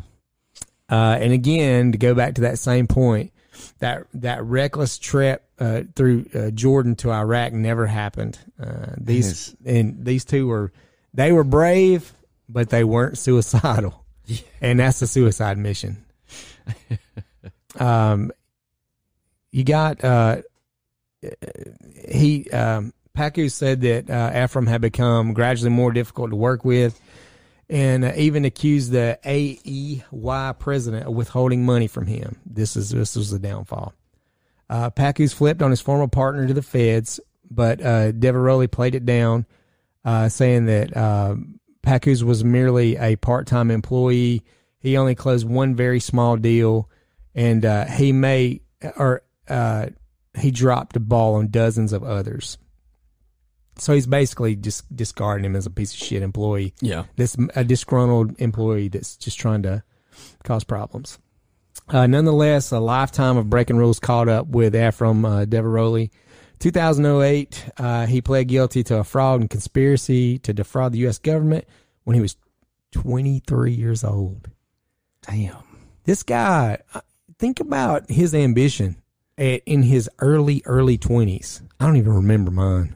uh, 0.96 1.18
and 1.20 1.32
again, 1.32 1.92
to 1.92 1.98
go 1.98 2.14
back 2.16 2.36
to 2.36 2.42
that 2.42 2.58
same 2.60 2.88
point, 2.88 3.32
that 3.80 4.08
that 4.16 4.44
reckless 4.44 4.98
trip 4.98 5.44
uh, 5.60 5.84
through 5.96 6.26
uh, 6.34 6.50
Jordan 6.52 6.96
to 6.98 7.12
Iraq 7.12 7.54
never 7.54 7.86
happened. 7.88 8.40
Uh, 8.60 8.94
these 8.98 9.56
and 9.66 10.04
these 10.04 10.26
two 10.26 10.48
were 10.48 10.72
they 11.14 11.32
were 11.32 11.44
brave, 11.46 12.12
but 12.48 12.70
they 12.70 12.84
weren't 12.84 13.18
suicidal, 13.18 14.06
and 14.62 14.80
that's 14.80 15.02
a 15.02 15.08
suicide 15.08 15.58
mission. 15.58 16.04
um, 17.80 18.32
you 19.52 19.64
got 19.64 20.04
uh, 20.04 20.42
he 22.08 22.50
um, 22.52 22.94
Packouz 23.16 23.52
said 23.52 23.82
that 23.82 24.10
uh, 24.10 24.32
Efraim 24.32 24.68
had 24.68 24.82
become 24.82 25.34
gradually 25.34 25.72
more 25.72 25.92
difficult 25.92 26.32
to 26.32 26.36
work 26.36 26.66
with 26.66 27.00
and 27.70 28.06
uh, 28.06 28.12
even 28.16 28.46
accused 28.46 28.92
the 28.92 29.18
AEY 29.26 30.60
president 30.60 31.08
of 31.08 31.14
withholding 31.14 31.66
money 31.66 31.88
from 31.88 32.06
him. 32.06 32.40
This 32.46 32.76
is 32.76 32.90
this 32.90 33.16
was 33.16 33.32
the 33.32 33.40
downfall. 33.40 33.94
Uh, 34.70 34.90
Packouz 34.90 35.34
flipped 35.34 35.62
on 35.62 35.72
his 35.72 35.82
former 35.82 36.08
partner 36.08 36.48
to 36.48 36.54
the 36.54 36.62
feds, 36.62 37.20
but 37.50 37.82
uh, 37.82 38.12
Diveroli 38.12 38.70
played 38.70 38.96
it 38.96 39.06
down, 39.06 39.46
uh, 40.04 40.30
saying 40.30 40.66
that 40.66 40.96
uh, 41.86 42.26
was 42.26 42.44
merely 42.44 42.98
a 42.98 43.16
part-time 43.16 43.72
employee. 43.72 44.44
He 44.80 44.98
only 44.98 45.16
closed 45.16 45.48
one 45.48 45.76
very 45.76 46.00
small 46.00 46.38
deal, 46.38 46.90
and 47.34 47.66
uh, 47.66 47.86
he 47.86 48.12
may 48.12 48.62
or 48.98 49.24
uh, 49.48 49.88
he 50.38 50.52
dropped 50.52 50.94
the 50.94 51.00
ball 51.00 51.36
on 51.36 51.48
dozens 51.50 51.94
of 51.94 52.04
others. 52.04 52.58
So 53.78 53.94
he's 53.94 54.08
basically 54.08 54.56
just 54.56 54.96
discarding 54.96 55.44
him 55.46 55.56
as 55.56 55.66
a 55.66 55.70
piece 55.70 55.94
of 55.94 56.00
shit 56.00 56.22
employee 56.24 56.74
Yeah. 56.82 57.06
this 57.18 57.36
a 57.56 57.64
disgruntled 57.64 58.40
employee 58.40 58.88
that's 58.88 59.18
just 59.18 59.38
trying 59.38 59.64
to 59.64 59.84
cause 60.44 60.64
problems. 60.64 61.20
Uh, 61.90 62.08
nonetheless, 62.08 62.72
a 62.72 62.80
lifetime 62.80 63.36
of 63.38 63.50
breaking 63.50 63.78
rules 63.78 64.00
caught 64.00 64.30
up 64.30 64.48
with 64.48 64.74
Efraim 64.74 65.26
uh, 65.26 65.46
Diveroli. 65.46 66.10
2008, 66.60 67.66
uh, 67.78 68.06
he 68.06 68.22
pled 68.22 68.48
guilty 68.48 68.84
to 68.84 69.00
a 69.00 69.04
fraud 69.04 69.42
and 69.42 69.50
conspiracy 69.50 70.40
to 70.40 70.54
defraud 70.54 70.94
the 70.94 71.00
U.S. 71.00 71.18
government 71.20 71.66
when 72.04 72.16
he 72.16 72.22
was 72.22 72.38
23 72.92 73.74
years 73.74 74.04
old. 74.04 74.50
Damn. 75.22 75.58
This 76.04 76.24
guy, 76.24 76.80
uh, 76.94 77.02
think 77.40 77.60
about 77.60 78.10
his 78.10 78.34
ambition 78.36 78.98
at, 79.38 79.62
in 79.66 79.84
his 79.84 80.10
early, 80.20 80.62
early 80.66 80.98
20s. 80.98 81.62
I 81.80 81.86
don't 81.86 81.98
even 81.98 82.14
remember 82.14 82.52
mine. 82.52 82.96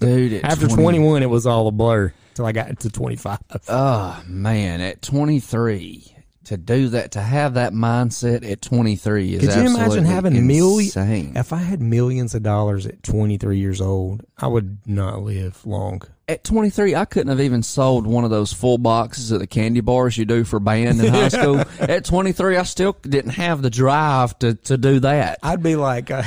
Dude, 0.00 0.44
After 0.44 0.66
20 0.66 0.74
21, 0.74 1.22
it 1.22 1.30
was 1.30 1.46
all 1.46 1.68
a 1.68 1.72
blur 1.72 2.12
until 2.30 2.46
I 2.46 2.52
got 2.52 2.78
to 2.80 2.90
25. 2.90 3.38
Oh 3.68 4.22
man, 4.26 4.80
at 4.80 5.00
23 5.00 6.16
to 6.44 6.56
do 6.56 6.88
that, 6.88 7.12
to 7.12 7.20
have 7.20 7.54
that 7.54 7.72
mindset 7.72 8.48
at 8.50 8.60
23 8.62 9.34
is 9.34 9.40
Could 9.40 9.54
you 9.54 9.74
imagine 9.74 10.04
having 10.04 10.46
million? 10.46 10.86
insane. 10.86 11.32
If 11.36 11.52
I 11.52 11.58
had 11.58 11.80
millions 11.80 12.34
of 12.34 12.42
dollars 12.42 12.86
at 12.86 13.02
23 13.02 13.58
years 13.58 13.80
old, 13.80 14.24
I 14.38 14.46
would 14.48 14.78
not 14.86 15.22
live 15.22 15.64
long. 15.64 16.02
At 16.28 16.44
23, 16.44 16.94
I 16.94 17.04
couldn't 17.04 17.28
have 17.28 17.40
even 17.40 17.62
sold 17.62 18.06
one 18.06 18.24
of 18.24 18.30
those 18.30 18.52
full 18.52 18.78
boxes 18.78 19.32
of 19.32 19.40
the 19.40 19.46
candy 19.46 19.80
bars 19.80 20.16
you 20.16 20.24
do 20.24 20.44
for 20.44 20.60
band 20.60 21.00
in 21.00 21.12
high 21.12 21.28
school. 21.28 21.62
At 21.80 22.04
23, 22.04 22.56
I 22.56 22.62
still 22.62 22.96
didn't 23.02 23.32
have 23.32 23.60
the 23.60 23.70
drive 23.70 24.38
to, 24.38 24.54
to 24.54 24.78
do 24.78 25.00
that. 25.00 25.40
I'd 25.42 25.62
be 25.62 25.76
like, 25.76 26.10
uh, 26.10 26.22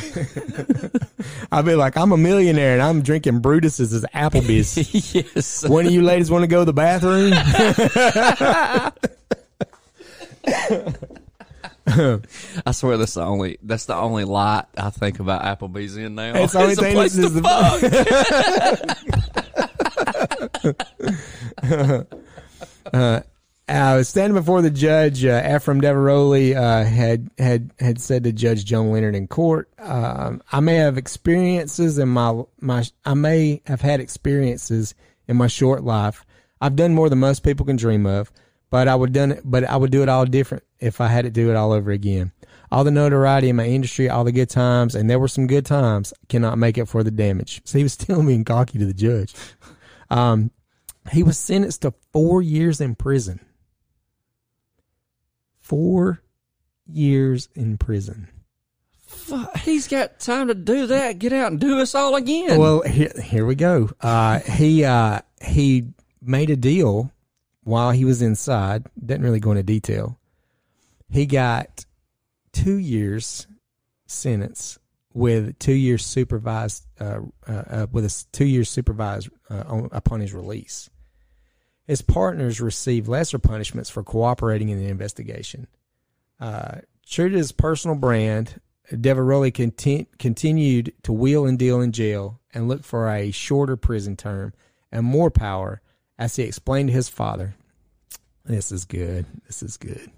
I'd 1.52 1.66
be 1.66 1.76
like, 1.76 1.98
I'm 1.98 2.12
a 2.12 2.18
millionaire 2.18 2.74
and 2.74 2.82
I'm 2.82 3.02
drinking 3.02 3.40
Brutus's 3.40 3.94
as 3.94 4.06
Applebee's. 4.14 5.14
yes. 5.36 5.68
One 5.68 5.86
of 5.88 5.92
you 5.92 6.02
ladies 6.04 6.30
want 6.30 6.44
to 6.44 6.48
go 6.48 6.60
to 6.60 6.66
the 6.66 6.74
bathroom? 6.74 7.34
I 12.66 12.72
swear 12.72 12.98
that's 12.98 13.14
the 13.14 13.22
only 13.24 13.58
that's 13.62 13.86
the 13.86 13.96
only 13.96 14.24
light 14.24 14.66
I 14.78 14.90
think 14.90 15.20
about 15.20 15.44
Applebee's 15.44 15.98
in 15.98 16.16
now. 16.16 16.34
It's 16.36 16.54
the 16.54 16.60
only 16.60 16.74
a 16.74 16.76
thing 16.76 16.96
place 16.96 17.14
that's- 17.14 17.34
to 17.34 17.42
fuck. 22.92 23.22
Uh, 23.68 24.04
standing 24.04 24.36
before 24.38 24.62
the 24.62 24.70
judge, 24.70 25.26
uh, 25.26 25.42
Efraim 25.42 25.82
Diveroli 25.82 26.56
uh, 26.56 26.84
had 26.84 27.32
had 27.40 27.72
had 27.80 28.00
said 28.00 28.24
to 28.24 28.32
Judge 28.32 28.64
Joan 28.64 28.92
Leonard 28.92 29.16
in 29.16 29.28
court, 29.28 29.70
um, 29.80 30.40
"I 30.52 30.60
may 30.60 30.76
have 30.76 31.00
experiences 31.00 31.98
in 31.98 32.10
my 32.10 32.44
my 32.62 32.84
I 33.06 33.16
may 33.16 33.64
have 33.66 33.82
had 33.82 34.02
experiences 34.02 34.94
in 35.28 35.36
my 35.38 35.48
short 35.48 35.84
life. 35.84 36.28
I've 36.62 36.76
done 36.76 36.94
more 36.94 37.10
than 37.10 37.18
most 37.20 37.40
people 37.40 37.66
can 37.66 37.76
dream 37.76 38.06
of, 38.06 38.32
but 38.76 38.90
I 38.90 38.96
would 38.96 39.14
done 39.14 39.32
it, 39.32 39.42
but 39.46 39.64
I 39.64 39.78
would 39.78 39.90
do 39.90 40.04
it 40.04 40.10
all 40.10 40.26
different 40.26 40.66
if 40.82 41.00
I 41.00 41.08
had 41.08 41.24
to 41.24 41.32
do 41.32 41.50
it 41.50 41.56
all 41.56 41.72
over 41.72 41.92
again. 41.92 42.34
All 42.70 42.84
the 42.84 42.92
notoriety 42.92 43.48
in 43.48 43.56
my 43.56 43.68
industry, 43.68 44.10
all 44.10 44.26
the 44.26 44.34
good 44.34 44.50
times, 44.50 44.96
and 44.96 45.10
there 45.10 45.18
were 45.18 45.30
some 45.30 45.48
good 45.48 45.66
times, 45.66 46.14
cannot 46.28 46.58
make 46.58 46.78
up 46.78 46.90
for 46.90 47.02
the 47.02 47.10
damage." 47.10 47.62
So 47.66 47.78
he 47.78 47.84
was 47.84 47.94
still 47.94 48.22
being 48.22 48.44
cocky 48.44 48.78
to 48.78 48.86
the 48.86 48.94
judge. 48.94 49.34
Um, 50.10 50.52
he 51.10 51.24
was 51.24 51.40
sentenced 51.40 51.84
to 51.84 51.94
four 52.12 52.42
years 52.42 52.82
in 52.82 52.96
prison. 52.96 53.40
Four 55.62 56.22
years 56.86 57.48
in 57.56 57.78
prison. 57.78 58.28
He's 59.64 59.88
got 59.88 60.20
time 60.20 60.50
to 60.50 60.54
do 60.54 60.88
that. 60.88 61.18
Get 61.18 61.32
out 61.32 61.52
and 61.54 61.62
do 61.62 61.80
us 61.80 61.96
all 61.96 62.16
again. 62.16 62.60
Well, 62.60 62.82
here, 62.82 63.14
here 63.24 63.46
we 63.46 63.56
go. 63.56 63.90
Uh, 64.02 64.40
he 64.40 64.84
uh, 64.84 65.22
he 65.42 65.94
made 66.22 66.50
a 66.50 66.58
deal 66.58 67.14
while 67.66 67.92
he 67.92 68.06
was 68.06 68.22
inside. 68.22 68.86
Didn't 68.98 69.24
really 69.26 69.42
go 69.42 69.52
into 69.52 69.64
detail. 69.64 70.18
He 71.10 71.26
got 71.26 71.86
two 72.54 72.78
years 72.78 73.48
sentence 74.08 74.80
with 75.14 75.58
two 75.60 75.74
years 75.74 76.06
supervised 76.06 76.86
uh, 77.00 77.20
uh, 77.48 77.52
uh, 77.52 77.88
with 77.92 78.06
a 78.06 78.26
two 78.32 78.46
years 78.46 78.70
supervised 78.70 79.30
uh, 79.50 79.64
on, 79.68 79.90
upon 79.92 80.22
his 80.22 80.34
release. 80.34 80.90
His 81.88 82.02
partners 82.02 82.62
received 82.62 83.08
lesser 83.08 83.40
punishments 83.40 83.90
for 83.90 84.04
cooperating 84.04 84.70
in 84.70 84.80
the 84.80 84.88
investigation. 84.88 85.68
Uh, 86.40 86.80
true 87.08 87.30
to 87.30 87.38
his 87.38 87.52
personal 87.52 87.96
brand, 87.96 88.60
Diveroli 88.92 89.52
contin- 89.52 90.08
continued 90.18 90.94
to 91.04 91.14
wheel 91.14 91.46
and 91.46 91.58
deal 91.58 91.82
in 91.82 91.92
jail 91.92 92.40
and 92.54 92.68
look 92.68 92.84
for 92.84 93.10
a 93.10 93.32
shorter 93.32 93.76
prison 93.76 94.16
term 94.16 94.54
and 94.92 95.06
more 95.06 95.32
power, 95.32 95.82
as 96.18 96.36
he 96.36 96.44
explained 96.44 96.90
to 96.90 96.94
his 96.94 97.10
father. 97.10 97.56
This 98.46 98.72
is 98.72 98.86
good. 98.86 99.26
This 99.48 99.64
is 99.64 99.78
good. 99.78 100.12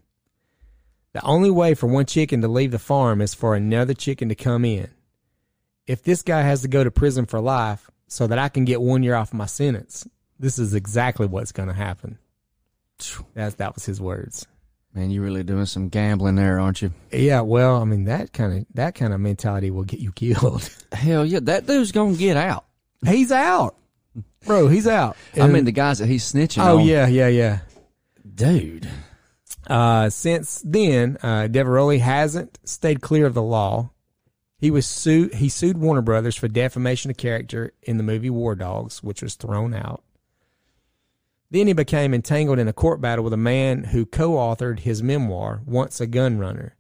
The 1.14 1.24
only 1.26 1.50
way 1.50 1.74
for 1.74 1.88
one 1.88 2.06
chicken 2.06 2.42
to 2.42 2.48
leave 2.48 2.72
the 2.72 2.80
farm 2.80 3.22
is 3.22 3.34
for 3.34 3.56
another 3.56 3.94
chicken 3.94 4.30
to 4.30 4.36
come 4.36 4.66
in. 4.66 4.90
if 5.88 6.04
this 6.04 6.22
guy 6.22 6.42
has 6.42 6.62
to 6.62 6.68
go 6.68 6.84
to 6.84 6.92
prison 6.92 7.26
for 7.26 7.40
life 7.40 7.90
so 8.08 8.28
that 8.28 8.38
I 8.38 8.50
can 8.50 8.66
get 8.66 8.82
one 8.82 9.04
year 9.04 9.16
off 9.16 9.34
my 9.34 9.46
sentence, 9.46 10.06
this 10.38 10.60
is 10.60 10.74
exactly 10.74 11.26
what's 11.26 11.52
going 11.54 11.70
to 11.70 11.74
happen. 11.74 12.20
That's 13.34 13.56
that 13.56 13.74
was 13.76 13.86
his 13.86 14.02
words. 14.02 14.46
Man, 14.94 15.12
you're 15.12 15.24
really 15.24 15.44
doing 15.44 15.66
some 15.66 15.90
gambling 15.90 16.36
there, 16.36 16.60
aren't 16.60 16.82
you? 16.82 16.92
Yeah, 17.12 17.42
well, 17.42 17.82
I 17.82 17.86
mean 17.86 18.06
that 18.06 18.34
kind 18.34 18.58
of 18.60 18.66
that 18.74 18.96
kind 18.96 19.14
of 19.14 19.20
mentality 19.20 19.70
will 19.72 19.84
get 19.84 20.00
you 20.00 20.12
killed. 20.12 20.70
Hell 20.92 21.26
yeah, 21.26 21.40
that 21.44 21.68
dude's 21.68 21.92
gonna 21.92 22.16
get 22.16 22.38
out. 22.38 22.66
he's 23.06 23.32
out, 23.32 23.76
bro. 24.46 24.68
He's 24.68 24.88
out. 24.88 25.18
I 25.40 25.48
mean, 25.48 25.66
the 25.66 25.72
guys 25.72 26.00
that 26.00 26.08
he's 26.08 26.32
snitching 26.32 26.64
oh 26.64 26.80
on. 26.80 26.86
yeah, 26.86 27.08
yeah, 27.08 27.28
yeah. 27.28 27.60
dude. 28.36 28.88
Uh, 29.68 30.10
since 30.10 30.62
then, 30.66 31.18
uh, 31.22 31.48
Diveroli 31.50 32.00
hasn't 32.00 32.58
stayed 32.64 33.02
clear 33.02 33.26
of 33.26 33.34
the 33.34 33.42
law. 33.42 33.92
He 34.60 34.72
was 34.72 34.86
sued. 34.88 35.36
He 35.36 35.50
sued 35.50 35.78
Warner 35.78 36.02
Brothers 36.02 36.36
for 36.36 36.48
defamation 36.48 37.12
of 37.12 37.18
character 37.18 37.74
in 37.82 37.98
the 37.98 38.04
movie 38.04 38.30
War 38.30 38.56
Dogs, 38.56 39.04
which 39.04 39.22
was 39.22 39.36
thrown 39.36 39.74
out. 39.74 40.04
Then 41.52 41.68
he 41.68 41.74
became 41.74 42.14
entangled 42.14 42.60
in 42.60 42.68
a 42.68 42.74
court 42.74 43.00
battle 43.00 43.24
with 43.24 43.34
a 43.34 43.38
man 43.38 43.86
who 43.86 44.06
co-authored 44.06 44.80
his 44.80 45.02
memoir, 45.04 45.62
Once 45.66 46.02
a 46.02 46.08
Gun 46.08 46.40
Runner. 46.40 46.76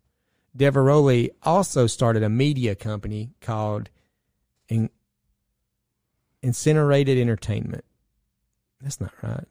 Diveroli 0.58 1.30
also 1.44 1.88
started 1.88 2.24
a 2.24 2.30
media 2.30 2.76
company 2.76 3.30
called 3.42 3.90
In- 4.68 4.90
Incinerated 6.44 7.18
Entertainment. 7.18 7.84
That's 8.82 9.02
not 9.02 9.12
right. 9.24 9.46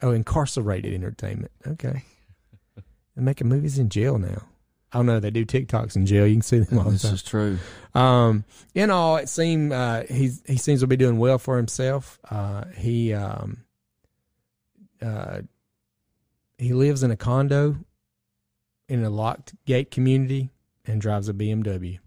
Oh, 0.00 0.10
incarcerated 0.10 0.92
entertainment. 0.94 1.52
Okay. 1.66 2.04
They're 3.14 3.22
making 3.24 3.48
movies 3.48 3.78
in 3.78 3.88
jail 3.88 4.18
now. 4.18 4.42
Oh 4.94 5.02
no, 5.02 5.20
they 5.20 5.30
do 5.30 5.44
TikToks 5.46 5.94
in 5.96 6.04
jail. 6.06 6.26
You 6.26 6.34
can 6.34 6.42
see 6.42 6.58
them 6.58 6.78
all 6.78 6.84
the 6.84 6.90
This 6.92 7.02
time. 7.02 7.14
is 7.14 7.22
true. 7.22 7.58
Um, 7.94 8.44
in 8.74 8.90
all, 8.90 9.16
it 9.16 9.28
seemed 9.28 9.72
uh, 9.72 10.02
he's 10.10 10.42
he 10.46 10.56
seems 10.56 10.80
to 10.80 10.86
be 10.86 10.96
doing 10.96 11.18
well 11.18 11.38
for 11.38 11.56
himself. 11.56 12.18
Uh, 12.30 12.64
he 12.76 13.12
um, 13.14 13.64
uh, 15.00 15.40
he 16.58 16.72
lives 16.74 17.02
in 17.02 17.10
a 17.10 17.16
condo 17.16 17.76
in 18.88 19.02
a 19.04 19.08
locked 19.10 19.54
gate 19.64 19.90
community 19.90 20.50
and 20.84 21.00
drives 21.00 21.28
a 21.28 21.32
BMW. 21.32 21.98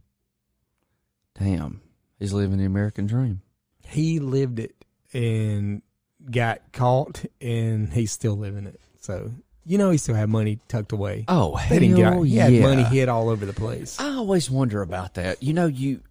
Damn, 1.39 1.81
he's 2.19 2.33
living 2.33 2.57
the 2.57 2.65
American 2.65 3.05
dream. 3.05 3.41
He 3.87 4.19
lived 4.19 4.59
it 4.59 4.75
and 5.13 5.81
got 6.29 6.71
caught, 6.71 7.23
and 7.39 7.91
he's 7.91 8.11
still 8.11 8.37
living 8.37 8.65
it. 8.65 8.79
So 8.99 9.31
you 9.65 9.77
know 9.77 9.91
he 9.91 9.97
still 9.97 10.15
had 10.15 10.29
money 10.29 10.59
tucked 10.67 10.91
away. 10.91 11.25
Oh 11.27 11.59
They 11.69 11.79
didn't 11.79 11.95
get 11.95 12.13
hell 12.13 12.23
he 12.23 12.35
yeah! 12.35 12.49
had 12.49 12.61
money 12.61 12.83
hid 12.83 13.09
all 13.09 13.29
over 13.29 13.45
the 13.45 13.53
place. 13.53 13.99
I 13.99 14.15
always 14.15 14.49
wonder 14.49 14.81
about 14.81 15.15
that. 15.15 15.41
You 15.41 15.53
know, 15.53 15.67
you 15.67 16.01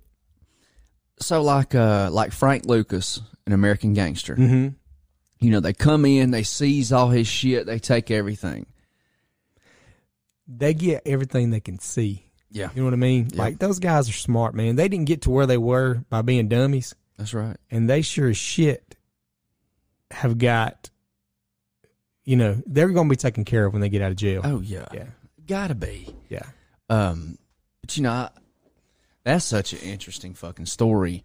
so 1.21 1.43
like 1.43 1.75
uh 1.75 2.11
like 2.11 2.33
Frank 2.33 2.67
Lucas, 2.67 3.21
an 3.47 3.53
American 3.53 3.95
gangster. 3.95 4.37
Mm-hmm. 4.37 4.69
You 5.41 5.51
know, 5.51 5.61
they 5.61 5.73
come 5.73 6.05
in, 6.05 6.31
they 6.31 6.43
seize 6.43 6.93
all 6.93 7.11
his 7.11 7.27
shit, 7.27 7.67
they 7.67 7.79
take 7.79 8.11
everything. 8.11 8.67
They 10.47 10.75
get 10.75 11.03
everything 11.07 11.51
they 11.51 11.61
can 11.61 11.79
see. 11.79 12.24
Yeah, 12.55 12.71
You 12.73 12.81
know 12.83 12.85
what 12.85 12.95
I 12.95 12.97
mean? 12.99 13.25
Yep. 13.31 13.39
Like 13.39 13.59
those 13.59 13.81
guys 13.81 14.09
are 14.09 14.13
smart, 14.13 14.55
man. 14.55 14.77
They 14.77 14.89
didn't 14.89 15.07
get 15.07 15.23
to 15.23 15.31
where 15.31 15.45
they 15.45 15.59
were 15.59 16.05
by 16.09 16.23
being 16.23 16.47
dummies, 16.49 16.95
that's 17.19 17.35
right. 17.35 17.57
and 17.71 17.91
they 17.91 18.01
sure 18.03 18.29
as 18.31 18.37
shit 18.37 18.97
have 20.13 20.39
got. 20.39 20.89
You 22.25 22.37
know, 22.37 22.63
they're 22.65 22.89
going 22.89 23.09
to 23.09 23.13
be 23.13 23.17
taken 23.17 23.45
care 23.45 23.67
of 23.67 23.73
when 23.75 23.83
they 23.83 23.89
get 23.91 24.01
out 24.01 24.11
of 24.13 24.17
jail. 24.17 24.41
Oh 24.45 24.61
yeah, 24.61 24.87
Yeah, 24.95 25.07
gotta 25.47 25.75
be. 25.75 26.09
yeah. 26.31 26.45
Um, 26.89 27.37
but 27.83 27.97
you 27.97 28.03
know, 28.05 28.13
I, 28.13 28.31
that's 29.25 29.45
such 29.45 29.73
an 29.73 29.81
interesting 29.81 30.33
fucking 30.35 30.67
story. 30.67 31.25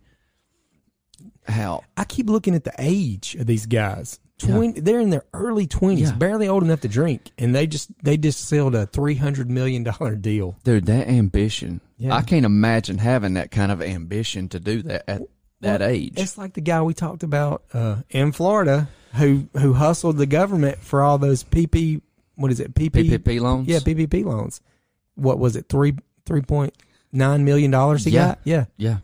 How 1.47 1.83
I 1.95 2.05
keep 2.05 2.27
looking 2.29 2.55
at 2.55 2.63
the 2.63 2.73
age 2.79 3.35
of 3.35 3.45
these 3.45 3.65
guys. 3.65 4.19
Yeah. 4.41 4.71
They're 4.75 4.99
in 4.99 5.09
their 5.09 5.25
early 5.33 5.67
twenties, 5.67 6.09
Yeah. 6.11 6.15
barely 6.17 6.47
old 6.47 6.63
enough 6.63 6.81
to 6.81 6.87
drink, 6.87 7.31
and 7.37 7.53
they 7.53 7.67
just 7.67 7.89
they 8.03 8.17
just 8.17 8.47
sold 8.47 8.75
a 8.75 8.85
three 8.85 9.15
hundred 9.15 9.49
million 9.49 9.83
dollar 9.83 10.15
deal. 10.15 10.57
dude, 10.63 10.85
that 10.85 11.07
ambition. 11.07 11.81
Yeah. 11.97 12.15
I 12.15 12.21
can't 12.21 12.45
imagine 12.45 12.97
having 12.99 13.33
that 13.33 13.51
kind 13.51 13.71
of 13.71 13.81
ambition 13.81 14.47
to 14.49 14.59
do 14.59 14.81
that 14.83 15.03
at 15.09 15.21
that 15.61 15.81
Well, 15.81 15.89
age. 15.89 16.13
It's 16.15 16.37
like 16.37 16.53
the 16.53 16.61
guy 16.61 16.81
we 16.81 16.93
talked 16.93 17.23
about 17.23 17.63
uh, 17.73 17.97
in 18.09 18.31
Florida 18.31 18.87
who 19.15 19.49
who 19.57 19.73
hustled 19.73 20.17
the 20.17 20.25
government 20.25 20.77
for 20.79 21.01
all 21.01 21.17
those 21.17 21.43
PP. 21.43 22.01
What 22.35 22.51
is 22.51 22.59
it? 22.61 22.73
PP. 22.73 23.09
PPP 23.09 23.41
loans. 23.41 23.67
Yeah, 23.67 23.79
PPP 23.79 24.23
loans. 24.23 24.61
What 25.15 25.39
was 25.39 25.57
it? 25.57 25.67
Three 25.67 25.95
three 26.25 26.41
point 26.41 26.73
nine 27.11 27.43
million 27.43 27.71
dollars 27.71 28.05
he 28.05 28.11
Yeah. 28.11 28.27
got. 28.27 28.39
Yeah, 28.45 28.65
yeah. 28.77 28.97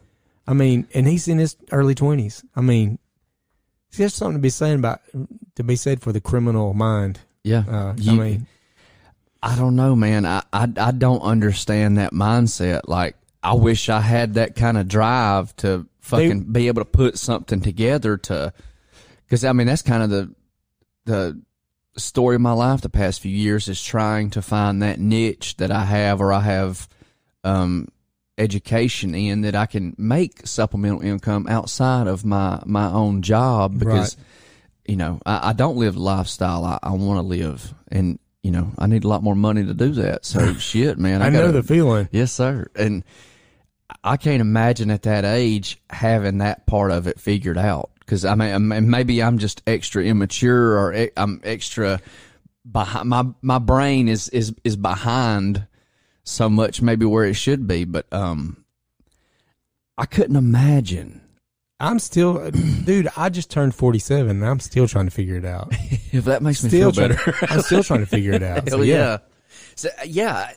I 0.47 0.53
mean, 0.53 0.87
and 0.93 1.05
he's 1.07 1.27
in 1.27 1.39
his 1.39 1.57
early 1.71 1.95
twenties. 1.95 2.45
I 2.55 2.61
mean, 2.61 2.99
there's 3.97 4.13
something 4.13 4.37
to 4.37 4.41
be 4.41 4.49
saying 4.49 4.79
about 4.79 5.01
to 5.55 5.63
be 5.63 5.75
said 5.75 6.01
for 6.01 6.11
the 6.11 6.21
criminal 6.21 6.73
mind. 6.73 7.19
Yeah. 7.43 7.63
Uh, 7.67 7.95
I 8.07 8.13
mean, 8.13 8.47
I 9.41 9.55
don't 9.55 9.75
know, 9.75 9.95
man. 9.95 10.25
I, 10.25 10.43
I 10.51 10.67
I 10.77 10.91
don't 10.91 11.21
understand 11.21 11.97
that 11.97 12.13
mindset. 12.13 12.81
Like, 12.87 13.15
I 13.43 13.53
wish 13.53 13.89
I 13.89 14.01
had 14.01 14.35
that 14.35 14.55
kind 14.55 14.77
of 14.77 14.87
drive 14.87 15.55
to 15.57 15.87
fucking 16.01 16.51
be 16.51 16.67
able 16.67 16.81
to 16.81 16.89
put 16.89 17.17
something 17.17 17.61
together 17.61 18.17
to, 18.17 18.53
because 19.25 19.45
I 19.45 19.53
mean 19.53 19.67
that's 19.67 19.81
kind 19.81 20.03
of 20.03 20.09
the 20.09 20.35
the 21.05 21.41
story 21.97 22.35
of 22.35 22.41
my 22.41 22.51
life 22.51 22.81
the 22.81 22.89
past 22.89 23.21
few 23.21 23.31
years 23.31 23.67
is 23.67 23.81
trying 23.81 24.29
to 24.31 24.41
find 24.41 24.81
that 24.81 24.99
niche 24.99 25.57
that 25.57 25.71
I 25.71 25.85
have 25.85 26.19
or 26.19 26.33
I 26.33 26.41
have 26.41 26.89
um 27.43 27.87
education 28.37 29.15
in 29.15 29.41
that 29.41 29.55
I 29.55 29.65
can 29.65 29.95
make 29.97 30.45
supplemental 30.45 31.01
income 31.01 31.47
outside 31.47 32.07
of 32.07 32.25
my 32.25 32.61
my 32.65 32.87
own 32.87 33.21
job 33.21 33.79
because 33.79 34.17
you 34.85 34.97
know 34.97 35.19
I, 35.25 35.49
I 35.49 35.53
don't 35.53 35.77
live 35.77 35.95
lifestyle 35.95 36.65
I, 36.65 36.79
I 36.83 36.91
want 36.91 37.17
to 37.17 37.21
live 37.21 37.73
and 37.89 38.19
you 38.43 38.51
know 38.51 38.71
I 38.77 38.87
need 38.87 39.05
a 39.05 39.07
lot 39.07 39.23
more 39.23 39.35
money 39.35 39.65
to 39.65 39.73
do 39.73 39.91
that 39.93 40.25
so 40.25 40.53
shit 40.55 40.97
man 40.97 41.21
I, 41.21 41.29
know 41.29 41.41
gotta- 41.47 41.53
the 41.53 41.63
feeling. 41.63 42.09
Yes, 42.11 42.33
sir. 42.33 42.67
And 42.75 43.03
I 44.03 44.17
can't 44.17 44.41
imagine 44.41 44.89
at 44.91 45.03
that 45.03 45.25
age 45.25 45.79
having 45.89 46.39
that 46.39 46.65
part 46.65 46.91
of 46.91 47.07
it 47.07 47.19
figured 47.19 47.57
out. 47.57 47.91
Because 47.99 48.25
I 48.25 48.35
mean, 48.35 48.89
maybe 48.89 49.21
I'm 49.23 49.37
just 49.37 49.63
extra 49.65 50.03
immature, 50.03 50.77
or 50.77 51.07
I'm 51.17 51.41
extra 51.43 51.99
behind. 52.69 53.09
My 53.09 53.25
my 53.41 53.59
brain 53.59 54.07
is 54.07 54.29
is 54.29 54.53
is 54.63 54.75
behind 54.75 55.65
so 56.25 56.49
much, 56.49 56.81
maybe 56.81 57.05
where 57.05 57.23
it 57.23 57.35
should 57.35 57.67
be. 57.67 57.85
But 57.85 58.11
um, 58.11 58.65
I 59.97 60.05
couldn't 60.05 60.35
imagine 60.35 61.21
I'm 61.79 61.99
still, 61.99 62.51
dude. 62.51 63.09
I 63.17 63.29
just 63.29 63.51
turned 63.51 63.75
47. 63.75 64.29
and 64.29 64.45
I'm 64.45 64.59
still 64.59 64.87
trying 64.87 65.05
to 65.05 65.11
figure 65.11 65.35
it 65.35 65.45
out. 65.45 65.69
if 66.11 66.25
that 66.25 66.41
makes 66.41 66.63
me 66.63 66.69
feel 66.69 66.91
better. 66.91 67.19
I'm 67.49 67.61
still 67.61 67.83
trying 67.83 67.99
to 68.01 68.05
figure 68.05 68.33
it 68.33 68.43
out. 68.43 68.69
So, 68.69 68.77
Hell 68.77 68.85
yeah. 68.85 69.17
So, 69.75 69.89
yeah. 70.05 70.51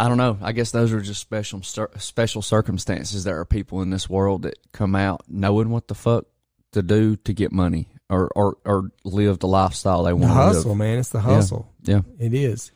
I 0.00 0.08
don't 0.08 0.18
know. 0.18 0.38
I 0.40 0.52
guess 0.52 0.70
those 0.70 0.92
are 0.92 1.00
just 1.00 1.20
special 1.20 1.60
special 1.62 2.40
circumstances. 2.40 3.24
There 3.24 3.40
are 3.40 3.44
people 3.44 3.82
in 3.82 3.90
this 3.90 4.08
world 4.08 4.42
that 4.42 4.54
come 4.70 4.94
out 4.94 5.24
knowing 5.26 5.70
what 5.70 5.88
the 5.88 5.96
fuck 5.96 6.26
to 6.70 6.82
do 6.82 7.16
to 7.16 7.32
get 7.32 7.50
money 7.50 7.88
or 8.10 8.28
or, 8.34 8.56
or 8.64 8.90
live 9.04 9.38
the 9.38 9.48
lifestyle 9.48 10.02
they 10.04 10.12
want 10.12 10.24
to 10.24 10.28
hustle, 10.28 10.70
live. 10.70 10.78
man. 10.78 10.98
It's 10.98 11.10
the 11.10 11.20
hustle. 11.20 11.68
Yeah. 11.82 12.00
It 12.18 12.34
is, 12.34 12.70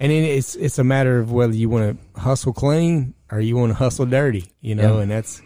and 0.00 0.10
it, 0.12 0.24
it's 0.24 0.54
it's 0.54 0.78
a 0.78 0.84
matter 0.84 1.18
of 1.18 1.32
whether 1.32 1.54
you 1.54 1.68
want 1.68 1.98
to 2.14 2.20
hustle 2.20 2.52
clean 2.52 3.14
or 3.30 3.40
you 3.40 3.56
want 3.56 3.70
to 3.70 3.74
hustle 3.74 4.06
dirty. 4.06 4.44
You 4.60 4.74
know, 4.76 4.96
Yeah. 4.96 5.02
and 5.02 5.10
that's 5.10 5.42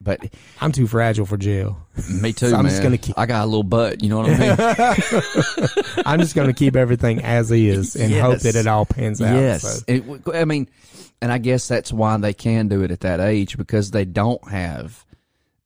But 0.00 0.20
I'm 0.60 0.72
too 0.72 0.86
fragile 0.86 1.24
for 1.26 1.36
jail. 1.36 1.78
me 2.20 2.32
too, 2.32 2.48
So 2.50 2.56
I'm 2.56 2.64
man. 2.64 2.70
just 2.70 2.82
gonna 2.82 2.98
keep- 2.98 3.18
I 3.18 3.26
got 3.26 3.44
a 3.44 3.46
little 3.46 3.62
butt. 3.62 4.02
You 4.02 4.08
know 4.10 4.18
what 4.20 4.30
I 4.30 4.38
mean? 4.38 6.02
I'm 6.06 6.20
just 6.20 6.34
going 6.34 6.48
to 6.48 6.54
keep 6.54 6.74
everything 6.76 7.22
as 7.22 7.50
is 7.50 7.94
and 7.96 8.12
hope 8.12 8.40
that 8.40 8.54
it 8.56 8.66
all 8.66 8.84
pans 8.84 9.20
out. 9.22 9.34
yes. 9.36 9.62
So, 9.62 9.84
It 9.86 10.04
I 10.34 10.44
mean, 10.44 10.68
and 11.20 11.30
I 11.32 11.38
guess 11.38 11.68
that's 11.68 11.92
why 11.92 12.16
they 12.16 12.34
can 12.34 12.68
do 12.68 12.82
it 12.82 12.90
at 12.90 13.00
that 13.00 13.20
age 13.20 13.56
because 13.56 13.90
they 13.92 14.04
don't 14.04 14.42
have 14.50 15.04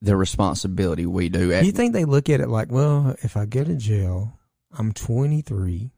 the 0.06 0.16
responsibility 0.16 1.04
we 1.06 1.28
do. 1.28 1.52
At, 1.52 1.60
do 1.60 1.66
you 1.66 1.72
think 1.72 1.92
they 1.92 2.04
look 2.04 2.30
at 2.30 2.40
it 2.40 2.48
like, 2.48 2.70
well, 2.70 3.14
if 3.22 3.36
I 3.36 3.44
go 3.44 3.62
to 3.64 3.74
jail, 3.76 4.38
I'm 4.76 4.92
23, 4.92 5.90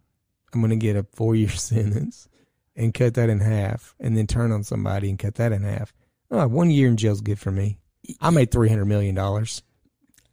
I'm 0.52 0.60
going 0.60 0.70
to 0.70 0.76
get 0.76 0.96
a 0.96 1.06
four 1.14 1.36
year 1.36 1.48
sentence 1.50 2.28
and 2.74 2.92
cut 2.94 3.14
that 3.14 3.28
in 3.30 3.40
half, 3.40 3.94
and 4.00 4.16
then 4.16 4.26
turn 4.26 4.52
on 4.52 4.62
somebody 4.64 5.10
and 5.10 5.18
cut 5.18 5.34
that 5.36 5.52
in 5.52 5.62
half. 5.62 5.92
Oh, 6.30 6.46
one 6.46 6.70
year 6.70 6.88
in 6.88 6.96
jail's 6.96 7.20
good 7.20 7.38
for 7.38 7.50
me. 7.50 7.78
I 8.20 8.30
made 8.30 8.50
three 8.50 8.68
hundred 8.68 8.84
million 8.86 9.14
dollars. 9.14 9.62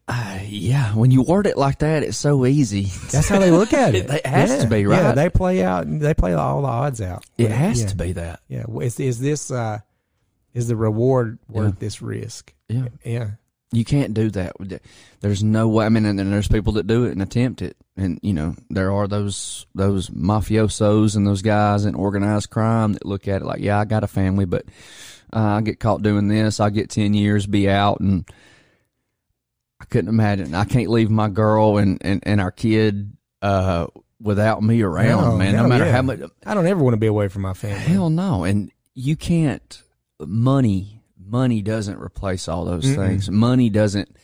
Uh, 0.07 0.38
yeah, 0.45 0.93
when 0.93 1.09
you 1.09 1.23
word 1.23 1.47
it 1.47 1.57
like 1.57 1.80
that, 1.80 2.03
it's 2.03 2.17
so 2.17 2.45
easy. 2.45 2.84
That's 3.11 3.28
how 3.28 3.39
they 3.39 3.49
look 3.49 3.73
at 3.73 3.95
it. 3.95 4.07
It 4.11 4.26
has 4.26 4.51
Yeah. 4.51 4.59
to 4.61 4.67
be, 4.67 4.86
right. 4.86 4.97
Yeah, 5.01 5.11
they 5.13 5.30
play 5.32 5.63
out. 5.63 5.86
They 5.88 6.13
play 6.13 6.34
all 6.34 6.61
the 6.61 6.67
odds 6.67 7.01
out. 7.01 7.26
It 7.39 7.49
has 7.49 7.82
yeah. 7.82 7.88
to 7.88 7.95
be 7.95 8.11
that. 8.11 8.39
Yeah. 8.47 8.65
Is 8.82 8.99
is 8.99 9.19
this 9.19 9.49
uh, 9.49 9.80
is 10.53 10.67
the 10.67 10.76
reward 10.76 11.39
worth 11.49 11.73
Yeah. 11.73 11.80
this 11.80 12.01
risk? 12.03 12.53
Yeah. 12.69 12.89
Yeah. 13.03 13.32
You 13.72 13.84
can't 13.84 14.13
do 14.13 14.30
that. 14.32 14.53
There's 15.22 15.43
no 15.43 15.68
way. 15.68 15.86
I 15.86 15.89
mean, 15.89 16.05
and, 16.05 16.20
and 16.20 16.32
there's 16.32 16.47
people 16.47 16.74
that 16.74 16.88
do 16.88 17.05
it 17.05 17.11
and 17.11 17.22
attempt 17.22 17.61
it, 17.61 17.76
and 17.97 18.20
you 18.22 18.34
know 18.34 18.55
there 18.70 18.91
are 18.91 19.07
those 19.07 19.66
those 19.76 20.09
mafiosos 20.09 21.16
and 21.16 21.26
those 21.28 21.41
guys 21.41 21.86
in 21.86 21.95
organized 21.95 22.49
crime 22.51 22.93
that 22.93 23.05
look 23.05 23.28
at 23.28 23.41
it 23.41 23.45
like, 23.45 23.61
yeah, 23.61 23.80
I 23.80 23.86
got 23.86 24.03
a 24.03 24.07
family, 24.07 24.45
but 24.45 24.66
uh, 25.34 25.39
I 25.39 25.61
get 25.61 25.80
caught 25.80 26.03
doing 26.03 26.28
this, 26.28 26.59
I 26.59 26.70
get 26.70 26.89
ten 26.89 27.13
years, 27.13 27.47
be 27.47 27.68
out, 27.70 27.99
and 27.99 28.30
I 29.82 29.86
couldn't 29.86 30.09
imagine. 30.09 30.53
I 30.55 30.66
can't 30.66 30.89
leave 30.89 31.09
my 31.09 31.28
girl 31.28 31.78
and 31.78 31.97
and, 32.01 32.22
and 32.24 32.39
our 32.39 32.51
kid 32.51 33.18
uh, 33.41 33.88
without 34.22 34.63
me 34.63 34.82
around, 34.82 35.22
No, 35.22 35.38
man. 35.38 35.51
No 35.51 35.59
hell 35.59 35.68
matter 35.68 35.86
yeah. 35.86 35.91
how 35.91 36.01
much. 36.01 36.20
I 36.45 36.53
don't 36.53 36.68
ever 36.68 36.84
want 36.84 36.93
to 36.93 36.99
be 36.99 37.07
away 37.07 37.28
from 37.28 37.41
my 37.41 37.53
family. 37.53 37.80
Hell 37.80 38.09
no. 38.09 38.43
And 38.43 38.72
you 38.93 39.16
can't 39.16 39.82
money 40.20 40.95
money 41.26 41.61
doesn't 41.61 41.99
replace 41.99 42.47
all 42.47 42.65
those 42.65 42.86
things. 42.95 43.30
Money 43.30 43.69
doesn't 43.69 44.15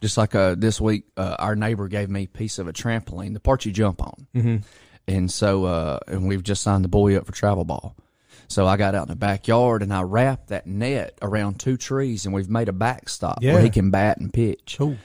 just 0.00 0.16
like 0.16 0.34
uh 0.34 0.54
this 0.58 0.80
week 0.80 1.04
uh, 1.16 1.36
our 1.38 1.54
neighbor 1.54 1.86
gave 1.88 2.10
me 2.10 2.24
a 2.24 2.26
piece 2.26 2.58
of 2.58 2.66
a 2.68 2.72
trampoline, 2.72 3.32
the 3.34 3.40
part 3.40 3.64
you 3.64 3.72
jump 3.72 4.02
on. 4.02 4.26
Mm-hmm. 4.34 4.56
And 5.06 5.30
so 5.30 5.64
uh 5.64 5.98
and 6.08 6.26
we've 6.28 6.42
just 6.42 6.62
signed 6.62 6.84
the 6.84 6.88
boy 6.88 7.16
up 7.16 7.26
for 7.26 7.32
travel 7.32 7.64
ball. 7.64 7.96
So 8.48 8.66
I 8.66 8.76
got 8.76 8.94
out 8.94 9.04
in 9.04 9.08
the 9.08 9.16
backyard 9.16 9.82
and 9.82 9.94
I 9.94 10.02
wrapped 10.02 10.48
that 10.48 10.66
net 10.66 11.16
around 11.22 11.58
two 11.60 11.76
trees 11.76 12.26
and 12.26 12.34
we've 12.34 12.50
made 12.50 12.68
a 12.68 12.72
backstop 12.72 13.38
Yeah. 13.40 13.54
where 13.54 13.62
he 13.62 13.70
can 13.70 13.90
bat 13.90 14.18
and 14.18 14.32
pitch. 14.32 14.74
Cool. 14.78 14.96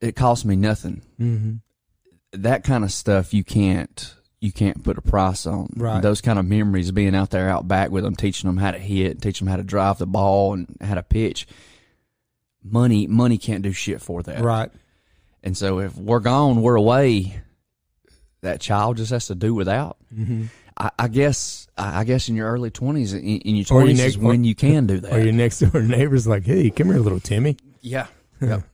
It 0.00 0.14
cost 0.16 0.44
me 0.44 0.56
nothing. 0.56 1.02
Mm-hmm. 1.20 2.40
That 2.42 2.64
kind 2.64 2.84
of 2.84 2.92
stuff 2.92 3.34
you 3.34 3.44
can't 3.44 4.14
you 4.42 4.50
can't 4.50 4.82
put 4.82 4.98
a 4.98 5.00
price 5.00 5.46
on. 5.46 5.68
Right. 5.76 6.02
Those 6.02 6.20
kind 6.20 6.36
of 6.36 6.44
memories, 6.44 6.90
being 6.90 7.14
out 7.14 7.30
there 7.30 7.48
out 7.48 7.68
back 7.68 7.90
with 7.92 8.02
them, 8.02 8.16
teaching 8.16 8.48
them 8.48 8.56
how 8.56 8.72
to 8.72 8.78
hit, 8.78 9.22
teaching 9.22 9.44
them 9.44 9.52
how 9.52 9.56
to 9.56 9.62
drive 9.62 9.98
the 9.98 10.06
ball 10.06 10.52
and 10.54 10.66
how 10.80 10.94
to 10.96 11.02
pitch. 11.04 11.46
Money, 12.64 13.06
money 13.06 13.38
can't 13.38 13.62
do 13.62 13.72
shit 13.72 14.00
for 14.02 14.20
that. 14.24 14.42
Right. 14.42 14.68
And 15.44 15.56
so 15.56 15.78
if 15.78 15.96
we're 15.96 16.18
gone, 16.18 16.60
we're 16.60 16.74
away. 16.74 17.40
That 18.40 18.60
child 18.60 18.96
just 18.96 19.12
has 19.12 19.28
to 19.28 19.36
do 19.36 19.54
without. 19.54 19.96
Mm-hmm. 20.12 20.46
I, 20.76 20.90
I 20.98 21.06
guess. 21.08 21.68
I 21.78 22.02
guess 22.02 22.28
in 22.28 22.34
your 22.34 22.50
early 22.50 22.70
twenties, 22.70 23.12
in, 23.12 23.20
in 23.22 23.54
your 23.54 23.64
twenties 23.64 24.00
is 24.00 24.18
when 24.18 24.42
you 24.42 24.56
can 24.56 24.88
do 24.88 24.98
that. 25.00 25.12
Or 25.12 25.20
your 25.20 25.32
next 25.32 25.60
door 25.60 25.82
neighbor's 25.82 26.26
like, 26.26 26.44
"Hey, 26.44 26.70
come 26.70 26.88
here, 26.88 26.98
little 26.98 27.20
Timmy. 27.20 27.56
yeah. 27.80 28.06
Yep. 28.40 28.64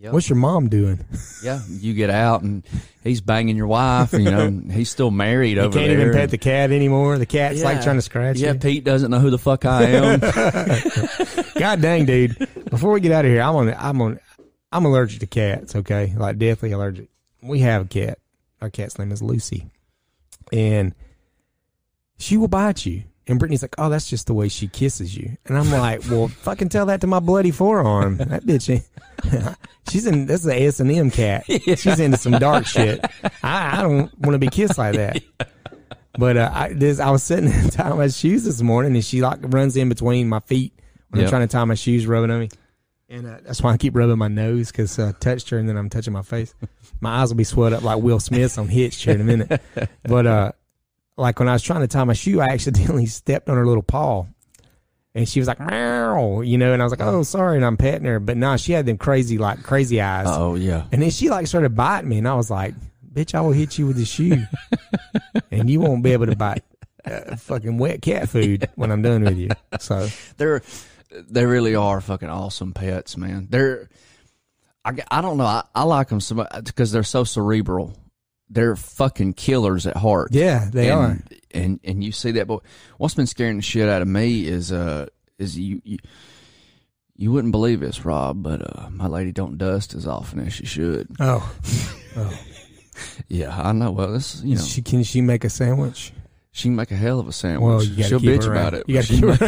Yep. 0.00 0.12
What's 0.14 0.28
your 0.28 0.36
mom 0.36 0.68
doing?" 0.68 1.04
Yeah, 1.42 1.60
you 1.68 1.92
get 1.94 2.08
out 2.10 2.42
and 2.42 2.62
he's 3.04 3.20
banging 3.20 3.56
your 3.56 3.66
wife. 3.66 4.12
You 4.14 4.30
know, 4.30 4.50
he's 4.72 4.90
still 4.90 5.10
married 5.10 5.58
over 5.58 5.68
there. 5.78 5.82
You 5.82 5.86
over 5.86 5.88
can't 5.88 5.98
there. 6.00 6.08
even 6.08 6.20
pet 6.20 6.30
the 6.30 6.38
cat 6.38 6.70
anymore. 6.72 7.18
The 7.18 7.26
cat's 7.26 7.62
like 7.62 7.82
trying 7.82 7.96
to 7.96 8.02
scratch 8.02 8.38
Yeah, 8.38 8.52
you. 8.52 8.58
Pete 8.58 8.82
doesn't 8.84 9.10
know 9.10 9.18
who 9.20 9.30
the 9.30 9.38
fuck 9.38 9.64
I 9.66 9.82
am. 9.84 10.20
God 11.58 11.80
dang, 11.82 12.06
dude. 12.06 12.38
Before 12.70 12.92
we 12.92 13.00
get 13.00 13.12
out 13.12 13.24
of 13.24 13.30
here, 13.30 13.42
I'm 13.42 13.54
on. 13.56 13.74
I'm 13.74 14.00
on. 14.02 14.20
I'm 14.72 14.84
allergic 14.86 15.20
to 15.20 15.26
cats. 15.26 15.76
Okay, 15.76 16.14
like 16.16 16.38
deathly 16.38 16.72
allergic. 16.72 17.08
We 17.42 17.60
have 17.60 17.82
a 17.82 17.88
cat. 17.88 18.18
Our 18.62 18.70
cat's 18.70 18.98
name 18.98 19.12
is 19.12 19.22
Lucy, 19.22 19.70
and 20.52 20.94
she 22.18 22.36
will 22.36 22.48
bite 22.48 22.84
you. 22.86 23.02
And 23.30 23.38
Brittany's 23.38 23.62
like, 23.62 23.74
"Oh, 23.78 23.88
that's 23.88 24.08
just 24.10 24.26
the 24.26 24.34
way 24.34 24.48
she 24.48 24.66
kisses 24.68 25.16
you." 25.16 25.36
And 25.46 25.56
I'm 25.56 25.70
like, 25.70 26.02
"Well, 26.10 26.28
fucking 26.28 26.68
tell 26.68 26.86
that 26.86 27.00
to 27.02 27.06
my 27.06 27.20
bloody 27.20 27.50
forearm. 27.50 28.16
That 28.18 28.44
bitch, 28.44 28.82
she's 29.90 30.06
in. 30.06 30.26
This 30.26 30.40
is 30.40 30.46
an 30.46 30.90
S&M 30.90 31.10
cat. 31.10 31.44
She's 31.46 32.00
into 32.00 32.18
some 32.18 32.32
dark 32.32 32.66
shit. 32.66 33.04
I, 33.42 33.78
I 33.78 33.82
don't 33.82 34.18
want 34.18 34.32
to 34.34 34.38
be 34.38 34.48
kissed 34.48 34.78
like 34.78 34.96
that." 34.96 35.22
But 36.18 36.36
uh, 36.36 36.50
I, 36.52 36.72
this, 36.72 36.98
I 36.98 37.10
was 37.10 37.22
sitting 37.22 37.50
and 37.50 37.70
tying 37.70 37.96
my 37.96 38.08
shoes 38.08 38.44
this 38.44 38.60
morning, 38.60 38.94
and 38.96 39.04
she 39.04 39.22
like 39.22 39.38
runs 39.42 39.76
in 39.76 39.88
between 39.88 40.28
my 40.28 40.40
feet 40.40 40.74
when 41.08 41.20
Yep. 41.20 41.26
I'm 41.26 41.30
trying 41.30 41.48
to 41.48 41.52
tie 41.52 41.64
my 41.64 41.76
shoes, 41.76 42.04
rubbing 42.06 42.32
on 42.32 42.40
me. 42.40 42.48
And 43.08 43.26
uh, 43.26 43.38
that's 43.42 43.62
why 43.62 43.72
I 43.72 43.76
keep 43.76 43.96
rubbing 43.96 44.18
my 44.18 44.26
nose 44.28 44.72
because 44.72 44.98
uh, 44.98 45.08
I 45.08 45.12
touched 45.12 45.50
her 45.50 45.58
and 45.58 45.68
then 45.68 45.76
I'm 45.76 45.88
touching 45.88 46.12
my 46.12 46.22
face. 46.22 46.52
My 47.00 47.22
eyes 47.22 47.30
will 47.30 47.36
be 47.36 47.44
swelled 47.44 47.72
up 47.72 47.84
like 47.84 48.02
Will 48.02 48.18
Smith's 48.20 48.58
on 48.58 48.66
Hitched 48.68 49.04
here 49.04 49.14
in 49.14 49.20
a 49.20 49.24
minute. 49.24 49.62
But 50.02 50.26
uh, 50.26 50.52
like 51.20 51.38
when 51.38 51.48
I 51.48 51.52
was 51.52 51.62
trying 51.62 51.80
to 51.80 51.88
tie 51.88 52.04
my 52.04 52.14
shoe, 52.14 52.40
I 52.40 52.46
accidentally 52.46 53.06
stepped 53.06 53.48
on 53.48 53.56
her 53.56 53.66
little 53.66 53.82
paw. 53.82 54.24
And 55.14 55.28
she 55.28 55.40
was 55.40 55.48
like, 55.48 55.58
meow, 55.58 56.40
you 56.40 56.56
know, 56.56 56.72
and 56.72 56.80
I 56.80 56.84
was 56.84 56.92
like, 56.92 57.00
oh, 57.02 57.24
sorry. 57.24 57.56
And 57.56 57.64
I'm 57.64 57.76
petting 57.76 58.04
her. 58.04 58.20
But 58.20 58.36
no, 58.36 58.56
she 58.56 58.72
had 58.72 58.86
them 58.86 58.96
crazy, 58.96 59.38
like 59.38 59.62
crazy 59.62 60.00
eyes. 60.00 60.26
oh 60.28 60.54
yeah. 60.54 60.84
And 60.92 61.02
then 61.02 61.10
she 61.10 61.30
like 61.30 61.46
started 61.48 61.74
biting 61.74 62.08
me, 62.08 62.18
and 62.18 62.28
I 62.28 62.34
was 62.34 62.48
like, 62.48 62.74
"Bitch, 63.12 63.34
I 63.34 63.40
will 63.40 63.50
hit 63.50 63.76
you 63.76 63.88
with 63.88 63.96
the 63.96 64.04
shoe, 64.04 64.44
and 65.50 65.68
you 65.68 65.80
won't 65.80 66.04
be 66.04 66.12
able 66.12 66.26
to 66.26 66.36
bite 66.36 66.62
uh, 67.04 67.34
fucking 67.34 67.76
wet 67.78 68.02
cat 68.02 68.28
food 68.28 68.68
when 68.76 68.92
I'm 68.92 69.02
done 69.02 69.24
with 69.24 69.36
you." 69.36 69.50
So 69.80 70.08
They're 70.36 70.62
they 71.10 71.44
really 71.44 71.74
are 71.74 72.00
fucking 72.00 72.30
awesome 72.30 72.72
pets, 72.72 73.16
man. 73.16 73.48
They're 73.50 73.88
I, 74.84 74.92
I 75.10 75.20
don't 75.20 75.36
know. 75.36 75.44
I, 75.44 75.64
I 75.74 75.82
like 75.82 76.08
them 76.08 76.20
so 76.20 76.36
much 76.36 76.64
because 76.64 76.92
they're 76.92 77.02
so 77.02 77.24
cerebral. 77.24 77.96
They're 78.50 78.76
fucking 78.76 79.34
killers 79.34 79.86
at 79.86 79.96
heart. 79.96 80.30
yeah, 80.32 80.68
they 80.70 80.90
and, 80.90 81.00
are. 81.00 81.18
And 81.52 81.80
and 81.84 82.04
you 82.04 82.12
see 82.12 82.32
that, 82.32 82.46
but 82.46 82.60
what's 82.98 83.14
been 83.14 83.26
scaring 83.26 83.56
the 83.56 83.62
shit 83.62 83.88
out 83.88 84.02
of 84.02 84.08
me 84.08 84.46
is 84.46 84.72
uh 84.72 85.06
is 85.38 85.56
you 85.58 85.80
you, 85.84 85.98
you 87.16 87.32
wouldn't 87.32 87.52
believe 87.52 87.80
this, 87.80 88.04
Rob, 88.04 88.42
but 88.42 88.60
uh 88.62 88.90
my 88.90 89.06
lady 89.06 89.32
don't 89.32 89.56
dust 89.56 89.94
as 89.94 90.06
often 90.06 90.40
as 90.40 90.52
she 90.52 90.66
should. 90.66 91.08
Oh, 91.20 91.52
oh. 92.16 92.38
Yeah, 93.28 93.56
I 93.56 93.72
know. 93.72 93.92
Well, 93.92 94.12
this 94.12 94.42
you 94.42 94.56
know 94.56 94.62
she 94.62 94.82
can 94.82 95.02
she 95.04 95.20
make 95.20 95.44
a 95.44 95.50
sandwich? 95.50 96.12
She 96.52 96.68
can 96.68 96.76
make 96.76 96.90
a 96.90 96.96
hell 96.96 97.20
of 97.20 97.28
a 97.28 97.32
sandwich. 97.32 97.62
Well, 97.62 97.80
She'll 97.80 98.18
bitch 98.20 98.46
about 98.50 98.74
it. 98.74 98.84
You 98.88 98.94
got 98.96 99.04
to 99.04 99.12
keep 99.12 99.24
her. 99.24 99.38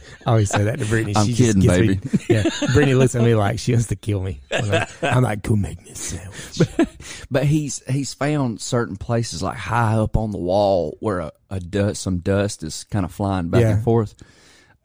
I 0.26 0.30
always 0.30 0.48
say 0.50 0.64
that 0.64 0.78
to 0.78 0.84
Brittany. 0.86 1.14
I'm 1.16 1.26
she 1.26 1.32
just 1.34 1.60
kidding, 1.60 1.88
me- 1.88 1.94
baby. 1.96 2.00
yeah, 2.28 2.42
Brittany 2.72 2.94
looks 2.94 3.14
at 3.14 3.22
me 3.22 3.34
like 3.34 3.58
she 3.58 3.72
wants 3.72 3.88
to 3.88 3.96
kill 3.96 4.20
me. 4.22 4.40
I'm 4.52 4.68
like, 4.68 4.88
I'm 5.02 5.22
like, 5.24 5.42
go 5.42 5.56
make 5.56 5.82
me 5.84 5.90
a 5.90 5.94
sandwich. 5.96 6.88
But 7.32 7.44
he's 7.44 7.80
he's 7.88 8.12
found 8.12 8.60
certain 8.60 8.96
places 8.96 9.40
like 9.42 9.56
high 9.56 9.94
up 9.94 10.16
on 10.16 10.32
the 10.32 10.38
wall 10.38 10.96
where 11.00 11.20
a, 11.20 11.30
a 11.48 11.60
dust, 11.60 12.02
some 12.02 12.18
dust 12.18 12.62
is 12.64 12.82
kind 12.84 13.04
of 13.04 13.12
flying 13.12 13.48
back 13.50 13.60
Yeah. 13.62 13.70
and 13.74 13.84
forth, 13.84 14.14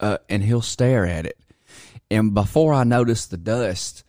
uh, 0.00 0.18
and 0.28 0.42
he'll 0.44 0.62
stare 0.62 1.04
at 1.06 1.26
it. 1.26 1.36
And 2.10 2.34
before 2.34 2.72
I 2.72 2.84
notice 2.84 3.26
the 3.26 3.36
dust 3.36 4.04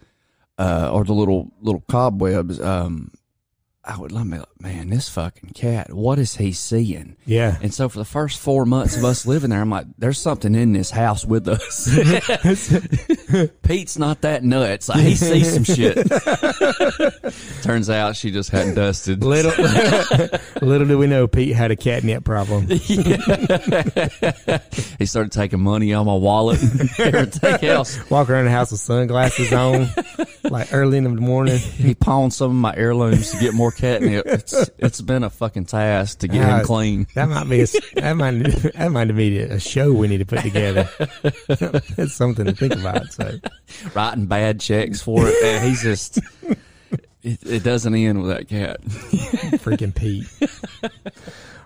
uh, 0.60 0.92
or 0.94 1.04
the 1.04 1.14
little 1.14 1.52
little 1.62 1.82
cobwebs, 1.90 2.60
um, 2.62 3.12
I 3.88 3.98
would 3.98 4.12
let 4.12 4.28
me 4.28 4.38
like, 4.38 4.62
man, 4.62 4.90
this 4.90 5.08
fucking 5.08 5.52
cat, 5.56 5.94
what 5.94 6.20
is 6.20 6.36
he 6.36 6.52
seeing? 6.52 7.16
Yeah, 7.26 7.58
And 7.62 7.74
so 7.74 7.88
for 7.88 8.00
the 8.00 8.06
first 8.06 8.38
four 8.38 8.66
months 8.66 8.98
of 8.98 9.06
us 9.06 9.26
living 9.26 9.50
there, 9.52 9.62
I'm 9.62 9.70
like, 9.70 9.86
there's 9.98 10.20
something 10.20 10.54
in 10.56 10.74
this 10.74 10.92
house 10.92 11.24
with 11.24 11.48
us. 11.48 11.88
Pete's 13.64 13.98
not 13.98 14.22
that 14.22 14.44
nuts. 14.44 14.90
Like, 14.90 15.00
he 15.00 15.16
sees 15.16 15.54
some 15.54 15.64
shit. 15.64 16.06
Turns 17.64 17.90
out 17.90 18.18
she 18.18 18.30
just 18.30 18.50
hadn't 18.50 18.76
dusted. 18.76 19.24
little 19.24 19.52
little 20.62 20.88
do 20.88 20.98
we 20.98 21.08
know 21.08 21.26
Pete 21.28 21.56
had 21.56 21.72
a 21.72 21.78
catnip 21.78 22.26
problem. 22.26 22.68
He 22.68 22.86
started 25.06 25.32
taking 25.32 25.62
money 25.62 25.94
on 25.94 26.06
my 26.06 26.16
wallet 26.16 26.62
and 26.62 26.90
everything 27.00 27.70
else. 27.70 27.98
Walk 28.10 28.30
around 28.30 28.46
the 28.46 28.52
house 28.52 28.72
with 28.72 28.82
sunglasses 28.82 29.54
on, 29.54 29.88
like 30.44 30.74
early 30.74 30.98
in 30.98 31.06
the 31.06 31.10
morning. 31.10 31.58
He 31.58 31.96
pawned 31.96 32.34
some 32.34 32.52
of 32.52 32.58
my 32.58 32.74
heirlooms 32.76 33.32
to 33.32 33.38
get 33.40 33.54
more 33.54 33.72
catnip. 33.78 34.26
It's 34.26 34.54
it's 34.78 35.02
been 35.02 35.24
a 35.24 35.30
fucking 35.30 35.66
task 35.66 36.20
to 36.20 36.28
get 36.28 36.42
Uh, 36.44 36.58
him 36.60 36.66
clean. 36.66 37.08
That 37.16 37.30
might 37.30 37.48
be 37.50 37.62
a, 37.62 37.68
that 37.96 38.14
might 38.14 38.44
that 38.74 38.92
might 38.92 39.16
be 39.16 39.40
a 39.40 39.60
show 39.60 39.94
we 39.94 40.08
need 40.08 40.18
to 40.20 40.26
put 40.26 40.42
together. 40.42 40.90
It's 41.98 42.14
something 42.14 42.46
to 42.46 42.54
think 42.54 42.76
about. 42.76 43.12
So 43.14 43.32
Writing 43.94 44.26
bad 44.28 44.60
checks 44.60 45.02
for 45.02 45.28
it. 45.28 45.36
And 45.44 45.66
he's 45.68 45.82
just 45.82 46.20
it, 47.24 47.40
it 47.46 47.64
doesn't 47.64 47.94
end 47.96 48.22
with 48.22 48.32
that 48.36 48.48
cat. 48.48 48.82
freaking 49.62 49.94
Pete. 49.96 50.28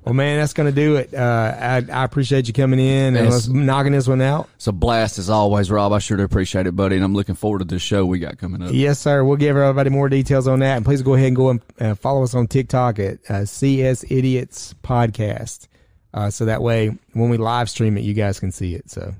Well, 0.04 0.16
man, 0.16 0.39
that's 0.39 0.54
gonna 0.54 0.72
do 0.72 0.95
it. 0.95 1.14
Uh, 1.14 1.56
I, 1.60 1.76
I 1.91 2.04
appreciate 2.04 2.47
you 2.47 2.54
coming 2.54 2.80
in 2.80 3.16
and 3.16 3.54
knocking 3.54 3.91
this 3.91 4.08
one 4.08 4.22
out. 4.22 4.49
It's 4.56 4.66
a 4.66 4.72
blast 4.72 5.20
as 5.20 5.30
always, 5.30 5.70
Rob. 5.70 5.93
I 5.93 5.99
sure 5.99 6.18
do 6.18 6.24
appreciate 6.24 6.66
it, 6.66 6.76
buddy, 6.76 6.95
and 6.95 7.06
I'm 7.06 7.14
looking 7.14 7.36
forward 7.36 7.60
to 7.60 7.66
this 7.66 7.84
show 7.84 8.06
we 8.06 8.18
got 8.18 8.39
coming 8.39 8.64
up. 8.64 8.72
Yes, 8.74 8.97
sir. 8.97 9.24
We'll 9.24 9.38
give 9.38 9.56
everybody 9.56 9.91
more 9.91 10.10
details 10.10 10.47
on 10.47 10.60
that, 10.60 10.78
and 10.78 10.86
please 10.86 11.04
go 11.04 11.14
ahead 11.14 11.28
and 11.28 11.36
go 11.36 11.49
and 11.49 11.62
uh, 11.80 11.93
follow 11.95 12.24
us 12.24 12.34
on 12.34 12.47
TikTok 12.47 12.97
at 12.97 13.20
uh, 13.30 13.45
CS 13.45 14.04
Idiots 14.10 14.74
Podcast, 14.82 15.68
uh, 16.16 16.32
so 16.32 16.45
that 16.45 16.64
way 16.64 16.97
when 17.14 17.30
we 17.30 17.38
live 17.38 17.70
stream 17.70 17.95
it, 17.97 18.02
you 18.02 18.16
guys 18.16 18.39
can 18.39 18.52
see 18.52 18.74
it. 18.74 18.89
So, 18.89 19.14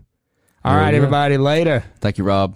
all 0.66 0.74
There 0.74 0.82
right, 0.82 0.94
everybody, 0.96 1.38
later. 1.38 1.84
Thank 2.00 2.18
you, 2.18 2.24
Rob. 2.24 2.56